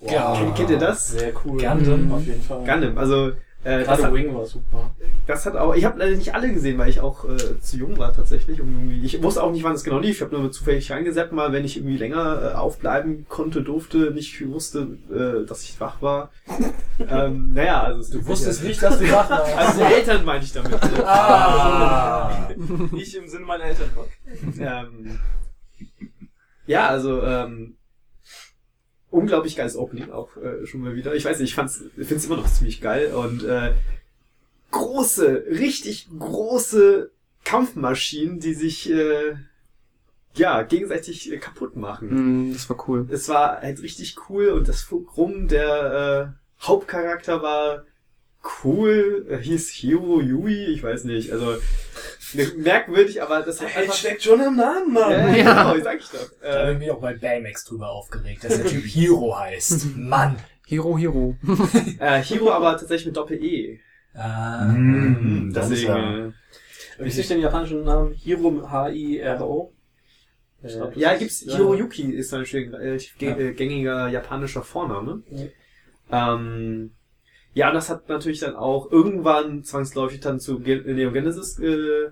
[0.00, 0.34] Ja.
[0.36, 1.08] Kennt, kennt ihr das?
[1.08, 1.60] Sehr cool.
[1.60, 2.12] Gundam.
[2.12, 2.64] Auf jeden Fall.
[2.64, 3.32] Gundam, also
[3.66, 4.94] äh, das, Gerade hat, Wing war super.
[5.26, 7.98] das hat auch, ich habe leider nicht alle gesehen, weil ich auch äh, zu jung
[7.98, 8.60] war tatsächlich.
[8.60, 10.16] Um irgendwie, ich wusste auch nicht, wann es genau lief.
[10.16, 14.46] Ich habe nur zufällig reingesetzt, mal wenn ich irgendwie länger äh, aufbleiben konnte, durfte, nicht
[14.48, 16.30] wusste, äh, dass ich wach war.
[17.10, 19.52] ähm, naja, also Du wusstest nicht, dass du wach warst.
[19.56, 20.80] Also die Eltern meine ich damit.
[21.04, 22.48] Ah.
[22.92, 23.90] Nicht im Sinne meiner Eltern.
[24.60, 25.18] ähm,
[26.66, 27.74] ja, also ähm,
[29.16, 31.14] unglaublich geiles Opening auch äh, schon mal wieder.
[31.14, 33.72] Ich weiß nicht, ich fand's, finde es immer noch ziemlich geil und äh,
[34.70, 37.10] große, richtig große
[37.44, 39.36] Kampfmaschinen, die sich äh,
[40.34, 42.10] ja gegenseitig äh, kaputt machen.
[42.10, 43.06] Hm, das war cool.
[43.10, 44.86] Es war halt richtig cool und das
[45.16, 45.48] rum.
[45.48, 47.84] Der äh, Hauptcharakter war
[48.64, 51.56] cool, er hieß Hiro Yui, ich weiß nicht, also
[52.56, 53.94] merkwürdig, aber das hat einfach...
[53.94, 55.34] steckt schon im Namen, Ja, Mann.
[55.36, 55.72] ja.
[55.72, 56.30] genau, sag ich doch.
[56.42, 59.86] Da habe ich Äh, mich auch bei Baymax drüber aufgeregt, dass der Typ Hero heißt.
[59.96, 60.36] Mann.
[60.66, 61.36] Hero, Hero.
[62.00, 63.78] äh, Hiro aber tatsächlich mit Doppel-E.
[64.14, 64.64] Ah.
[64.66, 66.32] Mm, das ist Deswegen, ja, äh,
[67.04, 68.12] Wie ist den japanischen Namen?
[68.14, 69.72] Hiro H-I-R-O.
[70.62, 71.56] Ich glaub, ja, ist- gibt's ja.
[71.56, 73.36] Hiroyuki ist ein relativ Ja.
[73.36, 75.22] äh, gängiger japanischer Vorname.
[75.30, 76.34] Ja.
[76.34, 76.92] Ähm,
[77.52, 82.08] ja, das hat natürlich dann auch irgendwann zwangsläufig dann zu Ge- Neon Genesis äh,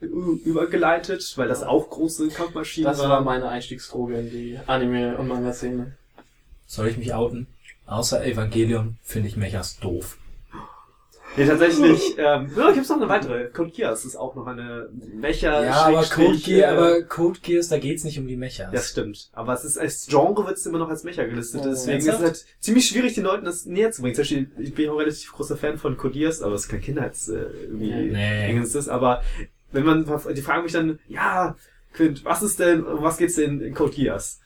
[0.00, 3.10] übergeleitet, weil das auch große Kampfmaschinen Das waren.
[3.10, 5.92] war meine Einstiegsdroge in die Anime- und Manga-Szene.
[6.66, 7.46] Soll ich mich outen?
[7.86, 10.16] Außer Evangelion finde ich Mechas doof.
[11.36, 13.50] Nee, tatsächlich, ähm, ja, gibt's noch eine weitere.
[13.50, 15.64] Code Geass ist auch noch eine Mecha.
[15.64, 18.72] Ja, aber Code, Gear, äh, aber Code Geass, da geht's nicht um die Mechas.
[18.72, 19.30] Das stimmt.
[19.32, 21.60] Aber es ist als Genre wird es immer noch als Mecha gelistet.
[21.64, 24.16] Oh, Deswegen ist es halt ziemlich schwierig, den Leuten das näher zu bringen.
[24.16, 27.28] Zum Beispiel, ich bin auch relativ großer Fan von Codiers, aber es ist kein Kindheits
[27.28, 28.58] äh, irgendwie Nee.
[28.60, 28.88] Ist.
[28.88, 29.22] Aber
[29.72, 30.04] wenn man,
[30.34, 31.56] die fragen mich dann, ja,
[31.92, 34.40] Quint, was ist denn, um was geht's denn in Code Geass?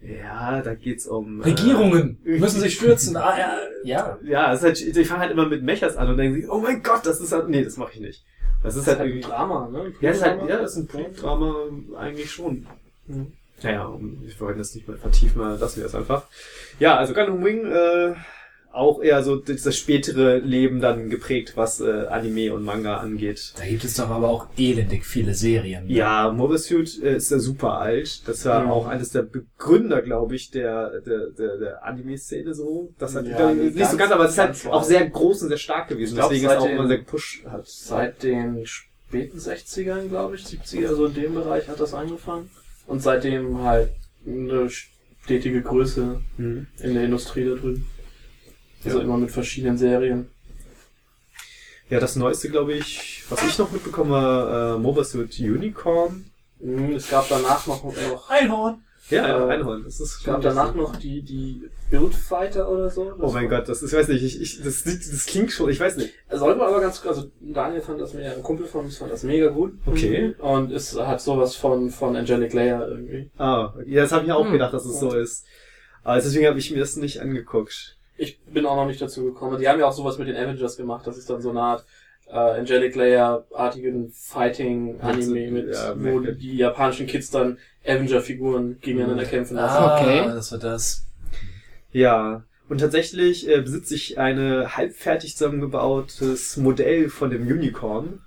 [0.00, 3.16] Ja, da geht's um äh, Regierungen müssen sich stürzen.
[3.16, 4.18] Ah, ja, ja.
[4.22, 6.58] Ja, es ist halt, die fangen halt immer mit Mechas an und denken sich, oh
[6.60, 8.24] mein Gott, das ist halt, nee, das mache ich nicht.
[8.62, 9.92] Das ist Das ist halt halt ein irgendwie, Drama, ne?
[10.00, 10.50] ja, das ist halt, Drama.
[10.50, 11.54] ja, das ist ein Plot-Drama
[11.98, 12.66] eigentlich schon.
[13.06, 13.32] Mhm.
[13.62, 16.24] Naja, ich wollte das nicht mehr vertiefen, mal lassen wir das einfach.
[16.78, 18.14] Ja, also Gundam Wing, äh,
[18.74, 23.54] auch eher so das spätere Leben dann geprägt, was äh, Anime und Manga angeht.
[23.56, 25.88] Da gibt es doch aber auch elendig viele Serien.
[25.88, 28.26] Ja, Mobile Suit äh, ist ja super alt.
[28.28, 28.70] Das war Mhm.
[28.70, 32.92] auch eines der Begründer, glaube ich, der, der, der, der Anime-Szene so.
[32.98, 35.42] Das hat Ja, nicht ganz- so ganz, aber es ist halt ganz auch sehr groß
[35.42, 36.16] und sehr stark gewesen.
[36.16, 37.66] Glaub, Deswegen ist seit auch den- immer sehr gepusht hat.
[37.68, 42.50] Seit den späten 60ern, glaube ich, 70er, so in dem Bereich hat das angefangen.
[42.86, 43.90] Und seitdem halt
[44.26, 46.66] eine stetige Größe Mhm.
[46.82, 47.86] in der Industrie da drüben.
[48.84, 49.04] Also Ja.
[49.04, 50.28] immer mit verschiedenen Serien.
[51.90, 56.24] Ja, das Neueste, glaube ich, was ich noch mitbekomme, äh, Mobile Suit Unicorn.
[56.60, 58.80] Mhm, Es gab danach noch, noch Einhorn.
[59.10, 59.84] Ja, ja, Äh, Einhorn.
[59.84, 63.12] Das ist es gab danach noch die, die Buildfighter oder so.
[63.20, 65.78] Oh mein Gott, das ist, ich weiß nicht, ich, ich, das, das klingt schon, ich
[65.78, 66.14] weiß nicht.
[66.30, 69.22] Sollte man aber ganz, also Daniel fand das mega, ein Kumpel von uns fand das
[69.22, 69.74] mega gut.
[69.84, 70.34] Okay.
[70.38, 73.30] Und es hat sowas von, von Angelic Layer irgendwie.
[73.36, 74.52] Ah, ja, das habe ich auch Hm.
[74.52, 75.44] gedacht, dass es so ist.
[76.02, 77.96] Aber deswegen habe ich mir das nicht angeguckt.
[78.16, 79.58] Ich bin auch noch nicht dazu gekommen.
[79.60, 81.06] Die haben ja auch sowas mit den Avengers gemacht.
[81.06, 81.84] Das ist dann so eine Art
[82.28, 89.76] äh, Angelic Layer-artigen Fighting-Anime mit, Ja, wo die japanischen Kids dann Avenger-Figuren gegeneinander kämpfen lassen.
[89.82, 90.24] Ah, Okay.
[90.26, 91.06] das war das.
[91.92, 92.44] Ja.
[92.68, 98.20] Und tatsächlich äh, besitze ich eine halbfertig zusammengebautes Modell von dem Unicorn.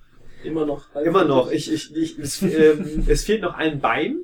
[0.43, 0.95] Immer noch.
[0.95, 1.51] Immer noch.
[1.51, 4.19] Ich, ich, ich, es, ähm, es fehlt noch ein Bein,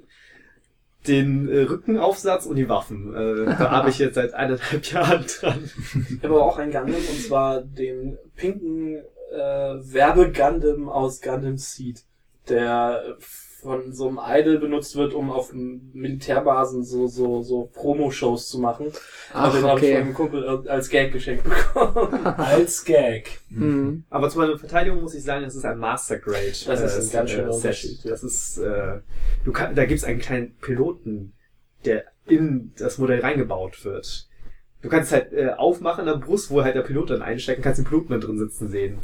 [1.07, 3.13] den äh, Rückenaufsatz und die Waffen.
[3.13, 5.69] Äh, da habe ich jetzt seit eineinhalb Jahren dran.
[6.09, 8.95] Ich habe aber auch ein Gundam und zwar den pinken
[9.31, 12.03] äh, Werbe-Gundam aus Gundam Seed,
[12.49, 13.17] der
[13.63, 18.91] von so einem Idol benutzt wird, um auf Militärbasen so so so Promo-Shows zu machen.
[19.33, 19.95] Ach, und den habe ich von okay.
[19.95, 22.25] einem Kumpel als Gag geschenkt bekommen.
[22.37, 23.39] Als Gag.
[23.49, 24.03] Hm.
[24.09, 26.53] Aber zu meiner Verteidigung muss ich sagen, es ist ein Master Grade.
[26.65, 27.63] Das ist ein ganz schöner Set.
[27.63, 28.11] Unterschied, ja.
[28.11, 28.99] Das ist, äh,
[29.43, 31.33] du kann, da gibt's einen kleinen Piloten,
[31.85, 34.27] der in das Modell reingebaut wird.
[34.81, 37.79] du kannst halt äh, aufmachen an der Brust, wo halt der Pilot dann einstecken, kannst
[37.79, 38.99] den Piloten dann drin sitzen sehen.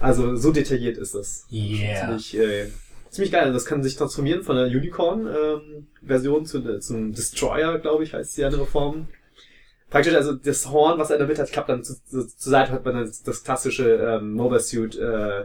[0.00, 1.46] Also so detailliert ist das.
[1.50, 2.00] Yeah.
[2.00, 2.66] Ziemlich, äh,
[3.14, 3.42] ziemlich geil.
[3.42, 8.36] Also das kann sich transformieren von der Unicorn-Version zu, äh, zum Destroyer, glaube ich, heißt
[8.36, 9.08] die andere Form.
[9.90, 12.50] Praktisch, also das Horn, was er in der Mitte hat, klappt dann zu, zu, zur
[12.50, 15.44] Seite, hat man dann das, klassische ähm, Mobile Suit äh,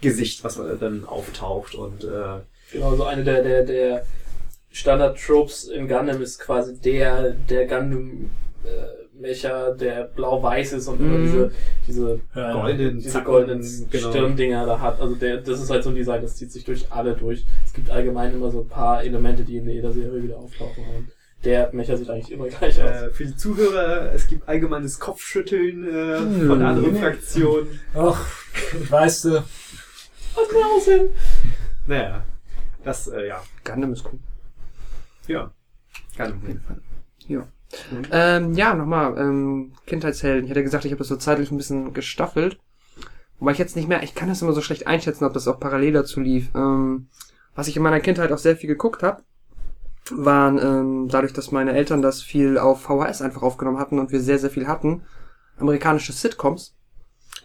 [0.00, 2.40] Gesicht, was man dann auftaucht und äh,
[2.72, 4.06] Genau, so eine der, der, der
[4.70, 7.66] Standard-Tropes in Gundam ist quasi der, der
[9.18, 11.24] Gundam-Mecher, der blau-weiß ist und immer Mhm.
[11.24, 11.50] diese,
[11.86, 14.10] diese, Ja, goldenen, diese goldenen genau.
[14.10, 15.00] Stirndinger da hat.
[15.00, 17.44] Also der, das ist halt so ein Design, das zieht sich durch alle durch.
[17.66, 20.84] Es gibt allgemein immer so ein paar Elemente, die in jeder Serie wieder auftauchen.
[20.96, 21.08] Und
[21.44, 22.90] der Mecher sieht eigentlich immer gleich aus.
[22.90, 27.80] Äh, für die Zuhörer, es gibt allgemeines Kopfschütteln äh, von anderen Fraktionen.
[27.94, 28.24] Ach,
[28.88, 31.08] weißt du, Was mir aussehen?
[31.86, 32.24] Naja,
[32.84, 33.42] das, äh, ja.
[33.64, 34.18] Gundam ist cool.
[35.26, 35.50] Ja.
[36.16, 36.80] Kann Auf jeden Fall.
[37.26, 37.46] Ja.
[38.10, 40.44] Ähm, ja, nochmal, ähm, Kindheitshelden.
[40.44, 42.58] Ich hatte gesagt, ich habe das so zeitlich ein bisschen gestaffelt.
[43.38, 45.60] Wobei ich jetzt nicht mehr, ich kann das immer so schlecht einschätzen, ob das auch
[45.60, 46.50] parallel dazu lief.
[46.54, 47.08] Ähm,
[47.54, 49.22] was ich in meiner Kindheit auch sehr viel geguckt habe,
[50.10, 54.20] waren ähm, dadurch, dass meine Eltern das viel auf VHS einfach aufgenommen hatten und wir
[54.20, 55.02] sehr, sehr viel hatten,
[55.58, 56.74] amerikanische Sitcoms.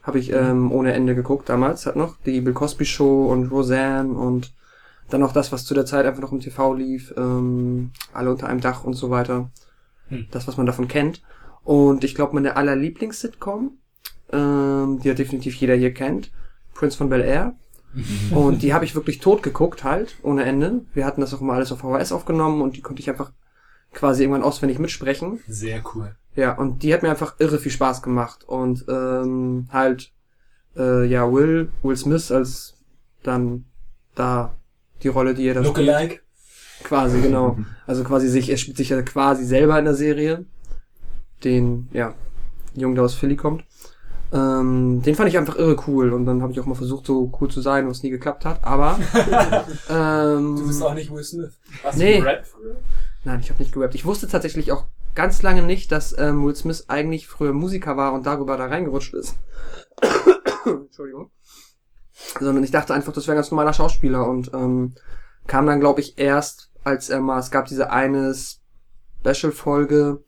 [0.01, 4.13] Habe ich ähm, ohne Ende geguckt damals, hat noch die Bill Cosby Show und Roseanne
[4.13, 4.53] und
[5.09, 8.47] dann noch das, was zu der Zeit einfach noch im TV lief, ähm, alle unter
[8.47, 9.49] einem Dach und so weiter.
[10.09, 10.27] Hm.
[10.31, 11.21] Das, was man davon kennt.
[11.63, 13.77] Und ich glaube, meine aller Lieblings-Sitcom,
[14.31, 16.31] ähm, die ja definitiv jeder hier kennt,
[16.73, 17.55] Prince von Bel Air.
[18.31, 20.81] und die habe ich wirklich tot geguckt halt, ohne Ende.
[20.93, 23.31] Wir hatten das auch immer alles auf VHS aufgenommen und die konnte ich einfach
[23.93, 25.39] quasi irgendwann auswendig mitsprechen.
[25.47, 26.15] sehr cool.
[26.35, 28.43] Ja, und die hat mir einfach irre viel Spaß gemacht.
[28.45, 30.11] Und ähm, halt,
[30.75, 32.75] äh, ja, Will, Will Smith als
[33.21, 33.65] dann
[34.15, 34.55] da
[35.03, 35.87] die Rolle, die er da spielt.
[35.87, 36.19] Lookalike.
[36.83, 37.57] Quasi, genau.
[37.85, 40.45] Also quasi sich, er spielt sich ja quasi selber in der Serie.
[41.43, 42.13] Den, ja,
[42.75, 43.65] Jungen, der aus Philly kommt.
[44.31, 47.29] Ähm, den fand ich einfach irre cool und dann habe ich auch mal versucht, so
[47.41, 48.63] cool zu sein, was nie geklappt hat.
[48.63, 48.97] Aber
[49.89, 51.59] ähm, Du bist auch nicht Will Smith.
[51.83, 52.19] Hast Nee.
[52.19, 52.77] du Rap früher?
[53.25, 53.95] Nein, ich habe nicht gerappt.
[53.95, 58.13] Ich wusste tatsächlich auch ganz lange nicht, dass ähm, Will Smith eigentlich früher Musiker war
[58.13, 59.35] und darüber da reingerutscht ist.
[60.65, 61.29] Entschuldigung.
[62.39, 64.93] Sondern ich dachte einfach, das wäre ein ganz normaler Schauspieler und ähm,
[65.45, 68.33] kam dann, glaube ich, erst, als er mal, es gab diese eine
[69.21, 70.21] Special-Folge,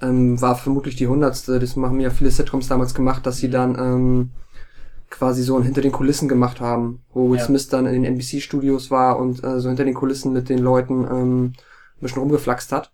[0.00, 3.78] ähm, war vermutlich die hundertste, das haben ja viele Sitcoms damals gemacht, dass sie dann
[3.78, 4.30] ähm,
[5.10, 7.44] quasi so ein hinter den Kulissen gemacht haben, wo Will Ja.
[7.44, 11.04] Smith dann in den NBC-Studios war und äh, so hinter den Kulissen mit den Leuten
[11.04, 12.92] ähm, ein bisschen rumgeflaxt hat.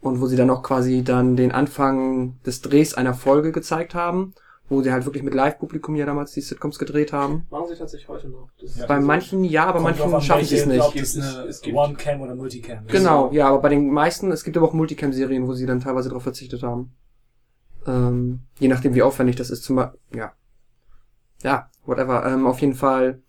[0.00, 4.34] Und wo sie dann auch quasi dann den Anfang des Drehs einer Folge gezeigt haben,
[4.74, 7.46] wo sie halt wirklich mit Live-Publikum ja damals die Sitcoms gedreht haben.
[7.50, 8.48] Machen sie tatsächlich heute noch.
[8.60, 8.86] Das Ja.
[8.86, 10.96] Bei manchen ja, aber manchen an, schaffen sie es nicht.
[10.96, 12.86] Es- eine es gibt- One-Cam oder Multicam.
[12.88, 16.08] Genau, ja, aber bei den meisten, es gibt aber auch Multicam-Serien, wo sie dann teilweise
[16.08, 16.92] darauf verzichtet haben.
[17.86, 20.32] Ähm, je nachdem, wie aufwendig das ist, zum Beispiel, ja.
[21.42, 22.24] Ja, whatever.
[22.26, 23.22] Ähm, auf jeden Fall,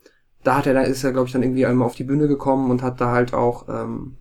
[0.43, 2.71] da hat er, da ist er, glaube ich, dann irgendwie einmal auf die Bühne gekommen
[2.71, 4.17] und hat da halt auch ähm,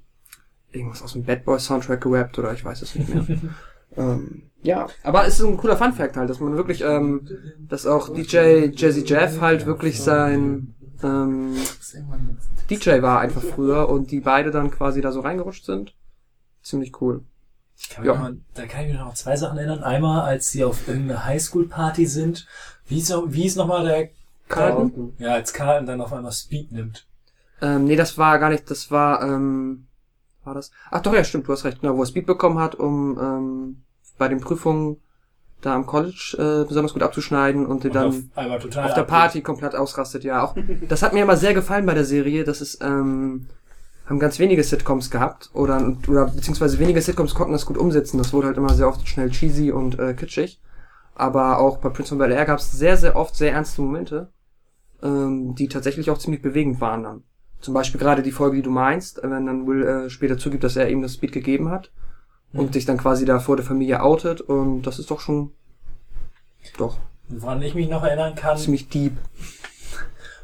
[0.73, 3.25] irgendwas aus dem Bad Boy Soundtrack gerappt oder ich weiß es nicht mehr.
[3.97, 7.29] ähm, ja, aber es ist ein cooler Fun-Fact halt, dass man wirklich, ähm,
[7.69, 11.55] dass auch DJ Jazzy Jeff halt wirklich sein ähm,
[12.71, 15.95] DJ war einfach früher und die beide dann quasi da so reingerutscht sind.
[16.63, 17.23] Ziemlich cool.
[17.77, 18.29] Ich kann mich Ja.
[18.31, 19.83] noch, da kann ich mich noch zwei Sachen erinnern.
[19.83, 22.47] Einmal, als sie auf irgendeiner Highschool-Party sind.
[22.87, 24.09] Wie ist, noch- wie ist nochmal der
[24.49, 25.13] Carlton?
[25.19, 27.07] Ja, als Carlton dann auf einmal Speed nimmt.
[27.61, 29.87] Ähm, nee, das war gar nicht, das war, ähm,
[30.47, 30.71] war das?
[30.91, 33.83] Ach doch, ja, stimmt, du hast recht, genau, wo er Speed bekommen hat, um ähm,
[34.19, 34.99] bei den Prüfungen
[35.65, 39.07] da am College äh, besonders gut abzuschneiden und, Und dann auf auf der abgeht.
[39.07, 40.43] Party komplett ausrastet, ja.
[40.45, 40.55] Auch
[40.89, 42.45] das hat mir immer sehr gefallen bei der Serie.
[42.45, 43.47] Das ist ähm,
[44.07, 48.19] haben ganz wenige Sitcoms gehabt oder oder beziehungsweise wenige Sitcoms konnten das gut umsetzen.
[48.19, 50.61] Das wurde halt immer sehr oft schnell cheesy und äh, kitschig.
[51.15, 54.33] Aber auch bei Prince of Bel Air gab es sehr sehr oft sehr ernste Momente,
[55.03, 57.23] ähm, die tatsächlich auch ziemlich bewegend waren dann.
[57.65, 60.65] Zum Beispiel gerade die Folge, die du meinst, äh, wenn dann Will äh, später zugibt,
[60.65, 61.91] dass er ihm das Speed gegeben hat
[62.53, 62.73] und Mhm.
[62.75, 65.53] sich dann quasi da vor der Familie outet und das ist doch schon
[66.77, 69.15] doch Woran ich mich noch erinnern kann, ziemlich deep.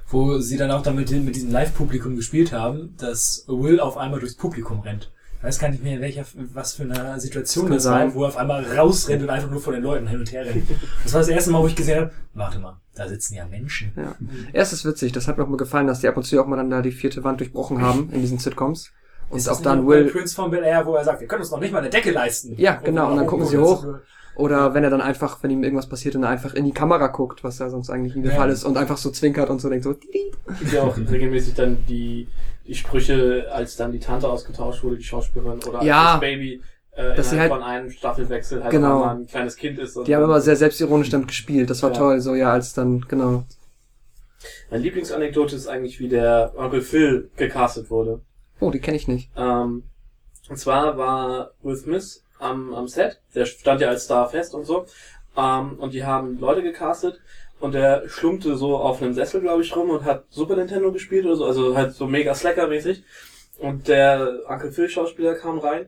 [0.09, 4.35] wo sie dann auch damit mit diesem Live-Publikum gespielt haben, dass Will auf einmal durchs
[4.35, 5.13] Publikum rennt.
[5.41, 8.09] Ich weiß gar nicht mehr, welcher, was für eine Situation das sein.
[8.09, 10.45] war, wo er auf einmal rausrennt und einfach nur vor den Leuten hin und her
[10.45, 10.69] rennt.
[11.03, 13.91] Das war das erste Mal, wo ich gesehen habe, warte mal, da sitzen ja Menschen.
[13.97, 14.15] Ja.
[14.53, 16.47] Erst ist witzig, das hat mir auch mal gefallen, dass die ab und zu auch
[16.47, 18.91] mal dann da die vierte Wand durchbrochen haben in diesen Sitcoms.
[19.31, 21.41] Und Ist auch das dann Will, Prince von Bel Air, wo er sagt, wir können
[21.41, 22.55] uns noch nicht mal eine Decke leisten.
[22.59, 23.87] Ja, genau, und dann gucken sie hoch.
[24.41, 27.09] Oder wenn er dann einfach, wenn ihm irgendwas passiert und er einfach in die Kamera
[27.09, 28.39] guckt, was ja sonst eigentlich nie der Ja.
[28.39, 31.79] Fall ist, und einfach so zwinkert und so denkt so, gibt ja auch regelmäßig dann
[31.89, 32.27] die,
[32.67, 36.13] die Sprüche, als dann die Tante ausgetauscht wurde, die Schauspielerin, oder Ja.
[36.13, 36.63] das Baby
[36.93, 39.05] äh, Dass sie halt- von einem Staffelwechsel halt Genau.
[39.05, 39.97] ein kleines Kind ist.
[40.07, 41.71] Die haben immer sehr selbstironisch damit gespielt.
[41.71, 41.97] Das war Ja.
[41.97, 43.45] toll, so ja, als dann, genau.
[44.71, 48.21] Meine Lieblingsanekdote ist eigentlich, wie der Onkel Phil gecastet wurde.
[48.59, 49.31] Oh, die kenne ich nicht.
[49.37, 49.85] Ähm,
[50.49, 54.65] und zwar war Will Smith am, am Set, der stand ja als Star fest und
[54.65, 54.87] so.
[55.37, 57.21] Ähm, und die haben Leute gecastet
[57.61, 61.27] und der schlumpte so auf einem Sessel, glaube ich, rum und hat Super Nintendo gespielt
[61.27, 63.05] oder so, also halt so mega Slacker-mäßig.
[63.59, 65.87] Und der Uncle Phil Schauspieler kam rein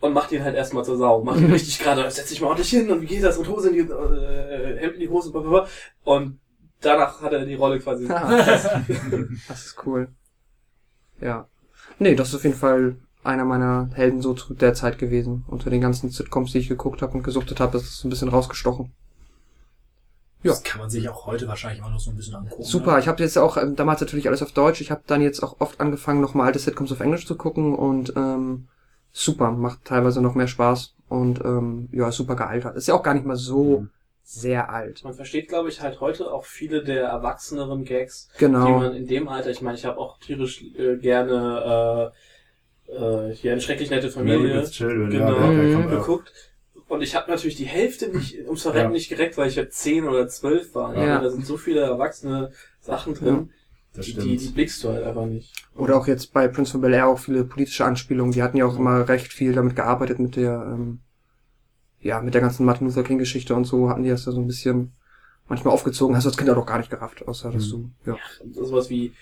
[0.00, 1.22] und macht ihn halt erstmal zur Sau.
[1.22, 3.70] Macht ihn richtig gerade, setz dich mal ordentlich hin und wie geht das und Hose
[3.70, 5.68] in die, äh, Hemd in die Hose, blablabla.
[6.04, 6.40] und
[6.80, 8.08] danach hat er die Rolle quasi.
[8.10, 8.28] Ah,
[9.48, 10.08] das ist cool.
[11.20, 11.48] Ja.
[11.98, 15.44] Nee, das ist auf jeden Fall einer meiner Helden so zu der Zeit gewesen.
[15.48, 18.28] Unter den ganzen Sitcoms, die ich geguckt habe und gesuchtet habe, ist es ein bisschen
[18.28, 18.92] rausgestochen.
[20.44, 20.52] Ja.
[20.52, 22.62] Das kann man sich auch heute wahrscheinlich auch noch so ein bisschen angucken.
[22.62, 23.00] Super, Ne?
[23.00, 24.80] ich habe jetzt auch ähm, damals natürlich alles auf Deutsch.
[24.80, 28.12] Ich habe dann jetzt auch oft angefangen, nochmal alte Sitcoms auf Englisch zu gucken und
[28.16, 28.68] ähm,
[29.12, 32.76] super, macht teilweise noch mehr Spaß und ähm, ja, super gealtert.
[32.76, 33.90] Ist ja auch gar nicht mal so Mhm.
[34.22, 35.02] sehr alt.
[35.02, 38.78] Man versteht, glaube ich, halt heute auch viele der erwachseneren Gags, die Genau.
[38.78, 42.16] man in dem Alter, ich meine, ich habe auch tierisch äh, gerne äh,
[42.88, 45.86] äh, hier eine schrecklich nette Familie Children, genau, ja, Mhm.
[45.86, 45.90] auch.
[45.90, 46.32] geguckt.
[46.88, 48.94] Und ich habe natürlich die Hälfte nicht ums Verrecken Ja.
[48.94, 50.96] nicht gereckt, weil ich ja zehn oder zwölf war.
[50.96, 51.06] Ja.
[51.06, 51.20] Ja.
[51.20, 52.50] Da sind so viele erwachsene
[52.80, 53.50] Sachen drin,
[53.96, 55.52] die, die, die blickst du halt einfach nicht.
[55.76, 58.32] Oder auch jetzt bei Prince von Bel Air auch viele politische Anspielungen.
[58.32, 61.00] Die hatten ja auch immer recht viel damit gearbeitet mit der, ähm,
[62.00, 64.40] ja, mit der ganzen Martin Luther King Geschichte und so hatten die das da so
[64.40, 64.92] ein bisschen
[65.48, 66.16] manchmal aufgezogen.
[66.16, 68.16] Hast du als Kind auch gar nicht gerafft, außer dass du, ja.
[68.40, 69.12] Und sowas wie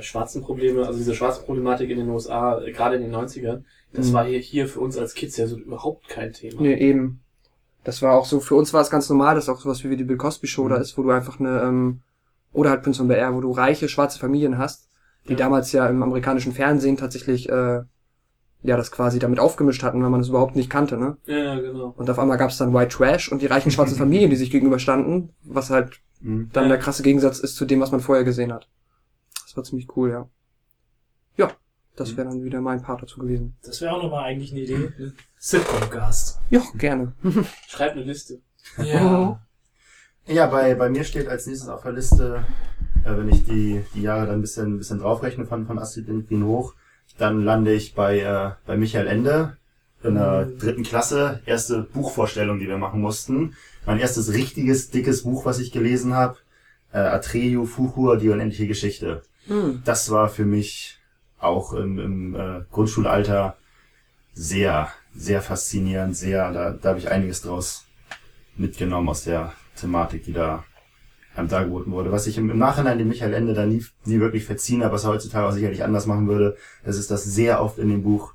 [0.00, 4.08] schwarzen Probleme, also diese schwarzen Problematik in den USA, äh, gerade in den 90ern, das
[4.08, 4.12] Mhm.
[4.12, 6.62] war hier, hier für uns als Kids ja so überhaupt kein Thema.
[6.62, 7.20] Nee, eben.
[7.84, 10.04] Das war auch so, für uns war es ganz normal, dass auch sowas wie die
[10.04, 12.00] Bill Cosby Show da ist, wo du einfach eine, ähm,
[12.52, 14.88] oder halt Prince von Bel Air, wo du reiche schwarze Familien hast,
[15.26, 15.36] die Ja.
[15.38, 17.82] damals ja im amerikanischen Fernsehen tatsächlich, äh,
[18.62, 21.18] ja, das quasi damit aufgemischt hatten, weil man das überhaupt nicht kannte, ne?
[21.26, 21.92] Ja, ja, genau.
[21.96, 24.50] Und auf einmal gab es dann White Trash und die reichen schwarzen Familien, die sich
[24.50, 26.48] gegenüberstanden, was halt Mhm.
[26.54, 26.68] dann Ja.
[26.70, 28.66] der krasse Gegensatz ist zu dem, was man vorher gesehen hat.
[29.54, 30.28] Das war ziemlich cool, ja.
[31.36, 31.52] Ja,
[31.94, 33.56] das wäre dann wieder mein Part dazu gewesen.
[33.62, 34.92] Das wäre auch nochmal eigentlich eine Idee.
[34.98, 35.12] Ne?
[35.38, 36.40] Sitcom-Cast.
[36.50, 37.12] Ja, gerne.
[37.68, 38.40] Schreib eine Liste.
[38.78, 39.40] Ja.
[40.26, 42.44] Ja, bei, bei mir steht als nächstes auf der Liste,
[43.04, 46.08] äh, wenn ich die, die Jahre dann ein bisschen, ein bisschen draufrechne von, von Astrid
[46.08, 46.74] Lindgren hoch,
[47.16, 49.56] dann lande ich bei, äh, bei Michael Ende
[50.02, 51.42] in der dritten Klasse.
[51.46, 53.54] Erste Buchvorstellung, die wir machen mussten.
[53.86, 56.38] Mein erstes richtiges, dickes Buch, was ich gelesen habe.
[56.92, 59.22] Äh, Atreyu Fuchur, die unendliche Geschichte.
[59.46, 59.82] Hm.
[59.84, 60.98] Das war für mich
[61.38, 63.56] auch im, im äh, Grundschulalter
[64.32, 67.84] sehr, sehr faszinierend, sehr, da, da habe ich einiges draus
[68.56, 70.64] mitgenommen aus der Thematik, die da
[71.36, 72.12] einem dargeboten wurde.
[72.12, 75.04] Was ich im, im Nachhinein dem Michael Ende da nie, nie wirklich verziehen habe, was
[75.04, 78.34] er heutzutage auch sicherlich anders machen würde, das ist, dass sehr oft in dem Buch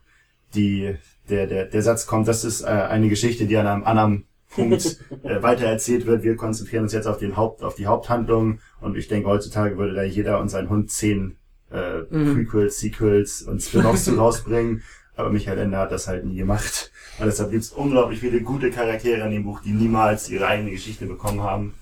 [0.53, 0.95] die,
[1.30, 4.99] der, der, der Satz kommt, das ist äh, eine Geschichte, die an einem anderen Punkt
[5.23, 6.23] äh, weiter erzählt wird.
[6.23, 9.93] Wir konzentrieren uns jetzt auf den Haupt, auf die Haupthandlung und ich denke, heutzutage würde
[9.93, 11.35] da jeder und sein Hund zehn
[11.71, 12.34] äh, Mhm.
[12.35, 14.81] Prequels, Sequels und Spin-offs zu rausbringen.
[15.15, 16.91] Aber Michael Ende hat das halt nie gemacht.
[17.19, 20.71] Und deshalb gibt es unglaublich viele gute Charaktere in dem Buch, die niemals ihre eigene
[20.71, 21.73] Geschichte bekommen haben.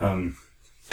[0.00, 0.36] Ähm,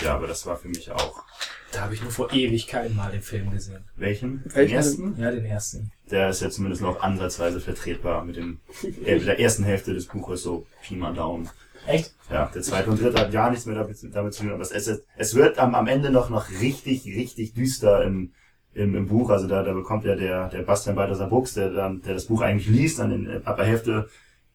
[0.01, 1.23] ja, aber das war für mich auch.
[1.71, 3.85] Da habe ich nur vor Ewigkeiten mal den Film gesehen.
[3.95, 4.43] Welchen?
[4.43, 4.75] Den Welchen?
[4.75, 5.15] ersten?
[5.17, 5.91] Ja, den ersten.
[6.09, 8.59] Der ist ja zumindest noch ansatzweise vertretbar mit dem,
[9.05, 11.49] äh, mit der ersten Hälfte des Buches, so Pi mal Daumen.
[11.87, 12.13] Echt?
[12.29, 14.51] Ja, der zweite und dritte hat gar nichts mehr damit, damit zu tun.
[14.51, 18.33] Aber es, es, es wird am, am Ende noch, noch richtig, richtig düster im,
[18.73, 19.29] im, im Buch.
[19.29, 22.41] Also da, da bekommt ja der, der Bastian Balthasar Buchs, der dann, der das Buch
[22.41, 24.09] eigentlich liest, dann in, ab der Hälfte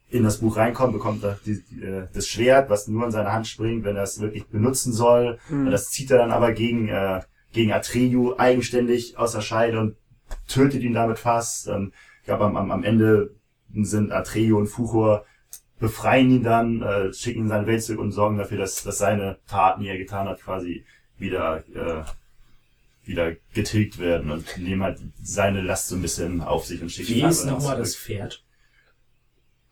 [0.09, 3.33] in das Buch reinkommt, bekommt er die, die, äh, das Schwert, was nur in seine
[3.33, 5.39] Hand springt, wenn er es wirklich benutzen soll.
[5.49, 5.71] Hm.
[5.71, 7.21] Das zieht er dann aber gegen, äh,
[7.53, 9.97] gegen Atreyu eigenständig aus der Scheide und
[10.47, 11.69] tötet ihn damit fast.
[11.69, 13.35] Und ich glaube, am, am, am Ende
[13.75, 15.25] sind Atreyu und Fuchur
[15.79, 18.99] befreien ihn dann, äh, schicken ihn in seine Welt zurück und sorgen dafür, dass, dass
[18.99, 20.85] seine Taten, die er getan hat, quasi
[21.19, 22.05] wieder, äh,
[23.05, 27.15] wieder getilgt werden und nehmen halt seine Last so ein bisschen auf sich und schicken
[27.15, 28.43] Wie ihn ist dann nochmal das Pferd?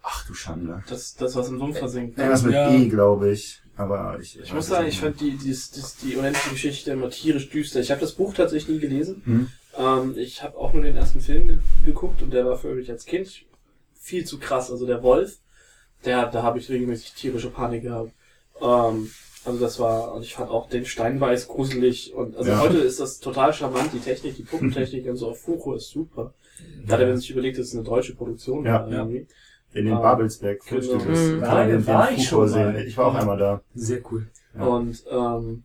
[0.06, 0.82] Ach du Schande.
[0.88, 2.18] Das, das was im Sumpf versinkt.
[2.18, 2.70] Irgendwas mit Ja.
[2.74, 3.62] E, glaube ich.
[3.76, 7.48] Aber ich, Ich muss sagen, ich fand die, die, die, die unendliche Geschichte immer tierisch
[7.50, 7.80] düster.
[7.80, 9.22] Ich habe das Buch tatsächlich nie gelesen.
[9.24, 9.48] Hm?
[9.76, 12.90] Ähm, ich habe auch nur den ersten Film ge geguckt und der war für mich
[12.90, 13.28] als Kind
[13.98, 14.70] viel zu krass.
[14.70, 15.38] Also der Wolf,
[16.04, 18.12] der, da habe ich regelmäßig tierische Panik gehabt.
[18.60, 19.10] Ähm,
[19.44, 22.14] also das war, und ich fand auch den Steinbeiß gruselig.
[22.14, 22.60] Und also Ja.
[22.60, 26.34] heute ist das total charmant, die Technik, die Puppentechnik und so auf Fucho ist super.
[26.86, 28.64] Gerade wenn man sich überlegt, das ist eine deutsche Produktion.
[28.64, 28.86] Ja.
[28.88, 29.26] irgendwie.
[29.74, 30.80] In den Ah, Babelsberg genau.
[30.82, 31.18] Fundstückes.
[31.18, 31.40] Mhm.
[31.42, 32.48] Kann man den- War den ich schon mal.
[32.48, 32.86] sehen.
[32.86, 33.60] Ich war auch einmal da.
[33.74, 34.28] Sehr cool.
[34.56, 34.64] Ja.
[34.64, 35.64] Und ähm,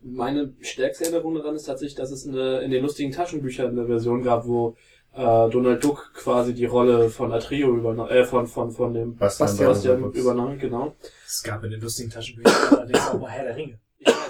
[0.00, 4.22] meine stärkste Erinnerung daran ist tatsächlich, dass es eine, in den lustigen Taschenbüchern eine Version
[4.22, 4.76] gab, wo
[5.14, 5.20] äh,
[5.50, 9.68] Donald Duck quasi die Rolle von Atrio übernahm, äh, von, von, von dem Bastian, Bastian
[9.68, 10.94] Bastian Bastian übernahm, genau.
[11.26, 13.78] Es gab in den lustigen Taschenbüchern allerdings auch mal Herr der Ringe.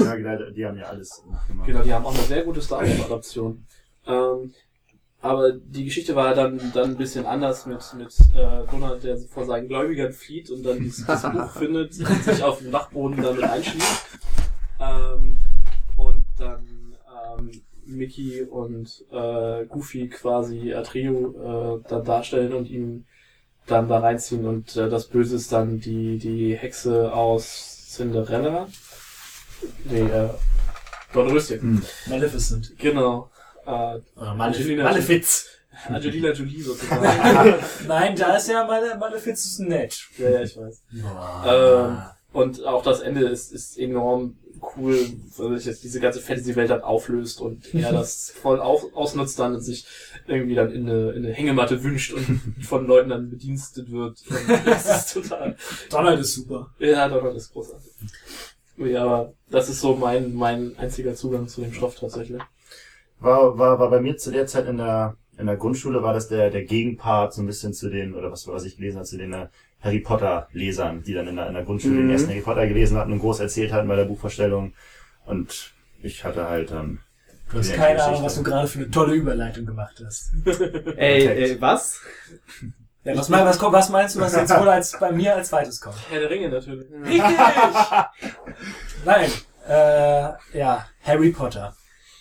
[0.01, 1.67] Ja, genau, die haben ja alles gemacht.
[1.67, 3.65] Genau, die haben auch eine sehr gute Star Wars-Adaption.
[4.07, 4.53] Ähm,
[5.23, 9.47] aber die Geschichte war dann, dann ein bisschen anders mit, mit äh, Donald, der vor
[9.47, 13.45] seinen Gläubigern flieht und dann dieses, das Buch findet und sich auf dem Dachboden damit
[13.45, 14.07] einschließt.
[14.81, 15.37] Ähm,
[15.97, 16.97] und dann
[17.39, 23.07] ähm, Mickey und äh, Goofy quasi Atrio äh, dann darstellen und ihn
[23.67, 28.67] dann da reinziehen und äh, das Böse ist dann die, die Hexe aus Cinderella.
[29.85, 30.31] Nee, äh,
[31.13, 31.61] Dornröschen.
[31.61, 31.83] Hm.
[32.07, 32.77] Maleficent.
[32.79, 33.31] Genau.
[33.67, 35.47] Äh, Angelina Malefiz.
[35.89, 37.55] Angelina Jolie sozusagen.
[37.89, 40.09] Nein, da ist ja Male Malefiz nett.
[40.19, 40.83] ja, ja, ich weiß.
[40.93, 41.03] Ähm,
[41.47, 41.99] Ähm,
[42.33, 44.37] und auch das Ende ist, ist enorm
[44.77, 44.97] cool,
[45.37, 49.55] weil sich jetzt diese ganze Fantasy-Welt dann auflöst und er das voll auf, ausnutzt dann
[49.55, 49.87] und sich
[50.27, 54.19] irgendwie dann in eine, in eine Hängematte wünscht und von Leuten dann bedienstet wird.
[54.29, 55.57] Und das ist total.
[55.91, 56.71] Donald ist super.
[56.79, 57.91] Ja, das ist großartig.
[58.79, 62.41] Ja, aber das ist so mein, mein einziger Zugang zu dem Stoff tatsächlich.
[63.23, 66.29] War, war, war bei mir zu der Zeit in der, in der Grundschule war das
[66.29, 69.17] der, der Gegenpart so ein bisschen zu den, oder was, was ich gelesen habe, zu
[69.19, 69.47] den äh,
[69.81, 72.01] Harry Potter Lesern, die dann in der, in der Grundschule Mhm.
[72.03, 74.75] den ersten Harry Potter gelesen hatten und groß erzählt hatten bei der Buchvorstellung.
[75.27, 75.73] Und
[76.03, 77.01] ich hatte halt dann,
[77.51, 78.05] Du hast keine Geschichte.
[78.13, 80.33] Ahnung, was du gerade für eine tolle Überleitung gemacht hast.
[80.97, 82.01] Ey, ey, was?
[83.05, 85.49] Ja, was, mein, was, kommt, was meinst du, was jetzt wohl als bei mir als
[85.51, 85.97] zweites kommt?
[86.09, 86.87] Herr der Ringe natürlich.
[87.05, 87.23] Richtig!
[89.05, 89.31] Nein,
[89.69, 91.75] äh, ja, Harry Potter.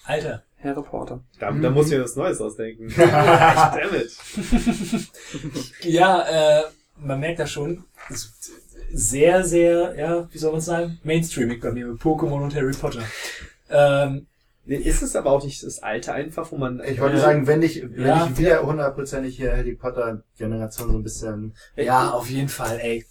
[0.06, 0.44] Alter.
[0.63, 1.21] Harry Potter.
[1.39, 2.93] Da, da muss ich mir was Neues ausdenken.
[2.97, 4.15] Damn it.
[5.83, 6.63] Ja, äh,
[6.99, 7.83] man merkt das schon.
[8.93, 10.99] Sehr, sehr, ja, wie soll man sagen?
[11.03, 13.03] Mainstreamig bei mir mit Pokémon und Harry Potter.
[13.69, 14.27] Ähm,
[14.63, 16.83] Nee, Ist es aber auch nicht das Alte einfach, wo man...
[16.85, 17.21] ich wollte Ja.
[17.23, 18.27] sagen, wenn ich, wenn Ja.
[18.31, 23.03] ich wieder hundertprozentig hier Harry Potter Generation so ein bisschen, Ja, auf jeden Fall, ey.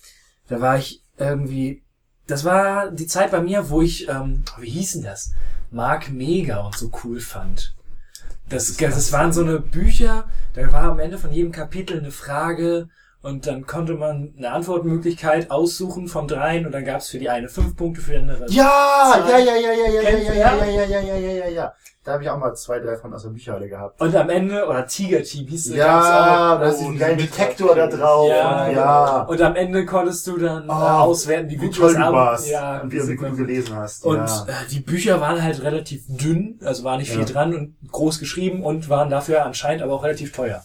[0.48, 1.82] Da war ich irgendwie.
[2.30, 5.32] Das war die Zeit bei mir, wo ich, ähm, wie hieß denn das?
[5.72, 7.74] Mark Mega und so cool fand.
[8.48, 12.88] Das, das waren so eine Bücher, da war am Ende von jedem Kapitel eine Frage
[13.22, 17.28] und dann konnte man eine Antwortmöglichkeit aussuchen von dreien und dann gab es für die
[17.28, 18.46] eine fünf Punkte, für die andere.
[18.48, 19.30] ja, Zwei.
[19.30, 20.64] ja, ja, ja, ja, ja, ja, ja, ja, ja?
[20.64, 21.72] ja, ja, ja, ja, ja, ja.
[22.02, 24.00] Da habe ich auch mal zwei, drei von aus der Bücherhalle gehabt.
[24.00, 26.60] Und am Ende, oder Tiger Team hieß es, gab's Ja, auch.
[26.60, 28.26] da ist geilen mit Detektor da drauf.
[28.30, 29.22] Ja, und ja.
[29.24, 32.48] Und am Ende konntest du dann äh, Oh, auswerten, wie gut du warst.
[32.48, 34.06] Ja, und wie, wie gut du gelesen hast.
[34.06, 34.46] Und ja.
[34.48, 37.26] äh, die Bücher waren halt relativ dünn, also war nicht viel Ja.
[37.26, 40.64] dran und groß geschrieben und waren dafür anscheinend aber auch relativ teuer.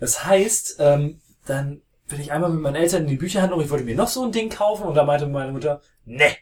[0.00, 3.84] Das heißt, ähm, dann bin ich einmal mit meinen Eltern in die Bücherhandlung, ich wollte
[3.84, 6.36] mir noch so ein Ding kaufen und da meinte meine Mutter, ne,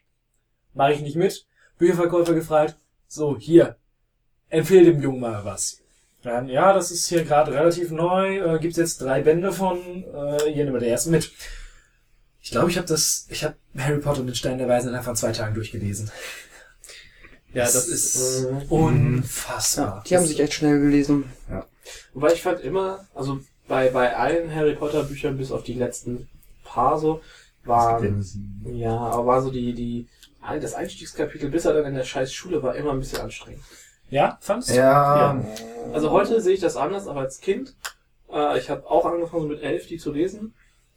[0.74, 1.46] mache ich nicht mit.
[1.78, 2.76] Bücherverkäufer gefragt,
[3.08, 3.76] so, hier,
[4.48, 5.82] empfehle dem Jungen mal was.
[6.22, 10.52] Dann, ja, das ist hier gerade relativ neu, äh, gibt's jetzt drei Bände von, äh,
[10.52, 11.30] hier nehmen wir den ersten mit.
[12.40, 15.04] Ich glaube, ich habe das, ich habe Harry Potter und den Stein der Weisen innerhalb
[15.04, 16.10] von zwei Tagen durchgelesen.
[17.52, 18.44] Ja, das ist...
[18.44, 20.04] Äh, unfassbar.
[20.06, 21.24] Die haben sich echt schnell gelesen.
[22.12, 26.28] Wobei ich fand immer, also bei, bei allen Harry Potter Büchern bis auf die letzten
[26.64, 27.20] paar so,
[27.64, 28.00] war,
[28.64, 30.06] ja, aber war so die, die,
[30.60, 33.62] das Einstiegskapitel, bis er dann in der scheiß Schule war, immer ein bisschen anstrengend.
[34.08, 34.74] Ja, fandst du?
[34.74, 35.44] Ja,
[35.92, 37.74] Also heute sehe ich das anders, aber als Kind,
[38.32, 40.54] äh, ich habe auch angefangen so mit elf die zu lesen,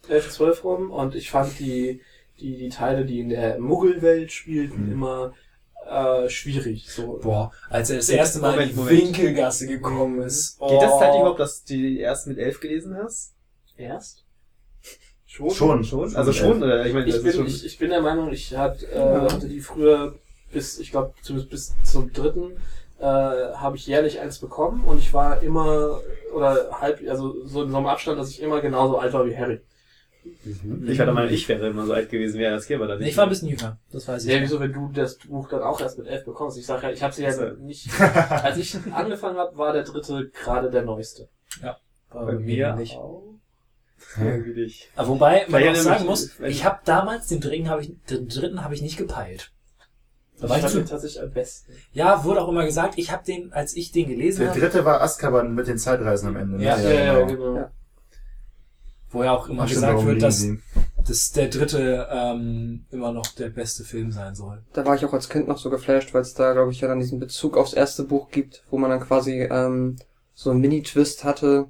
[0.08, 2.00] elf, zwölf rum, und ich fand die,
[2.38, 4.92] die, die Teile, die in der Muggelwelt spielten, Mhm.
[4.92, 5.34] immer
[5.90, 6.88] äh, schwierig.
[6.90, 7.18] So.
[7.22, 9.00] Boah, als er das erste Mal in Moment, die Moment.
[9.00, 10.56] Winkelgasse gekommen ist.
[10.60, 10.68] Oh.
[10.68, 13.34] Geht das halt überhaupt, dass du die erst mit elf gelesen hast?
[13.76, 14.24] Erst?
[15.26, 15.50] Schon?
[15.50, 15.84] schon.
[15.84, 16.16] Schon?
[16.16, 16.62] Also schon?
[16.62, 16.86] Oder?
[16.86, 17.46] Ich meine, Ich bin, schon...
[17.46, 20.14] ich, ich bin der Meinung, ich hat, äh, hatte die früher
[20.52, 22.56] bis, ich glaube, zumindest bis zum dritten,
[22.98, 26.00] äh, habe ich jährlich eins bekommen und ich war immer,
[26.34, 29.36] oder halb, also so in so einem Abstand, dass ich immer genauso alt war wie
[29.36, 29.60] Harry.
[30.44, 33.08] Ich war der Meinung, ich wäre immer so alt gewesen wie das aber dann nicht.
[33.10, 34.32] ich war ein bisschen jünger, das weiß ich.
[34.32, 36.58] Ja, wieso, wenn du das Buch dann auch erst mit elf bekommst?
[36.58, 39.84] Ich sag ja, ich habe sie ja Also- nicht, als ich angefangen habe, war der
[39.84, 41.28] dritte gerade der neueste.
[41.62, 42.96] War bei mir nicht.
[42.96, 43.22] auch.
[44.18, 44.88] Irgendwie nicht.
[44.96, 47.92] Aber wobei man Ja, auch ja, sagen muss, ich habe damals den dritten habe ich
[48.08, 49.52] den dritten habe ich nicht gepeilt.
[50.40, 51.72] Da war ich ich zu, tatsächlich am besten.
[51.92, 54.84] ja, wurde auch immer gesagt, ich habe den, als ich den gelesen Der habe, dritte
[54.86, 56.56] war Azkaban mit den Zeitreisen am Ende.
[56.56, 56.64] ne?
[56.64, 56.76] Ja,
[57.26, 57.56] genau.
[57.56, 57.70] Ja.
[59.10, 60.46] Wo ja auch immer Ach, gesagt wird, dass,
[61.06, 64.62] dass der dritte ähm, immer noch der beste Film sein soll.
[64.72, 66.88] Da war ich auch als Kind noch so geflasht, weil es da, glaube ich, ja
[66.88, 69.96] dann diesen Bezug aufs erste Buch gibt, wo man dann quasi ähm,
[70.34, 71.66] so einen Mini-Twist hatte.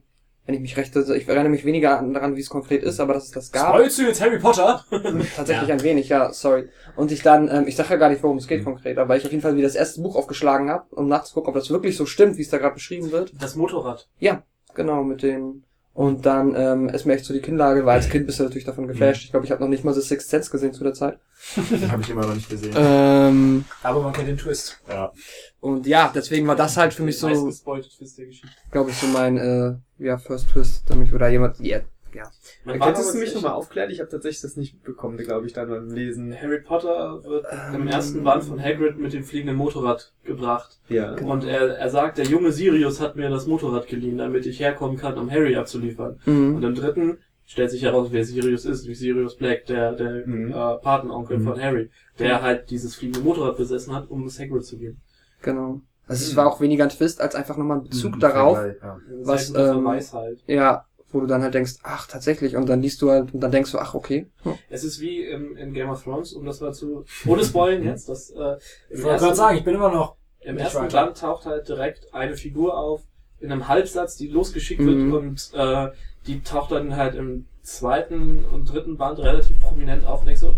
[0.47, 2.99] Wenn ich mich recht, also ich erinnere mich weniger an- daran, wie es konkret ist,
[2.99, 3.69] aber dass es das gab.
[3.75, 4.85] Spoilst du jetzt Harry Potter?
[5.37, 5.75] Tatsächlich Ja.
[5.77, 6.69] ein wenig, ja, sorry.
[6.97, 9.25] Und ich dann, ähm, ich sage ja gar nicht, worum es geht konkret, aber ich
[9.25, 12.05] auf jeden Fall wieder das erste Buch aufgeschlagen habe, um nachzugucken, ob das wirklich so
[12.05, 13.33] stimmt, wie es da gerade beschrieben wird.
[13.41, 14.09] Das Motorrad.
[14.19, 14.43] Ja,
[14.75, 15.65] Genau, mit den.
[16.01, 18.65] Und dann ähm, ist mir echt so die Kinnlage, weil als Kind bist du natürlich
[18.65, 19.23] davon geflasht.
[19.25, 21.19] Ich glaube, ich habe noch nicht mal The Sixth Sense gesehen zu der Zeit.
[21.91, 22.73] Habe ich immer noch nicht gesehen.
[22.75, 24.81] Ähm, Aber man kennt den Twist.
[24.89, 25.13] ja.
[25.61, 28.49] und ja, deswegen war das halt für mich so, gespoiltet Twist der Geschichte.
[28.71, 31.61] glaube ich, so mein äh, ja, First Twist, mich oder jemand.
[31.61, 31.81] Ja,
[32.21, 32.31] ja.
[32.65, 33.91] Mein Könntest du mich nochmal aufklären?
[33.91, 36.35] Ich habe tatsächlich das nicht mitbekommen, glaube ich, dann beim Lesen.
[36.41, 37.89] Harry Potter wird im Ähm.
[37.89, 40.79] ersten Band von Hagrid mit dem fliegenden Motorrad gebracht.
[40.89, 41.15] Ja.
[41.17, 44.97] Und er, er sagt, der junge Sirius hat mir das Motorrad geliehen, damit ich herkommen
[44.97, 46.21] kann, um Harry abzuliefern.
[46.27, 46.63] Und Mhm.
[46.63, 50.51] im dritten stellt sich heraus, wer Sirius ist, nämlich Sirius Black, der, der Mhm.
[50.53, 51.45] äh, Patenonkel Mhm.
[51.45, 55.01] von Harry, der halt dieses fliegende Motorrad besessen hat, um es Hagrid zu geben.
[55.43, 55.81] Genau.
[56.07, 58.59] Also es war auch weniger ein Twist als einfach nochmal ein Bezug Mhm, darauf.
[58.83, 58.99] Ja.
[59.23, 60.57] Was, halt ähm.
[60.57, 63.51] Ja, wo du dann halt denkst, ach tatsächlich, und dann liest du halt und dann
[63.53, 64.27] denkst du, ach okay.
[64.43, 64.55] Hm.
[64.69, 68.09] Es ist wie im, in Game of Thrones, um das mal zu, ohne Spoilen jetzt,
[68.09, 68.57] das, äh,
[68.91, 70.17] Ich im wollte gerade sagen, ich bin immer noch.
[70.41, 70.89] Im ersten.
[70.89, 73.03] Band taucht halt direkt eine Figur auf,
[73.41, 75.13] in einem Halbsatz, die losgeschickt Mhm.
[75.13, 75.89] wird und äh,
[76.27, 80.55] die taucht dann halt im zweiten und dritten Band relativ prominent auf und denkst so,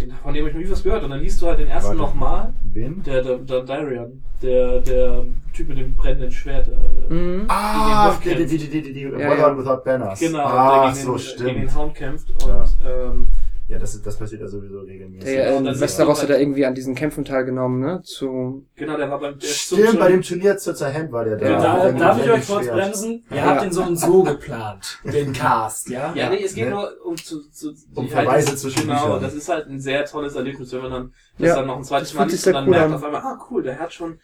[0.00, 1.04] den, von dem hab ich noch nie was gehört.
[1.04, 3.02] Und dann liest du halt den ersten nochmal, Wen?
[3.02, 6.68] der, der, der Darian, der, der Typ mit dem brennenden Schwert.
[6.68, 7.44] Äh, Mhm.
[7.48, 9.56] Ah, die, die, die, die, die, die Ja.
[9.56, 10.20] Without Banners.
[10.20, 11.48] Genau, ah, der gegen, so den, stimmt.
[11.48, 12.64] gegen den Hound kämpft und Ja.
[12.86, 13.26] ähm,
[13.70, 15.24] Ja, das, das passiert ja sowieso regelmäßig.
[15.32, 18.02] Der siehst Westeros hat halt- er irgendwie an diesen Kämpfen teilgenommen, ne?
[18.02, 18.66] Zu.
[18.74, 21.60] genau, der war beim der Stimmt, bei dem Turnier zur Hand war der da.
[21.62, 23.24] Da, Mit dem darf ich euch kurz bremsen?
[23.30, 23.42] Ihr Ja.
[23.44, 24.98] habt den so und so geplant.
[25.04, 26.12] Den Cast, ja?
[26.16, 26.70] Ja, nee, es geht Ne?
[26.72, 29.22] nur um zu, zu Um die halt- Verweise zwischen Genau, Büchern.
[29.22, 31.84] das ist halt ein sehr tolles Erlebnis, wenn man dann das Ja, dann noch ein
[31.84, 32.94] zweites Mal liest und dann cool merkt an.
[32.94, 34.18] auf einmal, ah cool, der hat schon,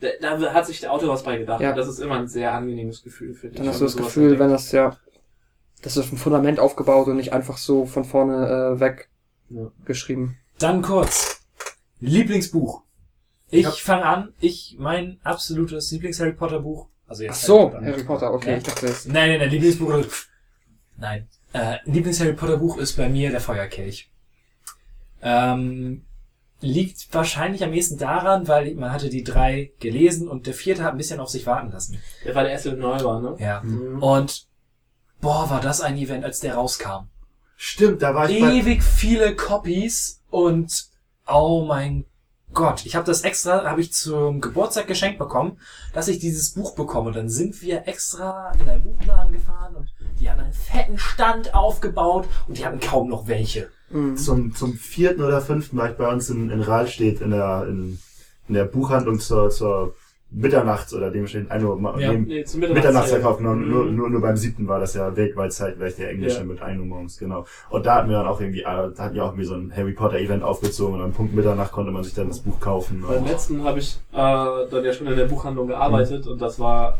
[0.00, 1.60] der, da hat sich der Autor was bei gedacht.
[1.60, 1.70] Ja.
[1.70, 3.58] Und das ist immer ein sehr angenehmes Gefühl, finde ich.
[3.60, 4.96] Dann hast du das Gefühl, wenn das ja.
[5.82, 9.08] Das ist auf dem Fundament aufgebaut und nicht einfach so von vorne äh, weg
[9.50, 9.70] Ja.
[9.84, 10.38] geschrieben.
[10.58, 11.42] Dann kurz.
[12.00, 12.82] Lieblingsbuch.
[13.50, 13.70] Ich Ja.
[13.72, 14.32] fange an.
[14.40, 16.88] Ich, mein absolutes Lieblings-Harry Potter Buch.
[17.06, 18.56] Also Ach jetzt so, Harry Harry Potter, okay, Ja.
[18.58, 19.06] ich dachte jetzt.
[19.08, 20.04] Nein, nein, nein, Lieblingsbuch.
[20.96, 21.28] Nein.
[21.52, 24.10] Äh, Lieblings-Harry Potter Buch ist bei mir der Feuerkelch.
[25.20, 26.04] Ähm,
[26.60, 30.92] liegt wahrscheinlich am ehesten daran, weil man hatte die drei gelesen und der vierte hat
[30.92, 31.98] ein bisschen auf sich warten lassen.
[32.24, 33.36] Der war der erste, der neu war, ne?
[33.38, 33.62] Ja.
[33.62, 34.02] Mhm.
[34.02, 34.46] Und
[35.22, 37.08] boah, war das ein Event, als der rauskam.
[37.56, 40.88] Stimmt, da war ich bei, Ewig viele Copies und
[41.26, 42.04] oh mein
[42.52, 45.58] Gott, ich habe das extra, habe ich zum Geburtstag geschenkt bekommen,
[45.94, 47.08] dass ich dieses Buch bekomme.
[47.08, 49.90] Und dann sind wir extra in einen Buchladen gefahren und
[50.20, 53.70] die haben einen fetten Stand aufgebaut und die hatten kaum noch welche.
[53.88, 54.16] Mhm.
[54.16, 57.98] zum, zum vierten oder fünften war ich bei uns in, in Rahlstedt in der, in,
[58.48, 59.94] in der Buchhandlung zur, zur
[60.34, 62.12] Mitternachts- oder dementsprechend 1 Uhr, Ja.
[62.12, 63.70] nee, Nee, zum Mitternachtsverkauf, genau, Mhm.
[63.70, 66.44] nur, nur, nur beim siebten war das ja es halt, weil ich der Englische Ja.
[66.44, 67.44] mit 1 Uhr morgens, genau.
[67.70, 69.72] Und da hatten wir dann auch irgendwie, äh, da hatten wir auch irgendwie so ein
[69.76, 73.04] Harry Potter Event aufgezogen und am Punkt Mitternacht konnte man sich dann das Buch kaufen.
[73.06, 76.98] Beim letzten habe ich äh, dann ja schon in der Buchhandlung gearbeitet und das war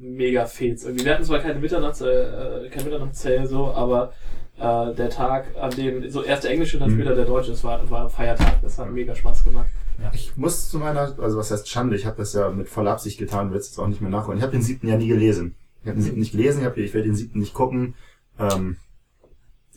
[0.00, 0.84] mega.
[0.84, 4.12] Irgendwie, wir hatten zwar keine Mitternachts, äh, kein Mitternachtszähl so, aber
[4.60, 7.00] äh, der Tag, an dem so erst der englische und dann Mhm.
[7.00, 8.60] später der deutsche, das war, war Feiertag.
[8.62, 9.66] Das hat mega Spaß gemacht.
[10.12, 13.18] Ich muss zu meiner, also was heißt Schande, ich habe das ja mit voller Absicht
[13.18, 14.38] getan, will es jetzt auch nicht mehr nachholen.
[14.38, 15.54] Ich habe den siebten ja nie gelesen.
[15.82, 17.94] Ich habe den siebten nicht gelesen, ich, hab, ich werde den siebten nicht gucken.
[18.38, 18.76] Ähm,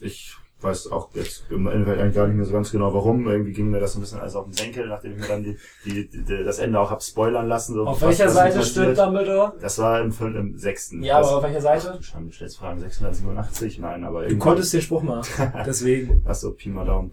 [0.00, 3.26] ich weiß auch jetzt im Endeffekt eigentlich gar nicht mehr so ganz genau warum.
[3.28, 5.56] Irgendwie ging mir das ein bisschen alles auf den Senkel, nachdem ich mir dann die,
[5.84, 7.74] die, die, das Ende auch hab spoilern lassen.
[7.74, 9.54] So, Auf was- welcher was Seite stirbt Dumbledore?
[9.60, 11.02] Das war im, im sechsten.
[11.02, 11.98] Ja, das, aber auf welcher Seite?
[12.00, 15.24] Schande, du stellst Fragen 687, nein, aber Du konntest den Spruch machen.
[15.66, 16.22] Deswegen.
[16.26, 17.10] Ach so, Pi mal Daumen.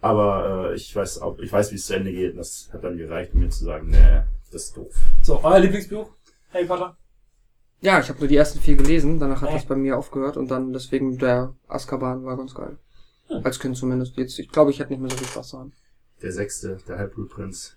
[0.00, 2.32] Aber äh, ich weiß auch, ich weiß, wie es zu Ende geht.
[2.32, 4.22] Und das hat dann gereicht, um mir zu sagen, nee,
[4.52, 4.94] das ist doof.
[5.22, 6.10] So, euer Lieblingsbuch?
[6.52, 6.96] Harry Potter?
[7.80, 9.54] Ja, ich habe nur die ersten vier gelesen, danach hat Ja.
[9.56, 12.76] das bei mir aufgehört und dann deswegen der Azkaban war ganz geil.
[13.44, 14.16] Als Kind zumindest.
[14.16, 15.72] Jetzt, ich glaube, ich hätte nicht mehr so viel Spaß daran.
[16.22, 17.76] Der sechste, der Halbblutprinz.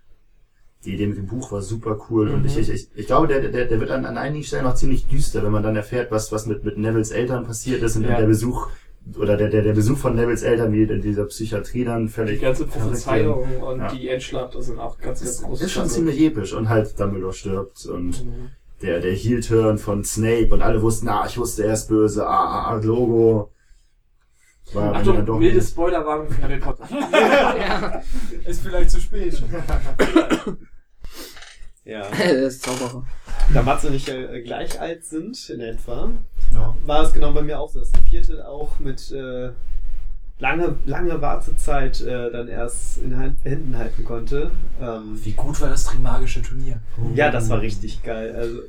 [0.86, 3.42] Die Idee mit dem Buch war super cool und ich, ich, ich, ich glaube, der,
[3.50, 6.32] der, der wird an, an einigen Stellen noch ziemlich düster, wenn man dann erfährt, was,
[6.32, 8.18] was mit, mit Nevils Eltern passiert ist und Ja.
[8.18, 8.68] der Besuch
[9.18, 12.42] oder der, der, der Besuch von Nevils Eltern, wie in dieser Psychiatrie dann Die völlig
[12.42, 13.92] ganze verrückt Prophezeiung und Ja.
[13.92, 17.34] die Endschlacht das sind auch ganz, ganz große ist schon ziemlich episch und halt Dumbledore
[17.34, 18.50] stirbt und Mhm.
[18.82, 22.46] der, der Heel-Turn von Snape und alle wussten, ah, ich wusste, er ist böse, ah,
[22.46, 23.52] ah, ah, Logo.
[24.74, 25.68] War Achtung, doch milde nicht.
[25.70, 26.88] Spoilerwarnung für Harry Potter.
[26.92, 28.02] ja.
[28.46, 29.44] Ist vielleicht zu spät.
[31.84, 32.02] Ja.
[32.04, 33.04] er ist Zauberer.
[33.54, 36.12] Da Matze nicht äh, gleich alt sind, in etwa,
[36.54, 36.76] Ja.
[36.86, 39.52] war es genau bei mir auch so, dass der vierte auch mit äh,
[40.40, 44.52] lange, lange Wartezeit äh, dann erst in Händen halten konnte.
[44.82, 46.80] Ähm, Wie gut war das Trimagische Turnier?
[47.16, 48.36] ja, das war richtig geil.
[48.36, 48.60] Also,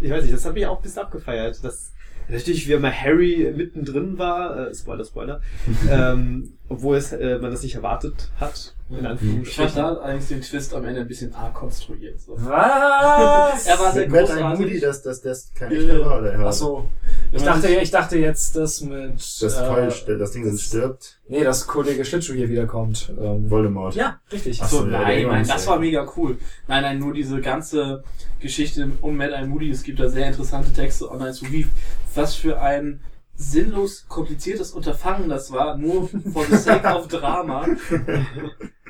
[0.00, 1.60] ich weiß nicht, das habe ich auch bis abgefeiert.
[1.62, 1.92] Das
[2.28, 5.40] natürlich wie immer Harry mittendrin war, äh, Spoiler, Spoiler,
[5.90, 9.76] ähm, obwohl es, äh, man das nicht erwartet hat, in Ich fand Anführungsstrichen.
[9.76, 12.20] da allerdings den Twist am Ende ein bisschen arg konstruiert.
[12.20, 12.34] So.
[12.38, 13.66] Was?
[13.66, 14.60] Er war sehr großartig.
[14.60, 16.32] Moody, dass, dass das kein echter war, oder?
[16.32, 16.46] Ja.
[16.46, 16.88] Achso.
[17.34, 19.14] Ich dachte, ich dachte jetzt, dass mit.
[19.16, 21.18] Das, äh, Keul stirbt, das Ding das- stirbt.
[21.28, 23.10] Nee, dass Kollege Schlittschuh hier wiederkommt.
[23.18, 23.94] Ähm, Voldemort.
[23.94, 24.58] ja, richtig.
[24.60, 26.36] Ach Achso, so, ja, der nein, nein, das war mega cool.
[26.68, 28.04] Nein, nein, nur diese ganze
[28.40, 29.70] Geschichte um Mad Eye Moody.
[29.70, 31.66] Es gibt da sehr interessante Texte online zu, wie,
[32.14, 33.00] was für ein
[33.34, 37.66] sinnlos kompliziertes Unterfangen das war, nur for the sake of Drama.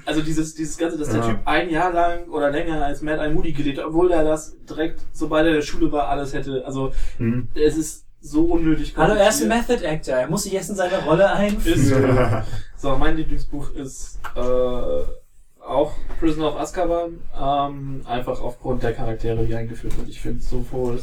[0.05, 1.29] Also dieses, dieses Ganze, dass der Ja.
[1.29, 4.57] Typ ein Jahr lang oder länger als Mad Eye Moody gelebt hat, obwohl er das
[4.69, 6.65] direkt, sobald er in der Schule war, alles hätte.
[6.67, 7.47] Also Hm.
[7.55, 9.49] es ist so unnötig Hallo, er ist ein.
[9.49, 10.15] Method Actor.
[10.15, 11.79] Er muss sich erst in seine Rolle einführen.
[11.79, 12.91] Ist so.
[12.91, 14.41] So, mein Lieblingsbuch ist äh,
[15.65, 20.09] auch Prisoner of Azkaban, ähm, einfach aufgrund der Charaktere, die eingeführt sind.
[20.09, 21.01] Ich finde sowohl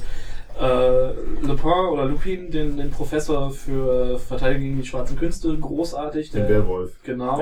[0.59, 1.11] äh,
[1.45, 6.31] Lupin oder Lupin, den, den Professor für Verteidigung gegen die schwarzen Künste, großartig.
[6.31, 6.91] Den Der, Werwolf.
[7.03, 7.39] genau.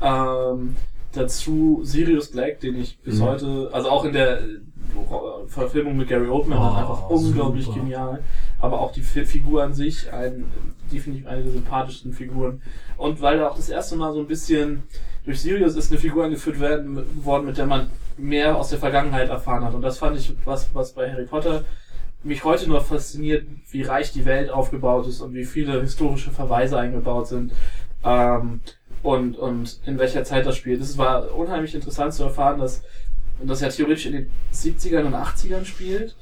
[0.00, 0.52] Ja.
[0.52, 0.76] Ähm,
[1.12, 3.22] dazu Sirius Black, den ich bis Mhm.
[3.24, 4.40] heute, also auch in der
[5.48, 7.80] Verfilmung mit Gary Oldman, Oh, einfach unglaublich super.
[7.80, 8.22] genial.
[8.60, 10.44] Aber auch die Fi- Figur an sich, ein,
[10.92, 12.62] definitiv eine der sympathischsten Figuren.
[12.96, 14.82] Und weil da auch das erste Mal so ein bisschen
[15.24, 19.28] durch Sirius ist eine Figur angeführt werden, worden, mit der man mehr aus der Vergangenheit
[19.28, 19.74] erfahren hat.
[19.74, 21.64] Und das fand ich was, was bei Harry Potter
[22.22, 26.78] mich heute noch fasziniert, wie reich die Welt aufgebaut ist und wie viele historische Verweise
[26.78, 27.52] eingebaut sind.
[28.04, 28.60] Ähm,
[29.02, 30.80] und, und in welcher Zeit das spielt.
[30.80, 32.82] Es war unheimlich interessant zu erfahren, dass
[33.44, 36.16] das ja theoretisch in den 70ern und 80ern spielt,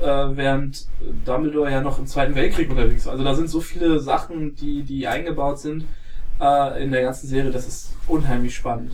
[0.00, 0.86] äh, während
[1.24, 3.12] Dumbledore ja noch im Zweiten Weltkrieg unterwegs war.
[3.12, 5.84] Also da sind so viele Sachen, die, die eingebaut sind
[6.40, 8.92] äh, in der ganzen Serie, das ist unheimlich spannend.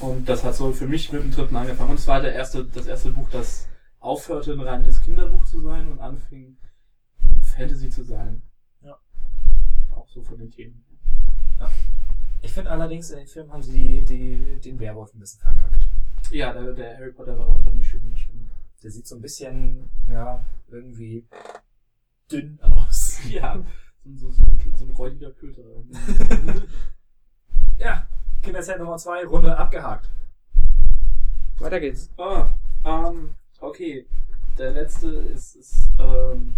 [0.00, 1.90] Und das hat so für mich mit dem dritten angefangen.
[1.90, 3.68] Und es war der erste, das erste Buch, das
[4.00, 6.56] aufhörte, ein reines Kinderbuch zu sein und anfing,
[7.56, 8.42] Fantasy zu sein.
[8.80, 8.98] Ja.
[9.94, 10.84] Auch so von den Themen.
[12.40, 15.86] Ich finde allerdings, in den Film haben sie die, die, den Werwolf ein bisschen verkackt.
[16.32, 18.00] Ja, der, der Harry Potter war einfach nicht schön.
[18.10, 18.50] das stimmt.
[18.82, 21.26] Der sieht so ein bisschen, ja, irgendwie
[22.30, 23.20] dünn aus.
[23.30, 23.62] Ja,
[24.04, 25.62] so, so, so, ein- so ein räudiger Köter.
[27.78, 28.06] Ja,
[28.42, 30.08] Kinderzeit Nummer 2, Runde abgehakt.
[31.58, 32.10] Weiter geht's.
[32.18, 32.48] ah,
[32.84, 33.30] ähm,
[33.60, 34.06] okay.
[34.58, 36.54] Der letzte ist, ist ähm,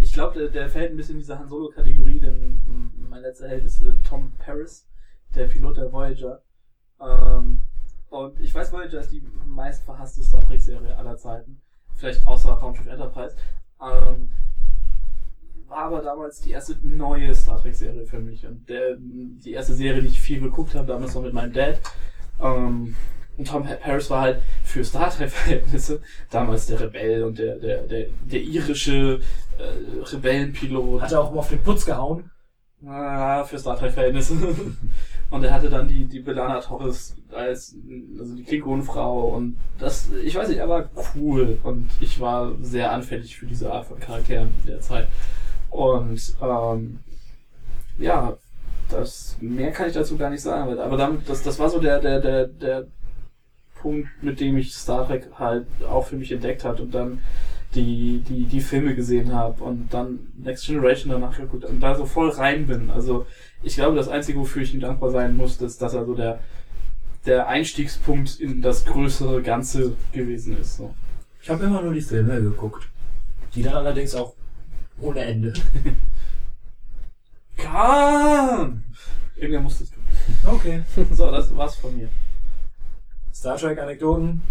[0.00, 2.60] ich glaube, der, der fällt ein bisschen in diese Han Solo-Kategorie, denn
[3.08, 4.86] mein letzter Held ist äh, Tom Paris,
[5.34, 6.42] der Pilot der Voyager.
[7.00, 7.60] Ähm,
[8.12, 11.60] und ich weiß, Voyager ist die meist verhasste Star Trek-Serie aller Zeiten.
[11.96, 13.34] Vielleicht außer Raumschiff Enterprise.
[13.80, 14.30] Ähm,
[15.66, 18.46] war aber damals die erste neue Star Trek-Serie für mich.
[18.46, 21.80] Und der, die erste Serie, die ich viel geguckt habe, damals noch mit meinem Dad.
[22.38, 22.94] Ähm,
[23.38, 28.08] und Tom Paris war halt für Star Trek-Verhältnisse damals der Rebell und der, der, der,
[28.24, 29.20] der irische
[29.56, 31.00] äh, Rebellenpilot.
[31.00, 32.30] Hat er auch mal auf den Putz gehauen?
[32.86, 34.34] Ah, für Star Trek-Verhältnisse.
[35.30, 37.76] Und er hatte dann die, die Belana Torres als,
[38.18, 42.92] also die Klingonenfrau und das, ich weiß nicht, er war cool und ich war sehr
[42.92, 45.08] anfällig für diese Art von Charakteren in der Zeit.
[45.70, 46.98] Und, ähm,
[47.98, 48.36] ja,
[48.90, 51.98] das, mehr kann ich dazu gar nicht sagen, aber damit, das, das war so der,
[51.98, 52.86] der, der, der
[53.80, 57.20] Punkt, mit dem ich Star Trek halt auch für mich entdeckt hat und dann
[57.74, 62.04] die, die, die Filme gesehen habe und dann Next Generation danach geguckt und da so
[62.04, 62.90] voll rein bin.
[62.90, 63.26] Also
[63.62, 66.40] ich glaube, das Einzige, wofür ich ihm dankbar sein muss, ist, dass er so der,
[67.26, 70.76] der Einstiegspunkt in das größere Ganze gewesen ist.
[70.76, 70.94] So.
[71.40, 72.88] Ich habe immer nur die Filme geguckt.
[73.54, 74.34] Die dann allerdings auch
[75.00, 75.52] ohne Ende.
[77.56, 78.84] Kam!
[79.36, 80.02] Irgendwer musste es tun.
[80.46, 80.82] Okay.
[81.12, 82.08] So, das war's von mir.
[83.34, 84.42] Star Trek Anekdoten.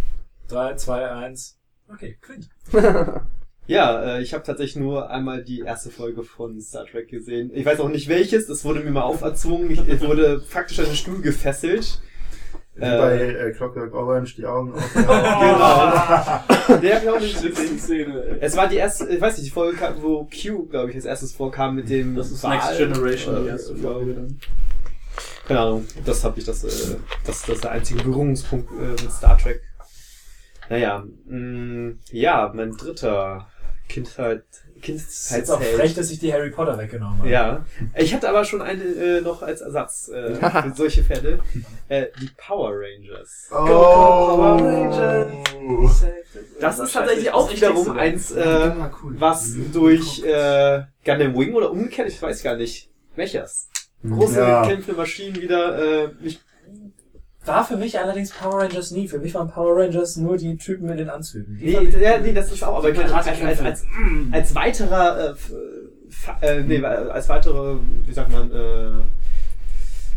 [0.49, 1.57] 3, 2, 1.
[1.87, 2.49] Okay, Quint.
[3.67, 7.51] Ja, äh, ich habe tatsächlich nur einmal die erste Folge von Star Trek gesehen.
[7.53, 9.69] Ich weiß auch nicht welches, das wurde mir mal auferzwungen.
[9.71, 12.01] Ich, ich wurde faktisch an den Stuhl gefesselt.
[12.81, 12.97] Wie Äh.
[12.97, 14.93] bei äh, Clockwork Orange die Augen auf.
[14.93, 16.77] Genau.
[16.81, 17.79] Der hab ich auch gesehen.
[17.79, 18.37] Szene.
[18.39, 21.05] Es war die erste, ich weiß nicht, die Folge, kam, wo Q, glaube ich, als
[21.05, 22.57] erstes vorkam mit dem Das ist Wal.
[22.57, 24.39] Next Generation, die erste Folge dann.
[25.47, 26.95] Keine Ahnung, das habe ich, das, äh,
[27.25, 29.61] das, das ist der einzige Berührungspunkt äh, mit Star Trek.
[30.69, 33.47] Naja, mh, ja, mein dritter
[33.89, 34.43] Kindheit,
[34.89, 37.29] Ist jetzt auch frech, dass ich die Harry Potter weggenommen habe.
[37.29, 41.39] Ja, ich hatte aber schon eine äh, noch als Ersatz äh, für solche Fälle.
[41.87, 43.49] Äh, die Power Rangers.
[43.51, 43.55] Oh.
[43.55, 46.05] Power Rangers.
[46.59, 48.71] Das ist tatsächlich auch wiederum eins, äh,
[49.03, 53.69] was durch äh, Gundam Wing oder umgekehrt, ich weiß gar nicht, welches.
[54.03, 54.65] Große Ja.
[54.65, 56.39] kämpfende Maschinen wieder äh, mich
[57.45, 59.07] war für mich allerdings Power Rangers nie.
[59.07, 61.57] Für mich waren Power Rangers nur die Typen mit den Anzügen.
[61.57, 63.85] Die Nee, ja, nee, das ist auch, aber als, als, als,
[64.31, 65.35] als weiterer,
[66.41, 68.91] äh, äh, nee, als weitere, wie sagt man, äh,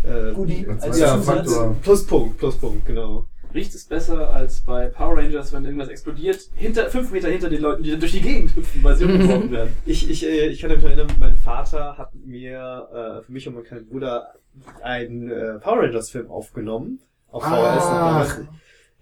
[0.05, 1.17] äh, Goodie, Als ja.
[1.19, 1.77] Faktor.
[1.83, 3.27] Pluspunkt, Pluspunkt, genau.
[3.55, 7.63] Riecht es besser als bei Power Rangers, wenn irgendwas explodiert, hinter, fünf Meter hinter den
[7.63, 9.73] Leuten, die dann durch die Gegend hüpfen, weil sie umgeworfen werden.
[9.87, 13.55] Ich, ich, äh, ich kann mich erinnern, mein Vater hat mir äh, für mich und
[13.55, 14.35] meinen kleinen Bruder
[14.83, 17.01] einen äh, Power Rangers Film aufgenommen.
[17.35, 18.41] Auf VHS.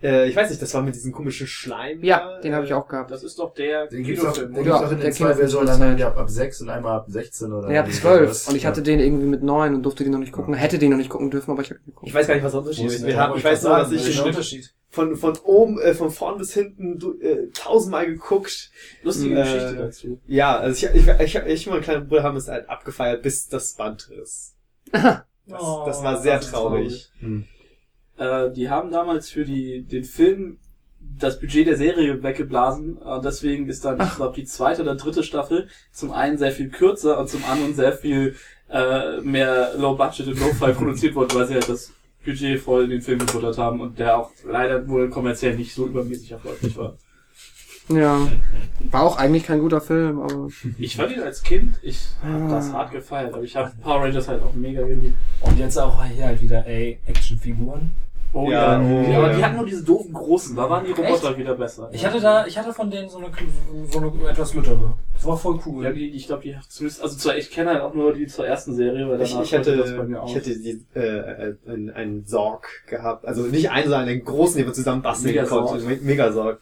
[0.03, 2.03] Äh, ich weiß nicht, das war mit diesem komischen Schleim.
[2.03, 3.11] Ja, da, den habe ich äh, auch gehabt.
[3.13, 4.55] Das ist doch der Den gibt's auch, Kinofilm.
[4.55, 6.97] den Ja, gibt's auch in der den zwei Versionen, einmal ab, ab 6 und einmal
[6.97, 8.21] ab 16 oder Nee, ab irgendwie 12.
[8.23, 8.49] sowas.
[8.49, 10.55] Und ich hatte den irgendwie mit 9 und durfte den noch nicht gucken.
[10.55, 12.09] Hätte den noch nicht gucken dürfen, aber ich habe ihn geguckt.
[12.09, 14.17] Ich weiß gar nicht, was der Unterschied ist ich weiß nur, dass ich was ist
[14.17, 14.75] der den Unterschied?
[14.91, 18.71] von, von oben, äh, von vorn bis hinten du, äh, tausendmal geguckt.
[19.05, 20.21] Lustige Äh, Geschichte dazu.
[20.27, 23.47] Ja, also ich, ich, ich, ich und mein kleiner Bruder haben es halt abgefeiert, bis
[23.49, 24.57] das Band ist.
[25.45, 27.11] Das, Oh, das war sehr das ist traurig.
[27.19, 27.47] Hm.
[28.23, 30.59] Äh, die haben damals für die, den Film
[31.19, 32.99] das Budget der Serie weggeblasen.
[33.03, 36.69] Äh, deswegen ist dann, ich glaube, die zweite oder dritte Staffel zum einen sehr viel
[36.69, 38.37] kürzer und zum anderen sehr viel
[38.71, 41.93] äh, mehr Low Budget und Low-Fi produziert worden, weil sie halt das
[42.25, 45.87] Budget voll in den Film gebuttert haben und der auch leider wohl kommerziell nicht so
[45.87, 46.97] übermäßig erfolgreich war.
[47.89, 48.29] Ja.
[48.93, 50.49] War auch eigentlich kein guter Film, aber.
[50.79, 52.49] Ich fand ihn als Kind, ich hab Ah.
[52.55, 55.17] das hart gefeiert, aber ich habe Power Rangers halt auch mega geliebt.
[55.41, 57.91] Und jetzt auch hier halt wieder, ey, Actionfiguren.
[58.35, 59.37] Oh Ja, ja, oh, aber ja.
[59.37, 61.91] die hatten nur diese doofen großen, da waren die Roboter wieder besser.
[61.93, 63.27] Ich hatte da, ich hatte von denen so eine,
[63.91, 64.95] so eine etwas mittlere.
[65.13, 65.85] Das war voll cool.
[65.85, 68.47] Ja, die, ich glaube, die zumindest, also zwar, ich kenne halt auch nur die zur
[68.47, 70.31] ersten Serie, weil Ich, danach ich hörte hätte, das bei mir auf.
[70.31, 73.27] ich hätte die, äh, äh, einen, einen Sorg gehabt.
[73.27, 75.67] Also nicht einen, sondern einen großen, den man zusammen basteln Megasorg.
[75.67, 75.85] konnte.
[75.85, 76.59] Me- Megasorg.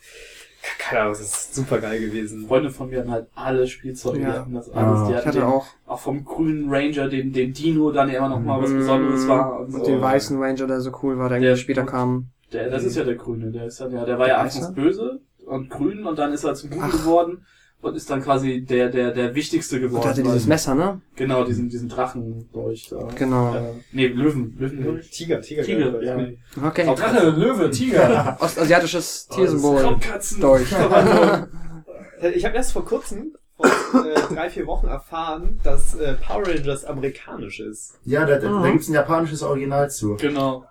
[0.78, 2.46] Keine Ahnung, das ist super geil gewesen.
[2.46, 4.32] Freunde von mir hatten halt alle Spielzeuge, die Ja.
[4.40, 5.00] hatten das alles.
[5.00, 5.04] Ah.
[5.06, 5.66] Die Ich hatten hatte den, auch.
[5.86, 8.78] auch vom grünen Ranger, den, den Dino, dann immer noch mal was Mhm.
[8.78, 9.60] Besonderes war.
[9.60, 9.84] Und, Und so.
[9.86, 12.28] den weißen Ranger, der so cool war, der, Der- irgendwie später kam.
[12.52, 14.64] Der, das ist ja der Grüne, der ist dann ja, der war ja Der anfangs
[14.66, 14.72] Weiße?
[14.74, 17.46] böse und grün und dann ist er zum Guten geworden
[17.82, 20.02] und ist dann quasi der, der, der Wichtigste Und geworden.
[20.02, 21.00] der hatte dieses Messer, ne?
[21.16, 23.08] Genau, diesen, diesen Drachendolch da.
[23.16, 23.54] Genau.
[23.54, 23.60] Äh,
[23.92, 25.10] nee, Löwen, Löwendolch.
[25.10, 25.62] Tiger, Tiger.
[25.62, 26.18] Tiger, ja.
[26.66, 26.84] Okay.
[26.94, 28.36] Drache, Löwe, Tiger.
[28.40, 29.80] Ostasiatisches Tiersymbol.
[29.82, 30.40] Raubkatzen.
[30.40, 30.68] Dolch.
[32.20, 36.46] Äh, Ich habe erst vor kurzem, vor äh, drei, vier Wochen erfahren, dass äh, Power
[36.46, 37.94] Rangers amerikanisch ist.
[38.04, 38.62] Ja, da, da, Mhm.
[38.62, 40.64] da gibt's ein japanisches Original zu, Genau.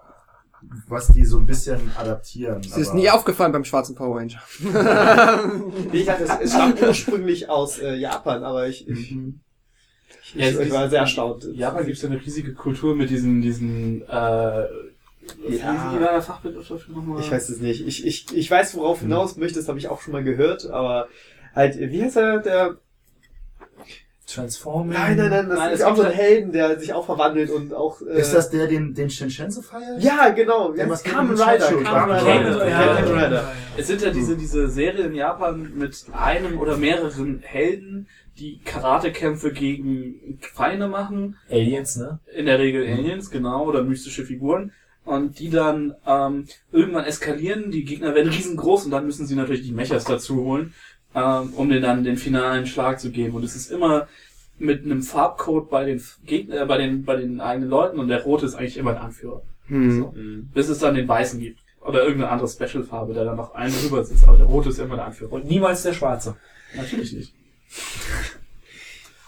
[0.88, 2.61] Was die so ein bisschen adaptieren.
[2.61, 4.41] Das ist nie aufgefallen beim schwarzen Power Ranger.
[5.91, 9.40] Ich dachte, es, es stammt ursprünglich aus äh, Japan, aber ich, ich, Mhm.
[10.23, 11.45] ich, Ja, es ich war sehr erstaunt.
[11.45, 14.68] In Japan gibt es ja eine riesige Kultur mit diesen, diesen, äh, Ja.
[15.48, 17.22] wie war der Fachbegriff dafür nochmal?
[17.22, 17.86] Ich weiß es nicht.
[17.88, 21.07] Ich, ich, ich weiß, worauf hinaus möchtest, habe ich auch schon mal gehört, aber
[21.56, 22.77] halt, wie heißt er, der...
[24.34, 24.93] Transforming.
[24.93, 27.73] Nein, nein, nein, das Nein, ist auch so ein Helden, der sich auch verwandelt und
[27.73, 28.01] auch...
[28.01, 30.01] Äh, Ist das der, den, den Shinshenzou feiert?
[30.01, 30.72] Ja, genau.
[30.72, 31.84] Der Ja, was Kamen Rider.
[31.84, 33.51] Kamen Rider.
[33.77, 38.07] Es sind ja diese, diese Serien in Japan mit einem oder mehreren Helden,
[38.38, 41.38] die Karatekämpfe gegen Feinde machen.
[41.49, 42.19] Aliens, ne?
[42.35, 44.72] In der Regel Aliens, genau, oder mystische Figuren.
[45.06, 49.64] Und die dann ähm, irgendwann eskalieren, die Gegner werden riesengroß und dann müssen sie natürlich
[49.64, 50.73] die Mechas dazu holen,
[51.15, 53.36] ähm, um denen dann den finalen Schlag zu geben.
[53.36, 54.07] Und es ist immer
[54.57, 58.23] mit einem Farbcode bei den Gegner, äh, bei den, bei den eigenen Leuten und der
[58.23, 59.41] rote ist eigentlich immer der Anführer.
[59.68, 59.99] Hm.
[59.99, 60.14] So.
[60.53, 61.60] Bis es dann den weißen gibt.
[61.81, 64.27] Oder irgendeine andere Special-Farbe, der dann noch einen drüber sitzt.
[64.27, 65.31] Aber der rote ist immer der Anführer.
[65.31, 66.36] Und niemals der Schwarze.
[66.76, 67.34] Natürlich nicht.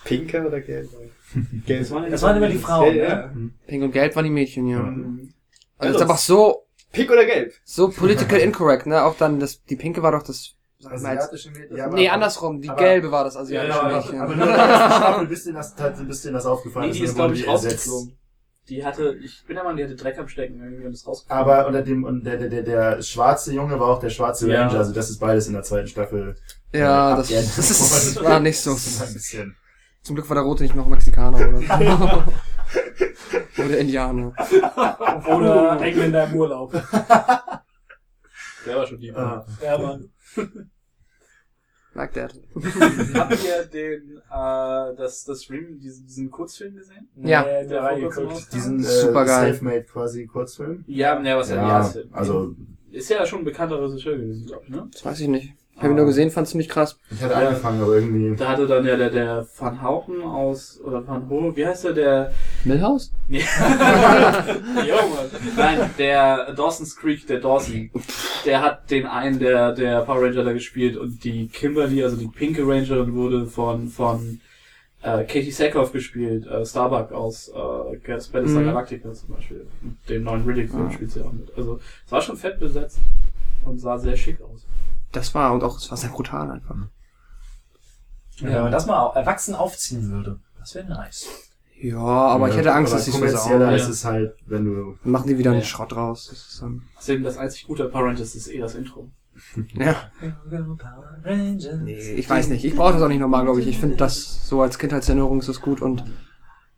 [0.03, 0.89] Pinker oder gelb?
[1.65, 1.79] gelb.
[2.09, 3.07] Das waren immer die Frauen, Ja, ne?
[3.07, 3.33] ja.
[3.67, 4.79] Pink und Gelb waren die Mädchen, ja.
[4.79, 5.33] Mhm.
[5.77, 7.53] Also das ist einfach so, Pink oder gelb?
[7.63, 9.03] so political incorrect, ne?
[9.03, 10.55] Auch dann, das, die Pinke war doch das,
[10.89, 11.77] Asiatische Mädchen?
[11.77, 14.19] Ja, aber- nee, andersrum, die aber- Gelbe war das asiatische Ja, ja, Mädchen.
[14.21, 15.75] Aber nur in der ersten Staffel bist dir das,
[16.07, 16.87] bist dir das aufgefallen.
[16.87, 18.17] Nee, die dass ist, glaube ich, rausgeflogen.
[18.69, 21.45] Die hatte, ich bin der Meinung, die hatte Dreck am Stecken irgendwie und ist rausgeflogen.
[21.45, 24.67] Aber unter dem, und der, der, der, der schwarze Junge war auch der schwarze Ja.
[24.67, 26.35] Ranger, also das ist beides in der zweiten Staffel.
[26.73, 28.25] Ja, äh, das, das worden.
[28.29, 28.71] war nicht so.
[28.71, 29.55] Das ist ein bisschen.
[30.03, 32.25] Zum Glück war der Rote nicht noch Mexikaner oder
[33.57, 34.33] oder Indianer.
[35.27, 36.71] Oder Engländer im Urlaub.
[38.65, 39.11] Der war schon die.
[39.11, 39.43] Ah.
[39.63, 40.09] Ja, Mann.
[41.93, 42.33] Like that.
[43.15, 47.09] Habt ihr den, äh, das, das Rem, diesen, diesen Kurzfilm gesehen?
[47.17, 47.43] Ja.
[47.43, 48.47] Nee, der war geguckt.
[48.53, 49.51] Diesen äh, Supergeil.
[49.51, 50.85] Selfmade quasi Kurzfilm.
[50.87, 52.55] Ja, ne, was ja, ja also
[52.91, 54.87] ist ja schon ein bekannter Regisseur gewesen, glaube ich, ne?
[54.91, 55.53] Das weiß ich nicht.
[55.75, 56.99] Ich habe ihn nur gesehen, fand ziemlich krass.
[57.09, 57.47] ich hatte Ja.
[57.47, 58.35] angefangen, aber irgendwie.
[58.35, 61.93] Da hatte dann ja der, der Van Houten aus, oder Van Ho, wie heißt der,
[61.93, 62.33] der,
[62.65, 63.11] Millhouse?
[63.27, 63.41] nee.
[65.57, 67.89] Nein, der Dawson's Creek, der Dawson,
[68.45, 72.27] der hat den einen der, der Power Ranger da gespielt und die Kimberly, also die
[72.27, 74.39] pinke Rangerin wurde von, von,
[75.01, 78.65] äh, Katie Sackhoff gespielt, äh, Starbuck aus äh, Battlestar Mhm.
[78.65, 79.67] Galactica zum Beispiel.
[80.09, 80.91] Dem neuen Riddick-Film Ah.
[80.91, 81.51] spielt sie auch mit.
[81.57, 82.99] Also es war schon fett besetzt
[83.65, 84.65] und sah sehr schick aus.
[85.11, 86.75] Das war, und auch, es war sehr brutal einfach.
[88.37, 91.27] Ja, wenn man das mal erwachsen aufziehen würde, das wäre nice.
[91.81, 93.73] Ja, aber ich hätte Angst, dass ich kommerzieller versauen.
[93.75, 95.65] ist es halt, wenn du Dann machen die wieder einen Ja.
[95.65, 96.27] Schrott raus.
[96.29, 99.09] Das ist dann, Deswegen das einzig gute Power Rangers ist eh das Intro.
[99.73, 99.95] ja.
[101.81, 102.63] Nee, ich weiß nicht.
[102.63, 103.67] Ich brauche das auch nicht nochmal, glaube ich.
[103.67, 106.03] Ich finde das so als Kindheitserinnerung ist das gut und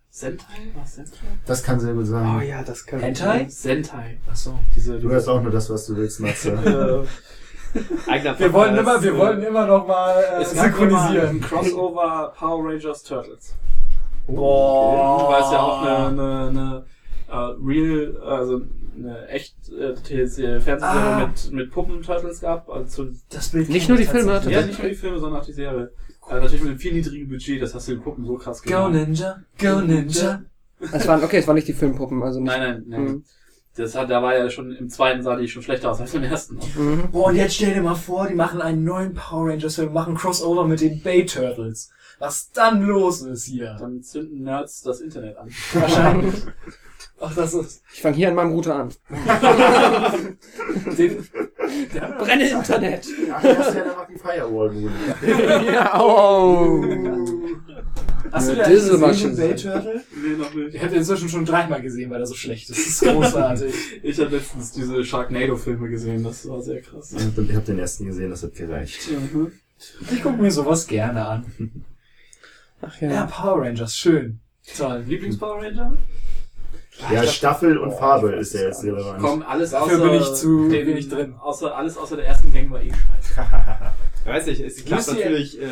[0.09, 0.71] Sentai?
[0.75, 1.25] Was Sentai?
[1.45, 2.37] Das kann sehr gut sein.
[2.37, 3.47] Oh ja, das kann Hentai?
[3.49, 4.19] Sentai.
[4.29, 4.59] Achso.
[4.75, 7.05] Diese, Du hörst auch nur das, was du willst, Matze.
[7.75, 11.11] äh, Eigener Wir wollen immer, wir wollten immer noch mal äh, es gab immer ein
[11.13, 11.41] synchronisieren.
[11.41, 13.55] Crossover Power Rangers Turtles.
[14.27, 15.29] Boah.
[15.31, 16.85] Weil es ja auch eine, eine, eine
[17.29, 18.61] äh, Real, also
[18.95, 21.27] eine echt äh, TLC Fernsehserie Ah.
[21.27, 22.69] mit, mit Puppen-Turtles gab.
[22.69, 25.45] Also zu, Das Bild Nicht nur die Filme, ja, nicht nur die Filme, sondern auch
[25.45, 25.91] die Serie.
[26.29, 28.69] Äh, natürlich mit einem viel niedrigen Budget, das hast du den Puppen so krass Go
[28.69, 28.93] gemacht.
[28.93, 30.41] Ninja, go Ninja.
[30.79, 32.47] es waren, okay, es waren nicht die Filmpuppen, also nicht.
[32.49, 33.01] Nein, nein, nein.
[33.03, 33.23] Mhm.
[33.75, 36.23] Das hat, da war ja schon, im zweiten sah die schon schlechter aus als im
[36.23, 36.59] ersten.
[36.75, 37.09] Mhm.
[37.11, 40.15] Boah, und jetzt stell dir mal vor, die machen einen neuen Power Rangers Film, machen
[40.15, 41.89] Crossover mit den Bay Turtles.
[42.19, 43.75] Was dann los ist hier.
[43.79, 45.49] Dann zünden Nerds das Internet an.
[45.73, 46.35] Wahrscheinlich.
[47.19, 47.83] Ach, das ist.
[47.93, 48.89] Ich fange hier an meinem Router an.
[50.97, 51.27] Den,
[52.19, 53.07] Brenne Internet!
[53.31, 54.93] Ach, du hast ja dann noch die Firewall-Bude.
[55.73, 56.83] ja, oh.
[58.31, 60.03] hast du Ja, den diese gesehen, Bay Turtle?
[60.15, 60.75] Nee, noch nicht.
[60.75, 62.79] Ich habe den inzwischen schon dreimal gesehen, weil er so schlecht ist.
[62.79, 63.73] Das ist großartig.
[64.03, 67.13] Ich habe letztens diese Sharknado-Filme gesehen, das war sehr krass.
[67.13, 69.09] Ich hab den ersten gesehen, das hat gereicht.
[69.11, 69.51] Mhm.
[70.11, 71.45] Ich gucke mir sowas gerne an.
[72.81, 73.25] Ach Ja, ja.
[73.25, 74.39] Power Rangers, schön.
[74.77, 75.03] Toll.
[75.07, 75.97] Lieblings-Power Ranger?
[77.11, 78.93] Ja, Staffel und Farbe ich ist ja jetzt nicht.
[78.93, 79.19] relevant.
[79.21, 81.35] Komm, alles Dafür außer bin ich zu dem- wenig drin.
[81.41, 83.47] Außer, alles außer der ersten Gang war eh scheiße.
[84.25, 85.65] Ich weiß nicht, es klappt Lucy- natürlich äh,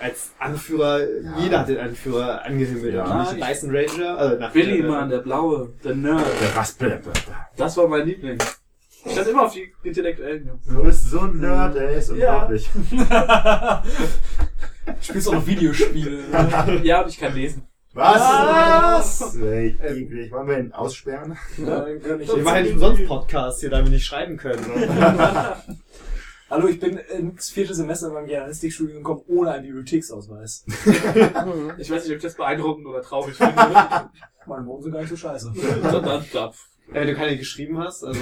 [0.00, 1.00] als Anführer,
[1.38, 2.94] jeder hat den Anführer angehimmelt.
[2.94, 3.06] Ja.
[3.06, 6.24] Natürlich Dyson Ranger, also nach Billy, Mann, der Blaue, der Nerd.
[6.40, 6.98] Der Raspel.
[7.58, 8.38] Das war mein Liebling.
[9.04, 10.64] Ich stand immer auf die intellektuellen Jungs.
[10.66, 12.46] Du bist so ein Nerd, ey, ist Ja.
[12.46, 12.70] unglaublich.
[15.02, 16.20] Spielst auch noch Videospiele.
[16.82, 17.62] Ja, und ich kann lesen.
[17.92, 19.34] Was?
[19.36, 20.30] Ey, eklig.
[20.30, 21.36] Wollen wir ihn aussperren?
[21.56, 22.72] Nein, kann ich Wir machen nicht.
[22.74, 24.64] umsonst Podcast hier, da wir nicht schreiben können.
[26.50, 30.64] Hallo, ich bin ins vierte Semester beim Germanistikstudium gekommen ohne einen Bibliotheksausweis.
[31.78, 33.54] Ich weiß nicht, ob ich das beeindruckend oder traurig finde.
[34.46, 35.52] Meine Wohnung sind gar nicht so scheiße.
[35.54, 36.52] Ja,
[36.92, 38.20] wenn du keine geschrieben hast, also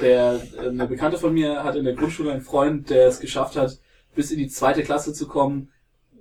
[0.00, 3.56] Der, äh, eine Bekannte von mir hat in der Grundschule einen Freund, der es geschafft
[3.56, 3.78] hat,
[4.14, 5.70] bis in die zweite Klasse zu kommen,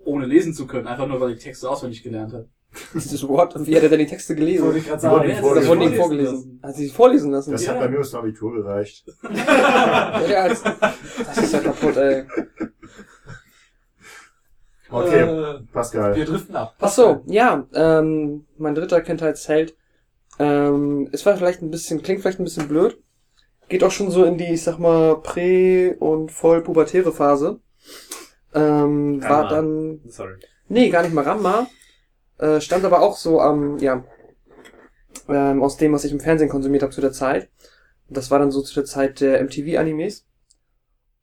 [0.06, 0.88] ohne lesen zu können.
[0.88, 2.46] Einfach nur, weil die Texte auswendig gelernt hat.
[2.94, 4.76] Dieses Wort, und wie hat er denn die Texte Wollte gelesen?
[4.78, 5.16] ich gerade Die sagen.
[5.18, 5.56] wurden Ja, vorgelesen.
[5.56, 6.60] Das wurden ihm vorlesen vorgelesen.
[6.64, 7.52] Hat sie sich vorlesen lassen?
[7.52, 7.72] Das Ja.
[7.74, 9.06] hat bei mir aus dem Abitur gereicht.
[9.34, 12.24] Ja, das, das ist ja kaputt, ey.
[14.90, 16.16] Okay, Äh, Pascal.
[16.16, 16.76] wir driften ab.
[16.80, 19.76] Ach so, ja, ähm, mein dritter Kindheitsheld.
[20.40, 23.02] Ähm, es war vielleicht ein bisschen, klingt vielleicht ein bisschen blöd.
[23.70, 27.60] Geht auch schon so in die, ich sag mal, prä- und voll pubertäre Phase.
[28.54, 30.36] Ähm, war dann, sorry.
[30.68, 31.68] nee, gar nicht mal Ramma.
[32.38, 34.04] Äh, stand aber auch so am, ja,
[35.28, 37.50] ähm, aus dem, was ich im Fernsehen konsumiert habe zu der Zeit.
[38.10, 40.26] Das war dann so zu der Zeit der MTV-Animes.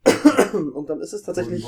[0.53, 1.67] Und dann ist es tatsächlich,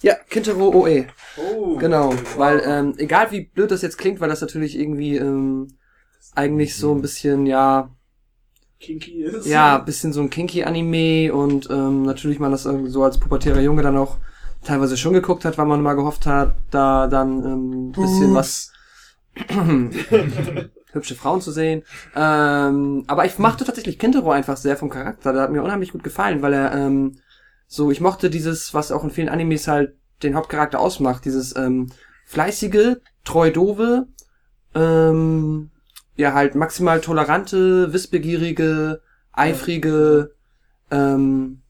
[0.00, 1.06] ja, Kintaro OE.
[1.36, 1.76] Oh.
[1.76, 5.76] Genau, weil ähm, egal wie blöd das jetzt klingt, weil das natürlich irgendwie ähm,
[6.34, 7.90] eigentlich so ein bisschen, ja,
[8.80, 9.46] Kinky ist.
[9.46, 13.60] ja, bisschen so ein kinky Anime und ähm, natürlich man das irgendwie so als pubertärer
[13.60, 14.18] Junge dann auch
[14.64, 18.72] teilweise schon geguckt hat, weil man mal gehofft hat, da dann ähm, bisschen was
[20.92, 21.82] hübsche Frauen zu sehen.
[22.14, 25.32] Ähm, aber ich mochte tatsächlich Kintaro einfach sehr vom Charakter.
[25.32, 27.18] Der hat mir unheimlich gut gefallen, weil er ähm,
[27.66, 31.90] so, ich mochte dieses, was auch in vielen Animes halt den Hauptcharakter ausmacht, dieses ähm,
[32.26, 34.06] fleißige, treu dove,
[34.74, 35.70] ähm,
[36.16, 39.00] ja halt maximal tolerante, wissbegierige,
[39.32, 40.34] eifrige,
[40.90, 41.61] ähm,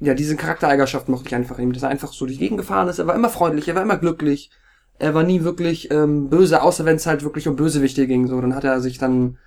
[0.00, 2.88] ja, diese Charaktereigenschaften mochte ich einfach ihm, dass er einfach so durch die Gegend gefahren
[2.88, 2.98] ist.
[2.98, 4.50] Er war immer freundlich, er war immer glücklich.
[4.98, 8.28] Er war nie wirklich ähm, böse, außer wenn es halt wirklich um Bösewichte ging.
[8.28, 9.38] So, dann hat er sich dann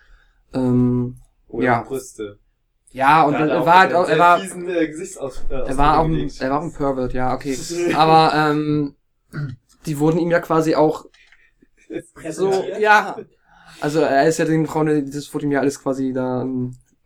[0.53, 1.17] ähm,
[1.47, 1.81] Oder Ja.
[1.81, 2.39] Brüste.
[2.91, 5.99] ja und Da hat er war halt auch, er war fiesen, äh, äh, er war
[5.99, 7.57] auch ein, er war auch ein Pervert, ja, okay.
[7.95, 8.95] Aber ähm,
[9.85, 11.05] die wurden ihm ja quasi auch
[12.29, 13.17] so, ja.
[13.79, 16.45] Also er ist ja den Frauen, das wurde ihm ja alles quasi da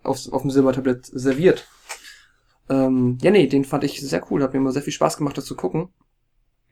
[0.03, 1.67] aufs, auf dem Silbertablett serviert.
[2.71, 5.37] Ähm, ja, nee, den fand ich sehr cool, hat mir immer sehr viel Spaß gemacht,
[5.37, 5.89] das zu gucken.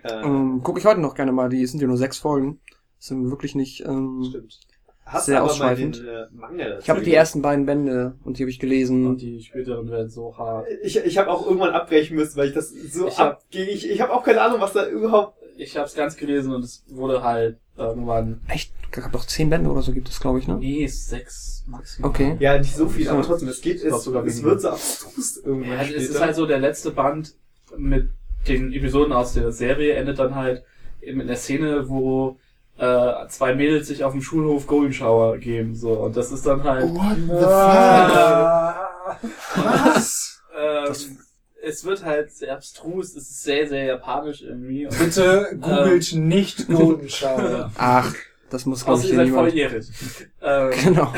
[0.04, 2.60] Äh, Ähm, gucke ich heute noch gerne mal, die sind ja nur sechs Folgen.
[2.98, 4.60] Das sind wirklich nicht, ähm, Stimmt.
[5.06, 6.04] Hast sehr ausschweifend.
[6.34, 9.08] mal den äh, ich habe die ersten beiden Bände und die habe ich gelesen.
[9.08, 10.68] Und die späteren werden so hart.
[10.84, 13.68] Ich, ich habe auch irgendwann abbrechen müssen, weil ich das so Ich hab- abging.
[13.70, 16.64] Ich, ich habe auch keine Ahnung, was da überhaupt ich habe es ganz gelesen und
[16.64, 18.72] es wurde halt irgendwann, Echt?
[18.92, 20.58] Gab doch zehn Bände oder so gibt es, glaube ich, ne?
[20.58, 22.10] nee, sechs maximal.
[22.10, 22.38] Okay.
[22.40, 25.38] Ja, nicht so viel, aber trotzdem, es geht, Ich es, sogar es wird so abstrus
[25.38, 27.36] irgendwann Ja, es ist halt so, der letzte Band
[27.78, 28.10] mit
[28.48, 30.64] den Episoden aus der Serie endet dann halt
[31.02, 32.38] in der Szene, wo
[32.78, 35.92] äh, zwei Mädels sich auf dem Schulhof Golden Shower geben, so.
[35.92, 38.90] Und das ist dann halt, What the Ah.
[39.22, 39.66] fuck?
[39.96, 40.42] Was?
[40.58, 41.18] ähm,
[41.62, 44.86] es wird halt sehr abstrus, es ist sehr, sehr japanisch irgendwie.
[44.88, 47.72] Und Bitte googelt nicht Golden Shower.
[47.78, 48.14] Ach,
[48.50, 49.50] das muss, glaube ich, ihr seid niemand.
[49.50, 49.88] volljährig.
[50.42, 51.14] Ähm, Genau.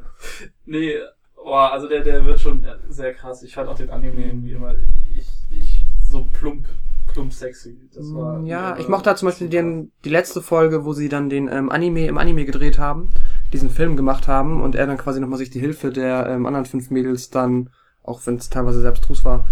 [0.66, 0.94] nee,
[1.36, 3.42] boah, also der, der wird schon sehr krass.
[3.42, 4.74] Ich fand auch den Anime irgendwie immer,
[5.16, 5.26] ich,
[5.58, 6.66] ich, so plump,
[7.12, 7.76] plump sexy.
[7.94, 10.92] Das war, Mm, Ja, äh, ich mochte da zum Beispiel den, die letzte Folge, wo
[10.92, 13.10] sie dann den ähm, Anime im Anime gedreht haben,
[13.52, 16.66] diesen Film gemacht haben und er dann quasi nochmal sich die Hilfe der ähm, anderen
[16.66, 17.70] fünf Mädels dann,
[18.02, 19.46] auch wenn es teilweise sehr abstrus war,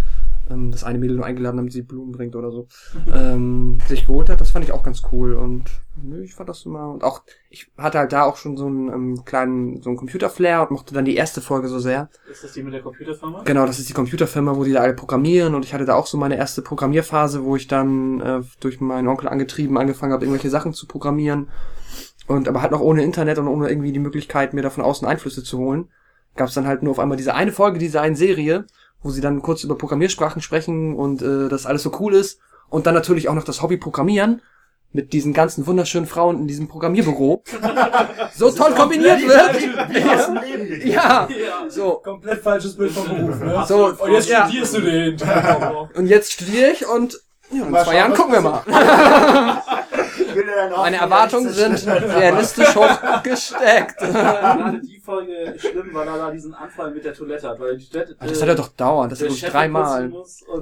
[0.51, 2.67] ähm, das eine Mädel nur eingeladen, damit sie Blumen bringt oder so,
[3.15, 4.41] ähm, sich geholt hat.
[4.41, 5.65] Das fand ich auch ganz cool und
[6.03, 8.89] nö, ich fand das immer und auch ich hatte halt da auch schon so einen
[8.89, 12.09] ähm, kleinen so einen Computerflair und mochte dann die erste Folge so sehr.
[12.31, 13.43] Ist das die mit der Computerfirma?
[13.45, 16.07] Genau, das ist die Computerfirma, wo die da alle programmieren und ich hatte da auch
[16.07, 20.51] so meine erste Programmierphase, wo ich dann äh, durch meinen Onkel angetrieben angefangen habe, irgendwelche
[20.51, 21.49] Sachen zu programmieren
[22.27, 25.07] und aber halt noch ohne Internet und ohne irgendwie die Möglichkeit, mir da von außen
[25.07, 25.89] Einflüsse zu holen,
[26.37, 28.67] gab es dann halt nur auf einmal diese eine Folge dieser einen Serie,
[29.05, 32.41] wo sie dann kurz über Programmiersprachen sprechen und äh, das alles so cool ist
[32.71, 34.43] und dann natürlich auch noch das Hobby Programmieren
[34.93, 37.43] mit diesen ganzen wunderschönen Frauen in diesem Programmierbüro
[38.35, 40.85] so toll kombiniert wird.
[40.85, 41.29] Ja, Ja.
[41.69, 43.65] so Komplett falsches Bild vom Beruf, ne?
[43.69, 44.47] So, und jetzt ja.
[44.47, 45.17] studierst du den.
[45.95, 47.21] Und jetzt studiere ich und
[47.51, 48.63] ja, in Mal zwei schauen, Jahren gucken wir mal.
[50.77, 53.99] Meine Erwartungen sind realistisch hochgesteckt.
[53.99, 57.89] Gerade die Folge schlimm, weil er da diesen Anfall mit der Toilette hat, weil die
[57.89, 58.17] Toilette.
[58.21, 60.13] Das hat er doch dauernd, das ist dreimal.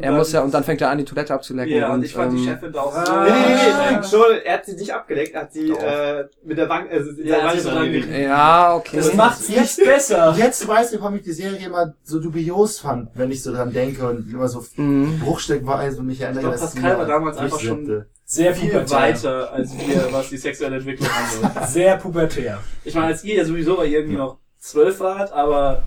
[0.00, 1.74] Er muss ja, und dann fängt er an, die Toilette abzulecken.
[1.76, 3.12] Ja, und ich fand die ähm, Chefin da auch so.
[3.12, 3.24] Ah.
[3.24, 3.96] Nee, nee, nee, nee.
[3.96, 4.06] anstrengend.
[4.06, 7.26] Schon, er hat sie nicht abgeleckt, er hat sie äh, mit der Wange, also in
[7.26, 8.12] Ja, der Wange so dran.
[8.20, 8.96] Ja, okay.
[8.96, 10.34] Das macht's jetzt besser.
[10.36, 13.72] Jetzt weiß ich, warum ich die Serie immer so dubios fand, wenn ich so dran
[13.72, 15.18] denke und immer so Mhm.
[15.20, 16.40] bruchstückweise mich erinnere.
[16.42, 18.06] Ich glaub, dass Pascal war damals einfach durchsiebte.
[18.32, 18.98] Sehr viel pubertär.
[18.98, 21.68] weiter als wir, was die sexuelle Entwicklung angeht.
[21.68, 22.60] Sehr pubertär.
[22.82, 25.82] Ich meine, als ihr ja sowieso irgendwie noch zwölf wart, aber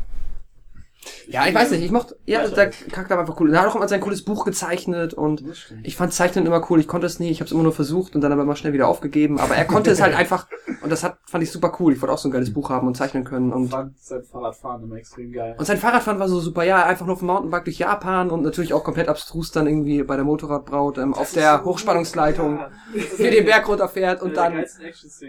[1.28, 2.70] Ja, ich weiß nicht, ich mochte, ja, Weiß der.
[2.70, 3.54] Charakter war einfach cool.
[3.54, 5.44] Er hat auch immer sein cooles Buch gezeichnet und
[5.84, 6.80] ich fand Zeichnen immer cool.
[6.80, 8.74] Ich konnte es nie, ich habe es immer nur versucht und dann aber immer schnell
[8.74, 9.40] wieder aufgegeben.
[9.40, 10.48] Aber er konnte es halt einfach
[10.82, 11.94] und das hat, fand ich super cool.
[11.94, 14.24] Ich wollte auch so ein geiles Buch haben und zeichnen können ich und fand sein
[14.24, 15.56] Fahrradfahren immer extrem geil.
[15.58, 18.74] Und sein Fahrradfahren war so super, ja, einfach nur vom Mountainbike durch Japan und natürlich
[18.74, 22.70] auch komplett abstrus dann irgendwie bei der Motorradbraut ähm, auf der Hochspannungsleitung Ja,
[23.18, 24.64] hier den Berg runterfährt und dann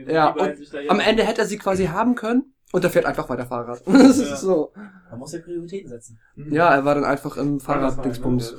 [0.08, 3.28] ja, und da am Ende hätte er sie quasi haben können und er fährt einfach
[3.28, 3.82] weiter Fahrrad.
[3.86, 4.36] Das ist Ja.
[4.36, 4.72] so.
[5.10, 6.18] Man muss ja Prioritäten setzen.
[6.36, 8.54] Ja, er war dann einfach im Fahrraddingsbums.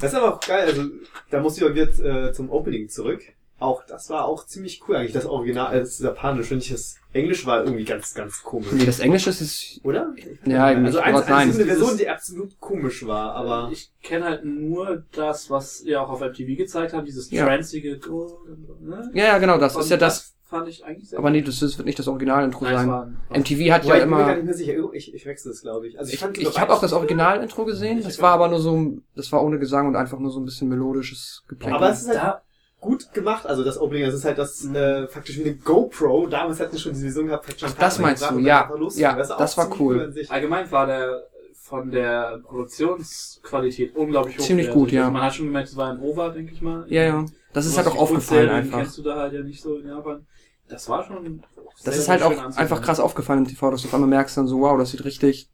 [0.00, 0.84] Das ist aber auch geil, also
[1.30, 3.20] da muss ich auch jetzt äh, zum Opening zurück.
[3.58, 6.94] Auch das war auch ziemlich cool eigentlich, das Original, äh, das Japanisch, finde ich, das
[7.12, 8.68] Englisch war irgendwie ganz, ganz komisch.
[8.72, 10.14] Nee, das Englische ist Oder?
[10.46, 11.34] Ja, eigentlich, Also aber eins, nein.
[11.48, 15.82] eins ist eine Version, die absolut komisch war, aber Ich kenne halt nur das, was
[15.82, 17.44] ihr auch auf MTV gezeigt habt, dieses Ja.
[17.44, 19.10] transige Golden, ne?
[19.12, 20.32] Ja, ja, genau, das Und ist ja das.
[20.50, 23.16] Fand ich eigentlich sehr Aber nee, das ist, wird nicht das Originalintro sein.
[23.30, 24.34] MTV hat Wobei, ja ich bin mir gar immer.
[24.34, 25.98] nicht mehr sicher, ich, ich wechsle es, glaube ich.
[25.98, 28.02] Also Ich, fand ich sogar habe auch das Originalintro gesehen.
[28.02, 30.68] Das war aber nur so, das war ohne Gesang und einfach nur so ein bisschen
[30.68, 31.76] melodisches Geplänkel.
[31.76, 32.42] Aber es ist halt Da,
[32.80, 36.26] gut gemacht, also das Opening, das ist halt das äh, faktisch wie eine GoPro.
[36.26, 38.70] Damals hatten wir schon diese Vision gehabt, Ach, das meinst du, ja.
[38.96, 40.12] Ja, das war cool.
[40.28, 44.44] Allgemein war der von der Produktionsqualität unglaublich hoch.
[44.44, 45.02] Ziemlich gut, ja.
[45.02, 46.84] Also man hat schon gemerkt, es war ein Over, denke ich mal.
[46.88, 47.24] Ja, ja.
[47.52, 48.78] Das ist halt auch aufgefallen Kunstserien einfach.
[48.78, 50.26] Kennst du da halt ja nicht so in Japan.
[50.68, 51.42] Das war schon.
[51.84, 54.46] Das ist halt auch einfach krass aufgefallen im TV, dass du auf einmal merkst dann
[54.46, 55.48] so, wow, das sieht richtig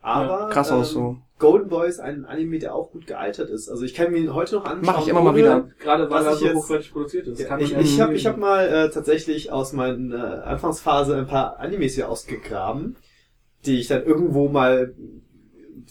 [0.00, 1.16] Aber krass ähm, aus so.
[1.38, 3.68] Golden Boy ist ein Anime, der auch gut gealtert ist.
[3.68, 4.84] Also ich kann mir ihn heute noch anschauen.
[4.84, 5.68] Mach ich immer mal wieder.
[5.80, 7.40] Gerade weil was er ich so jetzt- hochwertig produziert ist.
[7.40, 11.26] Ja, ich ich habe nicht ich hab mal äh, tatsächlich aus meiner äh, Anfangsphase ein
[11.26, 12.96] paar Animes hier ausgegraben,
[13.64, 14.94] die ich dann irgendwo mal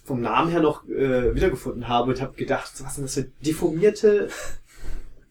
[0.06, 4.30] vom Namen her noch äh, wiedergefunden habe und habe gedacht, was sind das für deformierte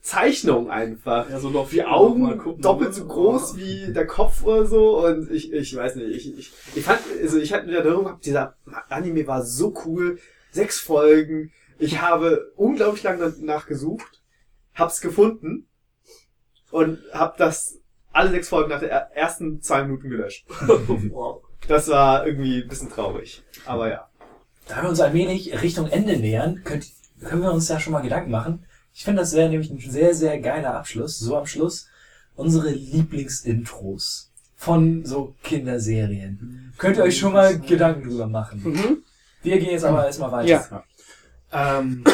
[0.03, 1.29] Zeichnungen einfach.
[1.29, 5.53] Ja, so noch Die Augen doppelt so groß wie der Kopf oder so und ich,
[5.53, 8.57] ich weiß nicht, ich, ich, ich fand, also ich hatte in Erinnerung gehabt, dieser
[8.89, 10.19] Anime war so cool,
[10.51, 14.23] sechs Folgen, ich habe unglaublich lange danach gesucht,
[14.75, 15.67] hab's gefunden
[16.71, 17.79] und hab das
[18.13, 20.47] alle sechs Folgen nach der er- ersten zwei Minuten gelöscht.
[21.69, 24.09] Das war irgendwie ein bisschen traurig, aber ja.
[24.67, 26.87] da wir uns allmählich Richtung Ende nähern, könnt,
[27.23, 28.65] können wir uns da schon mal Gedanken machen.
[29.01, 31.19] Ich finde, das wäre nämlich ein sehr, sehr geiler Abschluss.
[31.19, 31.89] So am Schluss
[32.37, 36.75] unsere Lieblingsintros von so Kinderserien.
[36.77, 38.61] Könnt ihr euch schon mal Gedanken drüber machen.
[38.63, 39.03] Mhm.
[39.43, 40.85] Wir gehen jetzt aber erstmal weiter.
[41.51, 41.79] Ja.
[41.79, 42.05] Ähm,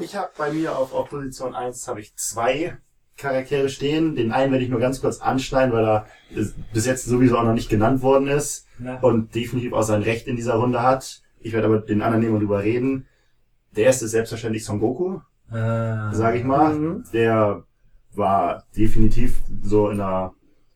[0.00, 2.78] ich habe bei mir auf, auf Position 1 habe ich zwei
[3.16, 4.14] Charaktere stehen.
[4.14, 6.06] Den einen werde ich nur ganz kurz anschneiden, weil er
[6.72, 10.28] bis jetzt sowieso auch noch nicht genannt worden ist Na, und definitiv auch sein Recht
[10.28, 11.20] in dieser Runde hat.
[11.40, 13.08] Ich werde aber den anderen nehmen und drüber reden.
[13.74, 15.18] Der erste ist selbstverständlich Son Goku,
[15.50, 16.12] ah.
[16.12, 16.74] sage ich mal.
[16.74, 17.04] Mhm.
[17.12, 17.64] Der
[18.14, 20.32] war definitiv so in der,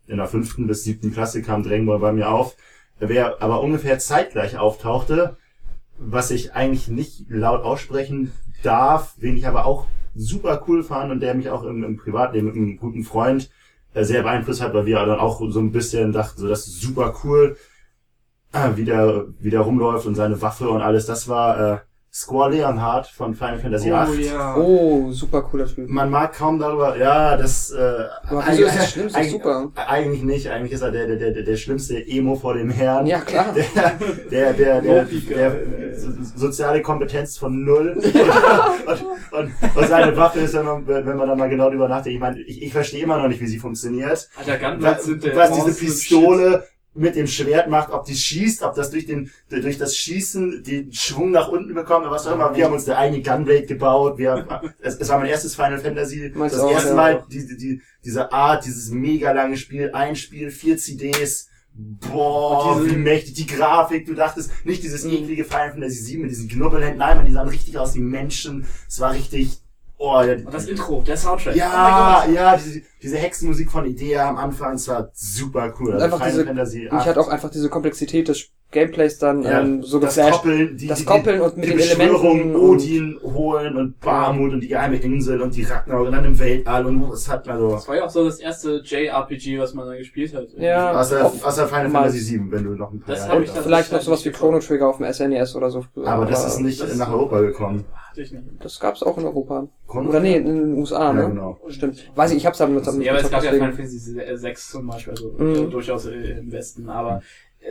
[0.07, 2.57] in der fünften bis siebten Klasse kam Dragon Ball bei mir auf.
[2.99, 5.37] Wer aber ungefähr zeitgleich auftauchte,
[5.99, 8.33] was ich eigentlich nicht laut aussprechen
[8.63, 12.47] darf, wen ich aber auch super cool fand und der mich auch im, im Privatleben
[12.47, 13.51] mit einem guten Freund
[13.95, 16.81] äh, sehr beeinflusst hat, weil wir dann auch so ein bisschen dachten, so das ist
[16.81, 17.57] super cool,
[18.53, 21.07] äh, wie der, wie der rumläuft und seine Waffe und alles.
[21.07, 21.79] Das war äh,
[22.15, 24.27] Squall Leonhardt von Final Fantasy Oh VIII.
[24.27, 24.55] ja.
[24.57, 25.89] Oh, super cooler Typ.
[25.89, 27.81] Man mag kaum darüber, ja, das, äh,
[28.29, 29.07] Aber wieso ist das schlimm?
[29.07, 29.73] Ist super.
[29.89, 33.07] Eigentlich nicht, eigentlich ist er der, der, der, der schlimmste Emo vor dem Herrn.
[33.07, 33.55] Ja, klar.
[34.31, 35.53] Der, der, der, der, der
[35.99, 37.97] so- soziale Kompetenz von null.
[38.03, 42.15] und, und, und seine Waffe ist dann, noch, wenn man da mal genau drüber nachdenkt,
[42.15, 44.29] ich meine, ich, ich verstehe immer noch nicht, wie sie funktioniert.
[44.37, 46.65] Alter, Gunblades Was, sind der was diese Pistole
[46.95, 50.93] mit dem Schwert macht, ob die schießt, ob das durch den durch das Schießen den
[50.93, 52.55] Schwung nach unten bekommt oder was auch immer.
[52.55, 54.19] Wir haben uns eine eigene Gunblade gebaut.
[54.19, 56.33] Wir haben, es, es war mein erstes Final Fantasy.
[56.37, 56.95] Das auch, erste ja.
[56.95, 61.49] Mal die, die, diese Art, dieses mega lange Spiel, ein Spiel, vier CDs.
[61.75, 64.05] Boah, diese- wie mächtig die Grafik.
[64.07, 66.99] Du dachtest nicht dieses eklige Final Fantasy 7 mit diesen Knubbelhänden.
[66.99, 68.67] Nein, man, die sahen richtig aus wie Menschen.
[68.89, 69.59] Es war richtig,
[70.03, 71.55] oh, ja, Und das Intro, der Soundtrack.
[71.57, 75.93] ja, Oh ja, diese, diese Hexenmusik von Idea am Anfang, es war super cool.
[75.93, 79.61] Also Einfach Final diese- Fantasy Mich hat auch einfach diese Komplexität des Gameplays dann ja,
[79.61, 80.43] ähm, so das geflasht.
[80.43, 84.61] Koppeln, die, das die, Koppeln und mit die den Elementen Odin holen und Barmut und
[84.61, 87.87] die geheime Insel und die Ragnarok und dann im Weltall und es hat also Das
[87.87, 90.49] war ja auch so das erste JRPG, was man dann gespielt hat.
[90.57, 90.99] Ja.
[90.99, 93.63] außer, auf- außer Final Fantasy 7, wenn du noch ein paar Das Jahre ich dann-
[93.63, 95.85] Vielleicht noch sowas wie Chrono Trigger auf dem SNES oder so.
[96.05, 97.85] Aber das ist nicht das- nach Europa gekommen.
[98.63, 99.69] Das gab's auch in Europa.
[99.89, 101.23] Chrono Oder nee, in den USA, ne?
[101.23, 101.59] Ja, genau.
[101.69, 102.11] Stimmt.
[102.15, 103.53] Weiß ich, ich hab's aber mit Ja, aber es gab ja.
[103.53, 103.99] Final Fantasy
[104.35, 105.71] 6 zum Beispiel, also Mhm.
[105.71, 107.21] durchaus äh, im Westen, aber äh,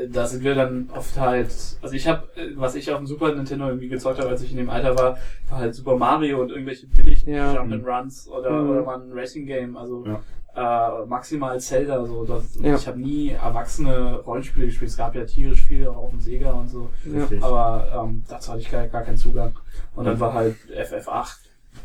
[0.09, 1.47] da sind wir dann oft halt,
[1.81, 2.23] also ich habe,
[2.55, 5.17] was ich auf dem Super Nintendo irgendwie gezockt habe, als ich in dem Alter war,
[5.49, 7.53] war halt Super Mario und irgendwelche billig Ja.
[7.53, 8.69] Jump'n'Runs oder, Mhm.
[8.69, 10.05] oder mal ein Racing Game, also
[10.53, 12.25] äh, maximal Zelda, so.
[12.25, 12.75] Das, Ja.
[12.75, 16.51] Ich habe nie erwachsene Rollenspiele gespielt, es gab ja tierisch viele auch auf dem Sega
[16.51, 16.89] und so.
[17.05, 17.19] Ja.
[17.21, 17.41] Richtig.
[17.43, 19.53] Aber ähm, dazu hatte ich gar, gar keinen Zugang.
[19.95, 21.37] Und dann war halt FF8,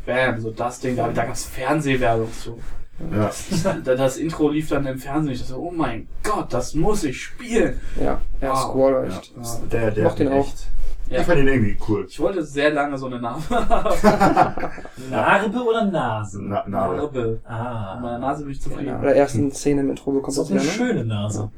[0.05, 2.59] bam, so das Ding, da, da gab's Fernsehwerbung zu.
[3.11, 3.29] Ja.
[3.83, 5.33] Da- Das Intro lief dann im Fernsehen.
[5.33, 7.79] Ich dachte, so, oh mein Gott, das muss ich spielen.
[7.99, 8.59] Ja, ja, Wow.
[8.59, 9.17] Squall Ja.
[9.17, 9.33] echt.
[9.35, 9.59] Ja.
[9.71, 10.39] Der, der Moch den auch.
[10.39, 10.67] echt.
[11.09, 11.19] Ja.
[11.21, 12.05] Ich fand ihn irgendwie cool.
[12.09, 14.69] Ich wollte sehr lange so eine Narbe haben.
[15.09, 16.41] Narbe oder Nase?
[16.43, 17.39] Na, na, Narbe.
[17.45, 17.99] An Ah.
[18.01, 18.97] meiner Nase bin ich zufrieden.
[18.99, 20.71] Bei der ersten Szene im Intro bekommt Das ist eine ja, ne?
[20.71, 21.49] schöne Nase.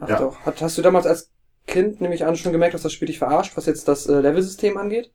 [0.00, 0.18] Ach Ja.
[0.18, 0.38] doch.
[0.40, 1.30] Hat, hast du damals als
[1.66, 4.76] Kind nämlich an schon gemerkt, dass das Spiel dich verarscht, was jetzt das äh, Levelsystem
[4.76, 5.10] angeht?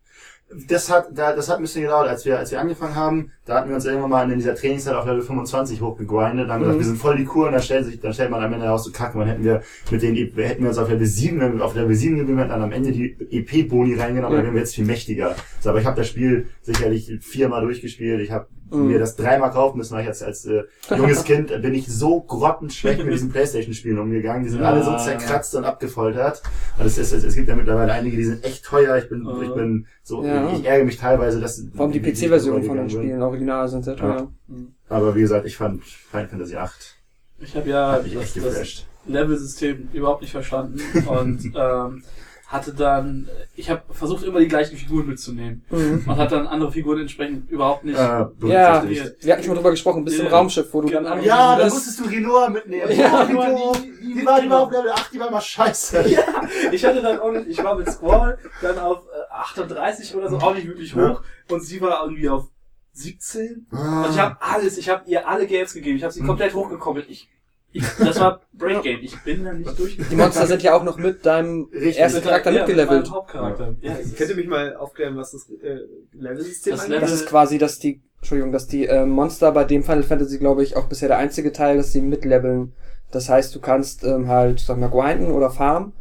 [0.67, 3.55] Das hat, da, das hat ein bisschen gedauert, als wir, als wir angefangen haben, da
[3.55, 6.65] hatten wir uns irgendwann mal in dieser Trainingszeit auf Level 25 hochgegrindet, dann haben wir
[6.67, 6.79] gesagt, Mhm.
[6.79, 8.83] wir sind voll die Kur und dann stellt sich, dann stellt man am Ende heraus,
[8.83, 9.61] so kacke, man hätten wir
[9.91, 12.49] mit den, hätten wir uns auf Level 7, wenn wir auf Level 7 geblieben hätten,
[12.49, 14.37] dann am Ende die EP-Boni reingenommen, Ja.
[14.39, 15.37] dann wären wir jetzt viel mächtiger.
[15.61, 18.88] So, aber ich habe das Spiel sicherlich viermal durchgespielt, ich habe Mhm.
[18.88, 22.22] mir das dreimal kaufen müssen, weil ich als, als äh, junges Kind bin ich so
[22.22, 24.69] grottenschlecht mit diesen Playstation-Spielen umgegangen, die sind Ja.
[24.72, 26.41] alle so zerkratzt und abgefoltert.
[26.80, 29.41] Und es, ist, es, gibt ja mittlerweile einige, die sind echt teuer, ich bin, Mhm.
[29.43, 30.52] ich bin so, Ja.
[30.53, 33.95] ich ärgere mich teilweise, dass Vor allem die PC-Versionen von den Spielen, original sind sehr
[33.95, 34.31] teuer.
[34.48, 34.73] Mhm.
[34.89, 36.95] Aber wie gesagt, ich fand Final Fantasy 8
[37.39, 38.85] Ich habe ja mich das, das.
[39.07, 42.03] Level-System überhaupt nicht verstanden und ähm,
[42.51, 46.03] hatte dann, ich habe versucht immer die gleichen Figuren mitzunehmen Mhm.
[46.05, 47.95] und hat dann andere Figuren entsprechend überhaupt nicht.
[47.97, 49.25] Äh, Ja, berücksichtigt.
[49.25, 50.31] wir hatten schon mal drüber gesprochen, bis zum Ja.
[50.33, 51.09] Raumschiff, wo du Genau.
[51.09, 51.75] dann Ja, dann bist.
[51.75, 52.91] musstest du Rinoa mitnehmen.
[52.91, 56.03] Ja, Oh, die- die- Die war, die war auf Level 8, die war immer scheiße.
[56.09, 56.23] Ja,
[56.71, 60.37] ich hatte dann auch nicht, ich war mit Squall dann auf äh, 38 oder so,
[60.37, 61.09] auch nicht wirklich Ja.
[61.11, 62.47] hoch und sie war irgendwie auf
[62.93, 64.03] 17 Ah.
[64.05, 66.27] und ich habe alles, ich habe ihr alle Games gegeben, ich habe sie Hm.
[66.27, 67.05] komplett hochgekoppelt.
[67.09, 67.29] Ich,
[67.73, 70.18] ich das war Brain Game, ich bin da nicht Die durchgekommen.
[70.19, 71.99] Monster sind ja auch noch mit deinem Richtig.
[71.99, 73.03] ersten Mit- Charakter ja, mit mitgelevelt.
[73.06, 73.76] meinem Hauptcharakter.
[73.81, 75.80] Ja, ist- Könnt ihr mich mal aufklären, was das äh,
[76.14, 76.76] Level-System?
[76.88, 80.38] Level- Das ist quasi, dass die, Entschuldigung, dass die äh, Monster bei dem Final Fantasy,
[80.38, 82.73] glaube ich, auch bisher der einzige Teil, dass sie mitleveln.
[83.11, 85.93] Das heißt, du kannst ähm, halt, sag mal, grinden oder farmen.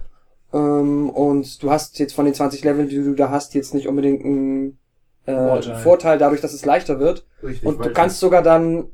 [0.53, 3.87] Ähm, und du hast jetzt von den 20 Leveln, die du da hast, jetzt nicht
[3.89, 4.79] unbedingt einen
[5.27, 5.77] äh, Vorteil.
[5.79, 6.19] Vorteil.
[6.19, 7.27] dadurch, dass es leichter wird.
[7.43, 8.87] Richtig, Und du kannst sogar dann,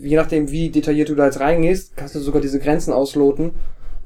[0.00, 3.52] je nachdem wie detailliert du da jetzt reingehst, kannst du sogar diese Grenzen ausloten,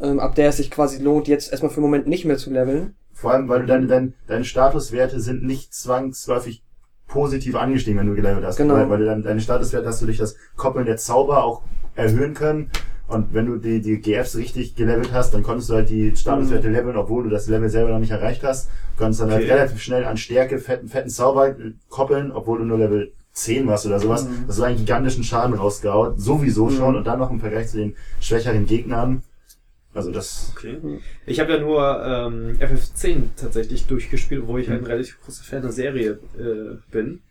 [0.01, 2.51] ähm, ab der es sich quasi lohnt, jetzt erstmal für den Moment nicht mehr zu
[2.51, 2.95] leveln.
[3.13, 6.63] Vor allem, weil du deine, deine, deine Statuswerte sind nicht zwangsläufig
[7.07, 8.57] positiv angestiegen, wenn du gelevelt hast.
[8.57, 8.75] Genau.
[8.75, 11.63] Weil, weil du dann, deine Statuswerte hast du durch das Koppeln der Zauber auch
[11.95, 12.71] erhöhen können.
[13.09, 16.69] Und wenn du die, die GFs richtig gelevelt hast, dann konntest du halt die Statuswerte
[16.69, 18.69] leveln, obwohl du das Level selber noch nicht erreicht hast.
[18.97, 19.53] Du konntest dann halt Okay.
[19.53, 21.55] relativ schnell an Stärke, fetten, fetten Zauber
[21.89, 24.25] koppeln, obwohl du nur Level 10 warst oder sowas.
[24.25, 24.45] Mhm.
[24.47, 26.97] Das ist einen gigantischen Schaden rausgehauen, sowieso schon.
[26.97, 29.23] Und dann noch im Vergleich zu den schwächeren Gegnern.
[29.95, 30.79] Also das, Okay.
[31.27, 35.63] Ich habe ja nur ähm, FF10 tatsächlich durchgespielt, wo ich halt ein relativ großer Fan
[35.63, 37.23] der Serie äh, bin.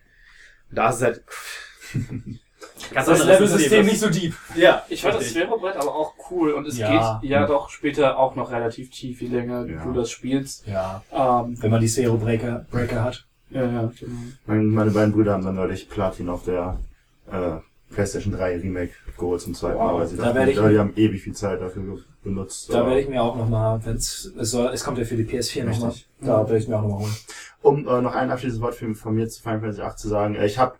[0.71, 1.23] Da ist es halt
[2.93, 3.85] ganz Das Level-System System.
[3.85, 4.33] nicht so deep.
[4.55, 5.29] Ja, Ich fand das.
[5.29, 7.19] Sphärobrett aber auch cool und es Ja.
[7.21, 9.83] geht ja doch später auch noch relativ tief, je länger Ja.
[9.83, 10.65] du das spielst.
[10.67, 13.25] Ja, Ähm, wenn man die Sphero-Breaker Breaker hat.
[13.55, 14.11] Ja, ja, genau.
[14.45, 16.79] mein, meine beiden Brüder haben dann neulich Platin auf der
[17.31, 17.57] äh,
[17.93, 20.93] PlayStation 3 Remake geholt zum zweiten Mal, Wow, weil sie da dachten, ich- die haben
[20.95, 21.83] ewig viel Zeit dafür
[22.23, 22.73] benutzt.
[22.73, 25.63] Da werde ich mir auch nochmal, wenn es soll, es kommt ja für die PS4
[25.65, 25.93] nochmal.
[26.21, 27.15] Da werde ich mir auch nochmal holen.
[27.61, 30.35] um äh, noch ein abschließendes Wort für, von mir zu Final Fantasy 8 zu sagen,
[30.35, 30.75] äh, ich habe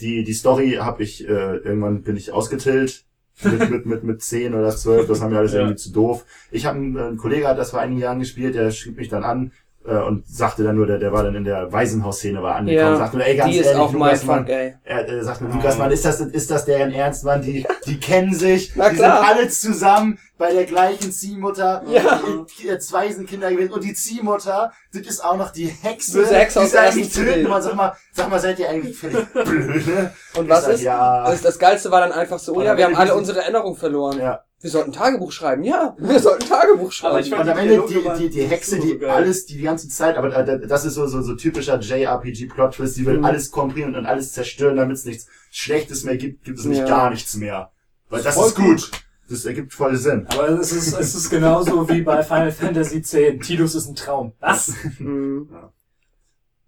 [0.00, 3.04] die die Story habe ich äh, irgendwann bin ich ausgetillt
[3.42, 5.60] mit mit mit mit 10 oder 12, das haben wir alles Ja.
[5.60, 6.24] irgendwie zu doof.
[6.50, 9.08] Ich habe einen, äh, einen Kollege hat das vor einigen Jahren gespielt, der schrieb mich
[9.08, 9.52] dann an
[9.86, 12.96] äh, und sagte dann nur, der, der war dann in der Waisenhausszene war angekommen, Ja,
[12.96, 14.74] sagte nur, ey, ganz die ist ehrlich, auch mein Lukas, Mann, ey.
[14.84, 17.42] er äh, sagt mir, Lukas, Mann, ist das, ist das deren Ernst, Mann?
[17.42, 19.24] Die, die kennen sich, Na die klar.
[19.24, 21.82] sind alle zusammen bei der gleichen Ziehmutter.
[21.86, 22.20] Ja.
[22.62, 26.18] Die, äh, zwei sind Kinder gewesen und die Ziehmutter, das ist auch noch die Hexe.
[26.18, 27.48] Böse Hexe die eigentlich töten.
[27.48, 30.12] Man sag mal, sag mal, seid ihr eigentlich völlig blöde?
[30.36, 30.82] Und Ich was sag, ist?
[30.82, 31.24] Ja.
[31.30, 34.18] Das, das Geilste war dann einfach so, ja, wir haben alle unsere Erinnerung verloren.
[34.18, 34.44] ja.
[34.62, 35.64] Wir sollten Tagebuch schreiben.
[35.64, 37.12] Ja, wir sollten Tagebuch schreiben.
[37.14, 39.08] Aber ich fand Und am die Ende die, die, die Hexe, so die geil.
[39.10, 43.18] alles die, die ganze Zeit, aber das ist so, so, so typischer JRPG-Plot-Twist, die will
[43.18, 43.24] Mhm.
[43.24, 46.86] alles komprimieren und alles zerstören, damit es nichts Schlechtes mehr gibt, gibt es nicht Ja.
[46.86, 47.70] gar nichts mehr.
[48.10, 48.90] Weil das Voll ist gut.
[49.30, 50.26] Das ergibt voll Sinn.
[50.28, 53.10] Aber es ist, es ist genauso wie bei Final Fantasy X.
[53.46, 54.32] Tidus ist ein Traum.
[54.40, 54.74] Was?
[54.98, 55.48] Mhm.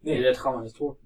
[0.03, 0.97] Nee, der Traum ist tot.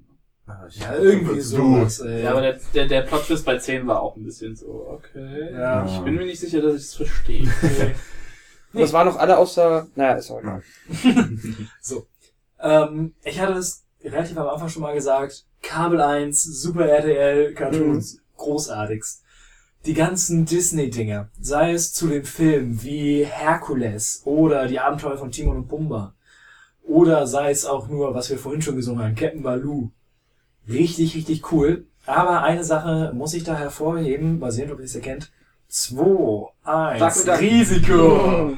[0.46, 2.22] Ja, irgendwie sowas, ey.
[2.22, 5.52] Ja, aber der, der, der Plot-Twist bei 10 war auch ein bisschen so, okay.
[5.52, 5.84] Ja.
[5.86, 7.42] Ich bin mir nicht sicher, dass ich es verstehe.
[8.72, 10.62] Und Das waren noch alle außer, naja, ist auch egal.
[12.58, 15.44] Ähm, ich hatte es relativ am Anfang schon mal gesagt.
[15.60, 19.22] Kabel 1, Super RTL, Cartoons, großartigst.
[19.84, 25.56] Die ganzen Disney-Dinger, sei es zu den Filmen wie Herkules oder die Abenteuer von Timon
[25.58, 26.14] und Pumba
[26.82, 29.90] oder sei es auch nur, was wir vorhin schon gesungen haben, Captain Baloo.
[30.68, 31.84] Richtig, richtig cool.
[32.06, 35.30] Aber eine Sache muss ich da hervorheben, mal sehen, ob ihr es erkennt.
[35.68, 37.40] 2, 1, Darkwing Duck.
[37.40, 38.56] Risiko.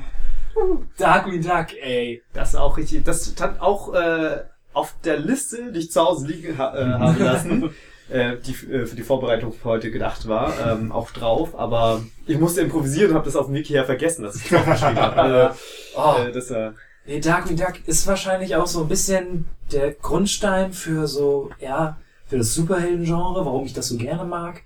[0.98, 2.22] Darkwing Duck, ey.
[2.32, 3.04] Das ist auch richtig.
[3.04, 7.18] Das stand auch äh, auf der Liste, die ich zu Hause liegen ha äh, haben
[7.22, 7.70] lassen,
[8.10, 11.58] äh, die äh, für die Vorbereitung für heute gedacht war, ähm, auch drauf.
[11.58, 14.60] Aber ich musste improvisieren und habe das auf dem Wiki her vergessen, dass ich das
[14.60, 15.16] aufgeschrieben habe.
[15.20, 15.58] Also,
[15.96, 16.14] Oh.
[16.22, 16.74] äh, das war
[17.08, 22.36] Nee, Darkwing Duck ist wahrscheinlich auch so ein bisschen der Grundstein für so, ja, für
[22.36, 24.60] das Superhelden-Genre, warum ich das so gerne mag.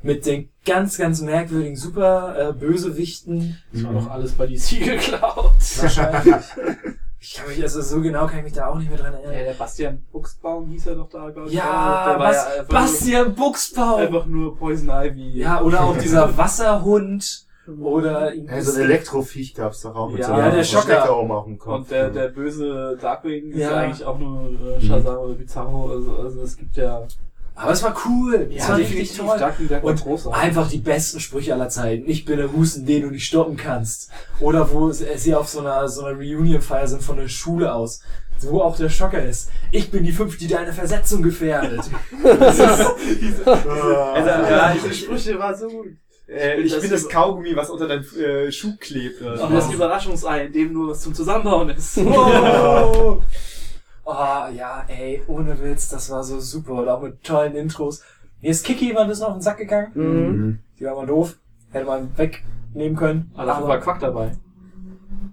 [0.00, 3.60] Mit den ganz, ganz merkwürdigen Super-Bösewichten.
[3.72, 5.50] Das war doch alles bei DC geklaut.
[5.80, 6.36] Wahrscheinlich.
[7.20, 9.18] ich kann mich, also so genau kann ich mich da auch nicht mehr dran Ja,
[9.18, 9.44] erinnern.
[9.46, 11.54] der Bastian Buchsbaum hieß er doch da, glaube ich.
[11.54, 14.00] Ja, der Bas ja Bastian Buchsbaum!
[14.02, 15.36] einfach nur Poison Ivy.
[15.36, 17.47] Ja, oder auch dieser Wasserhund.
[17.80, 20.82] Oder Ja, so ein Elektroviech gab's doch auch mit Ja, so einem ja, der Schocker.
[20.82, 21.74] Stecker oben auf dem Kopf.
[21.74, 23.70] Und der, der böse Darkwing ist Ja.
[23.72, 25.90] ja eigentlich auch nur äh, Shazam oder Bizarro.
[25.90, 27.06] Also, also es gibt ja...
[27.54, 28.48] Aber es war cool.
[28.54, 29.36] es war richtig toll.
[29.36, 30.40] Darkwing war Und großartig.
[30.42, 32.08] einfach die besten Sprüche aller Zeiten.
[32.08, 34.10] Ich bin der Husten, den du nicht stoppen kannst.
[34.38, 38.00] Oder wo sie sie auf so einer, so einer Reunion-Feier sind von der Schule aus.
[38.42, 39.50] Wo auch der Schocker ist.
[39.72, 41.80] Ich bin die fünf, die deine Versetzung gefährdet.
[42.22, 45.88] Das ist, Also, Äh, ja, diese Sprüche war so gut.
[46.28, 49.20] Äh, ich Das bin das Kaugummi, was unter deinem äh, Schuh klebt.
[49.22, 49.48] oder Und so.
[49.48, 51.98] das Überraschungsei, in dem nur was zum Zusammenbauen ist.
[52.04, 53.22] oh.
[54.04, 54.12] oh,
[54.54, 56.74] ja, ey, ohne Witz, das war so super.
[56.74, 58.02] Und auch mit tollen Intros.
[58.40, 59.90] Mir ist Kiki immer ein bisschen auf den Sack gegangen.
[59.94, 60.58] Mhm.
[60.78, 61.36] Die war mal doof.
[61.70, 63.32] Hätte man wegnehmen können.
[63.34, 64.32] Aber dafür war Quack dabei.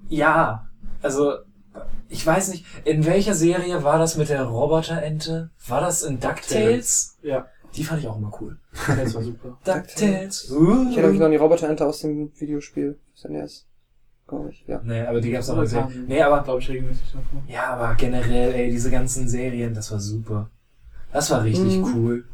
[0.10, 0.68] Ja,
[1.02, 1.34] also
[2.10, 5.50] ich weiß nicht, in welcher Serie war das mit der Roboterente?
[5.68, 7.18] War das in DuckTales?
[7.22, 8.58] Ja, Die fand ich auch immer cool.
[8.88, 9.58] das war super.
[9.64, 10.50] DuckTales.
[10.52, 12.98] Ich erinnere mich noch an die Roboterente aus dem Videospiel.
[13.16, 13.68] SNES.
[14.28, 14.82] Glaube ich, ja.
[14.84, 15.82] Nee, aber die gab's auch Aber noch sehr.
[15.84, 17.44] kam- Nee, aber Glaube ich regelmäßig davor.
[17.48, 20.50] ja, aber generell, ey, diese ganzen Serien, das war super.
[21.14, 21.96] Das war richtig Mhm.
[21.96, 22.26] cool.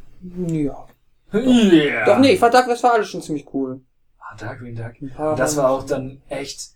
[0.48, 0.86] Ja.
[1.34, 2.06] Yeah.
[2.06, 3.80] Doch, nee, ich fand Dark West war alles schon ziemlich cool.
[4.20, 4.94] Ah, Darkwing Duck.
[5.02, 6.72] Und das war auch dann echt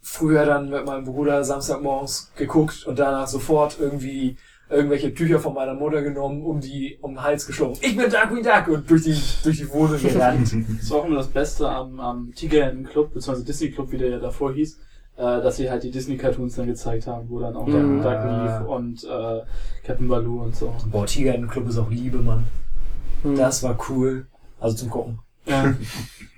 [0.00, 4.36] früher dann mit meinem Bruder Samstagmorgens geguckt und danach sofort irgendwie
[4.70, 7.76] irgendwelche Tücher von meiner Mutter genommen, um die um den Hals geschlungen.
[7.80, 10.52] Ich bin Darkwing Duck und durch die durch die Wohnung gerannt.
[10.80, 14.10] Das war auch immer das Beste am, am Tigerenten Club, beziehungsweise Disney Club, wie der
[14.10, 14.78] ja davor hieß,
[15.16, 18.02] äh, dass sie halt die Disney-Cartoons dann gezeigt haben, wo dann auch Mhm.
[18.02, 18.24] Dark
[18.62, 19.40] lief und äh,
[19.86, 20.74] Captain Baloo und so.
[20.90, 22.44] Boah, Tiger Club ist auch Liebe, Mann.
[23.22, 23.36] Hm.
[23.36, 24.26] Das war cool.
[24.60, 25.18] Also zum Gucken.
[25.46, 25.74] Ja.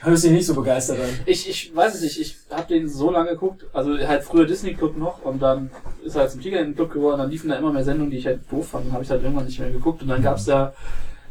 [0.00, 1.08] Hörst dich nicht so begeistert an.
[1.26, 4.74] Ich, ich weiß es nicht, ich habe den so lange geguckt, also halt früher Disney
[4.74, 5.70] Club noch und dann
[6.04, 8.26] ist er halt zum Tiger Club geworden, dann liefen da immer mehr Sendungen, die ich
[8.26, 10.72] halt doof fand, habe ich halt irgendwann nicht mehr geguckt und dann gab's da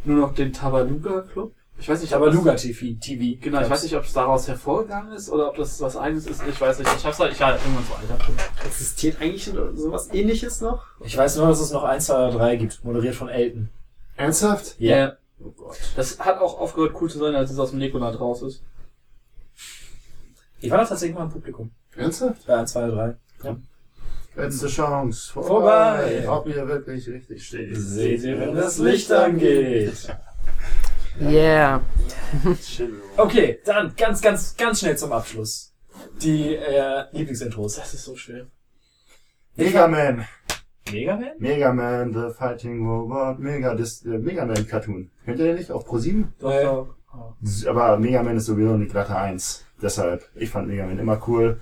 [0.03, 1.53] nur noch den Tabaluga Club.
[1.80, 2.98] Ich weiß nicht, Tabaluga TV.
[2.99, 3.39] TV.
[3.39, 6.41] Genau, ich weiß nicht, ob es daraus hervorgegangen ist oder ob das was eigenes ist.
[6.49, 6.89] Ich weiß nicht.
[6.98, 8.65] Ich hab's halt, ich war halt irgendwann so alt.
[8.65, 9.45] Existiert eigentlich
[9.76, 10.84] sowas ähnliches noch?
[11.06, 13.69] Ich weiß nur, dass es noch 1, 2 oder 3 gibt, moderiert von Elton.
[14.15, 14.76] Ernsthaft?
[14.80, 15.18] Ja.
[15.39, 15.77] Oh Gott.
[15.95, 18.64] Das hat auch aufgehört cool zu sein, als es aus dem Nekoland raus ist.
[20.59, 21.72] Ich war da tatsächlich mal im Publikum.
[21.95, 22.49] Ernsthaft?
[22.49, 23.57] 1, 2 oder 3.
[24.35, 25.34] Letzte Chance.
[25.34, 26.27] Vorbei.
[26.30, 27.76] Ob ihr wirklich richtig steht.
[27.76, 30.15] Seht ihr, wenn das Licht angeht.
[31.19, 31.81] Yeah.
[33.18, 35.73] Okay, dann ganz, ganz, ganz schnell zum Abschluss.
[36.22, 37.77] Die äh, Lieblingsintros.
[37.77, 38.45] Das ist so schwer.
[39.55, 40.27] Mega Man.
[40.91, 41.31] Mega Man?
[41.39, 45.09] Mega Man, The Fighting Robot, Mega, das äh, Mega Man Cartoon.
[45.26, 45.72] Kennt ihr den nicht?
[45.72, 46.34] Auf Pro 7?
[46.39, 46.95] Doch, Äh, doch.
[47.68, 49.65] Aber Mega Man ist sowieso eine glatte Eins.
[49.81, 51.59] Deshalb, ich fand Mega Man immer cool.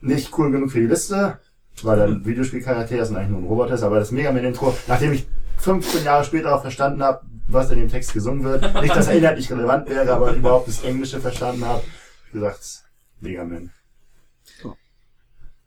[0.00, 1.38] Nicht cool genug für die Liste,
[1.82, 4.74] weil der Videospielcharakter ist und eigentlich nur ein Roboter ist, aber das Mega Man Intro,
[4.86, 5.26] nachdem ich
[5.58, 9.14] 15 Jahre später auch verstanden habe, was in dem Text gesungen wird, nicht, dass er
[9.16, 11.82] inhaltlich relevant wäre, aber überhaupt das Englische verstanden habe,
[12.32, 12.84] gesagt,
[13.20, 13.70] Mega Man.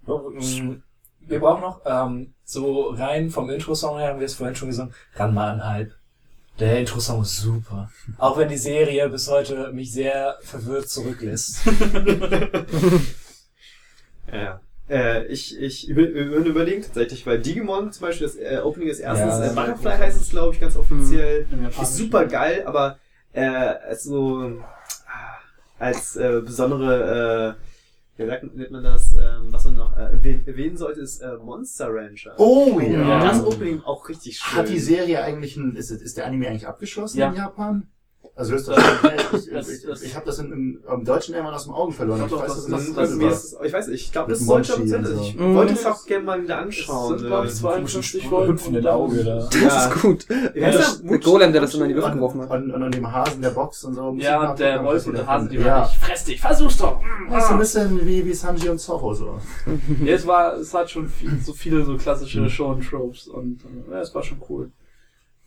[0.07, 0.81] Mm,
[1.31, 4.93] Wir brauchen noch, ähm, so rein vom Intro-Song her, haben wir es vorhin schon gesungen,
[5.15, 5.93] ran mal an halb.
[6.59, 7.89] Der Intro-Song ist super.
[8.17, 11.61] Auch wenn die Serie bis heute mich sehr verwirrt zurücklässt.
[14.31, 14.61] Ja.
[14.89, 19.27] Äh, ich ich über, überlegen tatsächlich, weil Digimon zum Beispiel, das äh, Opening des ersten,
[19.27, 21.47] Ja, äh, Butterfly heißt es, glaube ich, ganz offiziell.
[21.51, 22.97] Im Ist super geil, aber
[23.33, 24.61] äh, als so
[25.07, 25.39] ah,
[25.79, 27.70] als äh, besondere, äh,
[28.17, 30.11] wie sagt, nennt man das, ähm, was man noch äh,
[30.45, 32.33] erwähnen, sollte, ist äh, Monster Rancher.
[32.37, 33.19] Oh ja.
[33.25, 34.59] Das Opening auch richtig schön.
[34.59, 37.29] Hat die Serie eigentlich ein, ist, ist der Anime eigentlich abgeschlossen Ja.
[37.29, 37.87] in Japan?
[38.33, 41.53] Also höchstwahrscheinlich, ich, Das- ich, das- ich, ich habe das in, im, im Deutschen irgendwann
[41.53, 42.21] aus dem Augen verloren.
[42.23, 44.77] Ich doch, weiß, das- das- das, das- ist, ich weiß nicht, ich glaube, das sollte
[44.79, 45.43] Monchi aber und Ich so.
[45.43, 45.55] Mhm.
[45.55, 47.11] wollte es auch gerne mal wieder anschauen.
[47.11, 48.29] Das sind, glaub ich, äh, 52 Folgen.
[48.35, 48.53] Folgen.
[48.53, 49.35] Hüpfenden Auge da.
[49.51, 49.85] Das Ja.
[49.87, 50.23] ist gut.
[50.23, 50.29] Ist
[50.79, 51.09] das, der?
[51.09, 52.51] der Golem, der das immer in die Luft und, geworfen hat.
[52.51, 54.15] und, und, und dem Hasen der Box und so.
[54.17, 55.81] Ja, und der Wolf und der Hase, die waren ja.
[55.81, 55.95] nicht.
[55.97, 57.01] Fress dich, versuch's doch!
[57.29, 59.37] Das ist so ein bisschen wie, wie Sanji und Zorro so.
[60.03, 61.11] Ja, es war, es hat schon
[61.43, 64.71] so viele so klassische Shonen-Tropes und äh, ja, es war schon cool.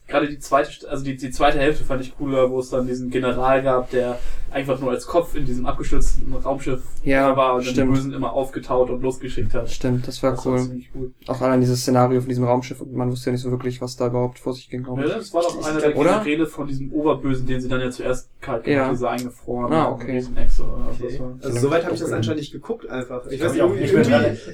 [0.06, 3.08] Gerade die zweite, also die, die zweite Hälfte fand ich cooler, wo es dann diesen
[3.10, 4.18] General gab, der
[4.50, 7.94] einfach nur als Kopf in diesem abgestürzten Raumschiff Ja, war und dann die stimmt.
[7.94, 9.68] Bösen immer aufgetaut und losgeschickt hat.
[9.70, 10.60] Stimmt, das war Das war cool.
[10.62, 11.12] ziemlich cool.
[11.26, 13.96] Auch allein dieses Szenario von diesem Raumschiff und man wusste ja nicht so wirklich, was
[13.96, 14.86] da überhaupt vor sich ging.
[14.86, 15.10] Ja, ich.
[15.12, 16.10] das war doch Ich einer glaub, der oder?
[16.22, 18.84] Generäle von diesem Oberbösen, den sie dann ja zuerst kalt gemacht Ja.
[18.86, 20.24] haben, diese eingefroren Ah, haben, okay.
[20.34, 21.18] was Okay.
[21.18, 21.32] war.
[21.42, 23.26] Also soweit habe ich das anscheinend nicht geguckt einfach.
[23.26, 23.84] Ich Ich, weiß auch irgendwie,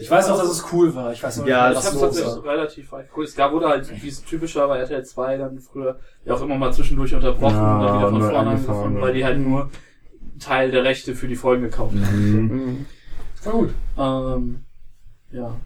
[0.00, 1.12] ich weiß noch, dass es cool war.
[1.12, 2.52] Ich weiß noch Ja, nicht, Ich hab's los tatsächlich war.
[2.52, 3.24] relativ cool.
[3.24, 6.42] Es gab wurde halt, wie es typisch war bei RTL 2 dann früher, ja auch
[6.42, 9.02] immer mal zwischendurch unterbrochen Ja, und dann wieder von vorne angefangen, ja.
[9.02, 9.70] weil die halt nur
[10.38, 12.42] Teil der Rechte für die Folgen gekauft haben.
[12.42, 12.86] Mhm.
[13.44, 13.74] War gut.
[13.98, 14.60] Ähm,
[15.32, 15.56] ja.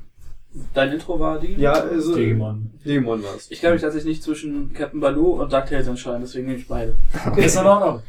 [0.73, 1.55] Dein Intro war die?
[1.55, 2.71] Ja, also Digimon.
[2.85, 3.49] Digimon war's.
[3.51, 6.69] Ich glaube, ich lasse mich nicht zwischen Captain Baloo und DuckTales entscheiden, deswegen nehme ich
[6.69, 6.95] beide.
[7.37, 8.03] Ist in Ordnung.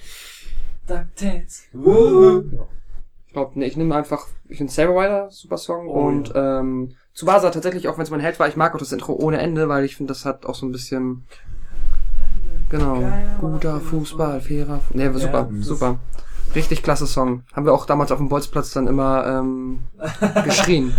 [0.88, 1.64] DuckTales.
[1.74, 5.88] Ich glaube, nee, ich nehme einfach, ich finde Saber Rider, super Song.
[5.88, 8.92] Oh, und ähm, Tsubasa tatsächlich, auch wenn es mein Held war, ich mag auch das
[8.92, 11.26] Intro ohne Ende, weil ich finde, das hat auch so ein bisschen.
[12.78, 13.04] Genau.
[13.40, 15.62] Guter Fußball, fairer Fu Nee, super, Ja.
[15.64, 16.00] super.
[16.54, 17.44] Richtig klasse Song.
[17.54, 19.80] Haben wir auch damals auf dem Bolzplatz dann immer ähm,
[20.46, 20.94] geschrien.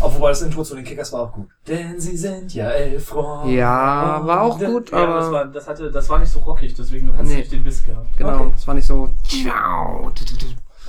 [0.00, 1.48] Obwohl das Intro zu den Kickers war auch gut.
[1.66, 3.52] Denn sie sind ja elf Freunde.
[3.54, 6.72] Ja, war auch gut, Ja, das aber war, das hatte, das war nicht so rockig,
[6.74, 7.36] deswegen hat es Nee.
[7.36, 8.16] nicht den Biss gehabt.
[8.16, 8.52] genau, Okay.
[8.56, 9.10] es war nicht so.
[9.24, 10.06] Ciao.
[10.06, 10.18] Und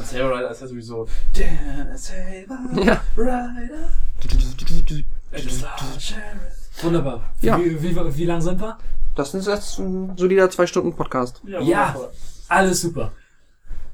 [0.05, 1.05] Saber Rider ist ja sowieso.
[1.33, 3.01] Saber Ja.
[3.17, 3.89] Rider.
[6.81, 7.21] Wunderbar.
[7.41, 7.57] Ja.
[7.59, 8.77] Wie, wie, wie lang sind wir?
[9.19, 11.41] Das ist jetzt ein solider zwei Stunden Podcast.
[11.45, 11.95] Ja, Ja.
[12.47, 13.11] Alles super.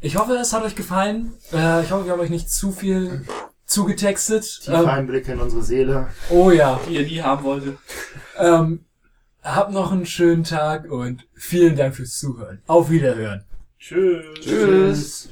[0.01, 1.33] Ich hoffe, es hat euch gefallen.
[1.51, 3.25] Äh, ich hoffe, wir haben euch nicht zu viel
[3.65, 4.43] zugetextet.
[4.61, 6.07] Tiefe Ähm, Einblicke in unsere Seele.
[6.29, 6.79] oh ja.
[6.87, 7.77] Die ihr nie haben wolltet.
[8.37, 8.85] Ähm,
[9.43, 12.61] habt noch einen schönen Tag und vielen Dank fürs Zuhören.
[12.67, 13.43] Auf Wiederhören.
[13.79, 14.25] Tschüss.
[14.41, 15.29] Tschüss.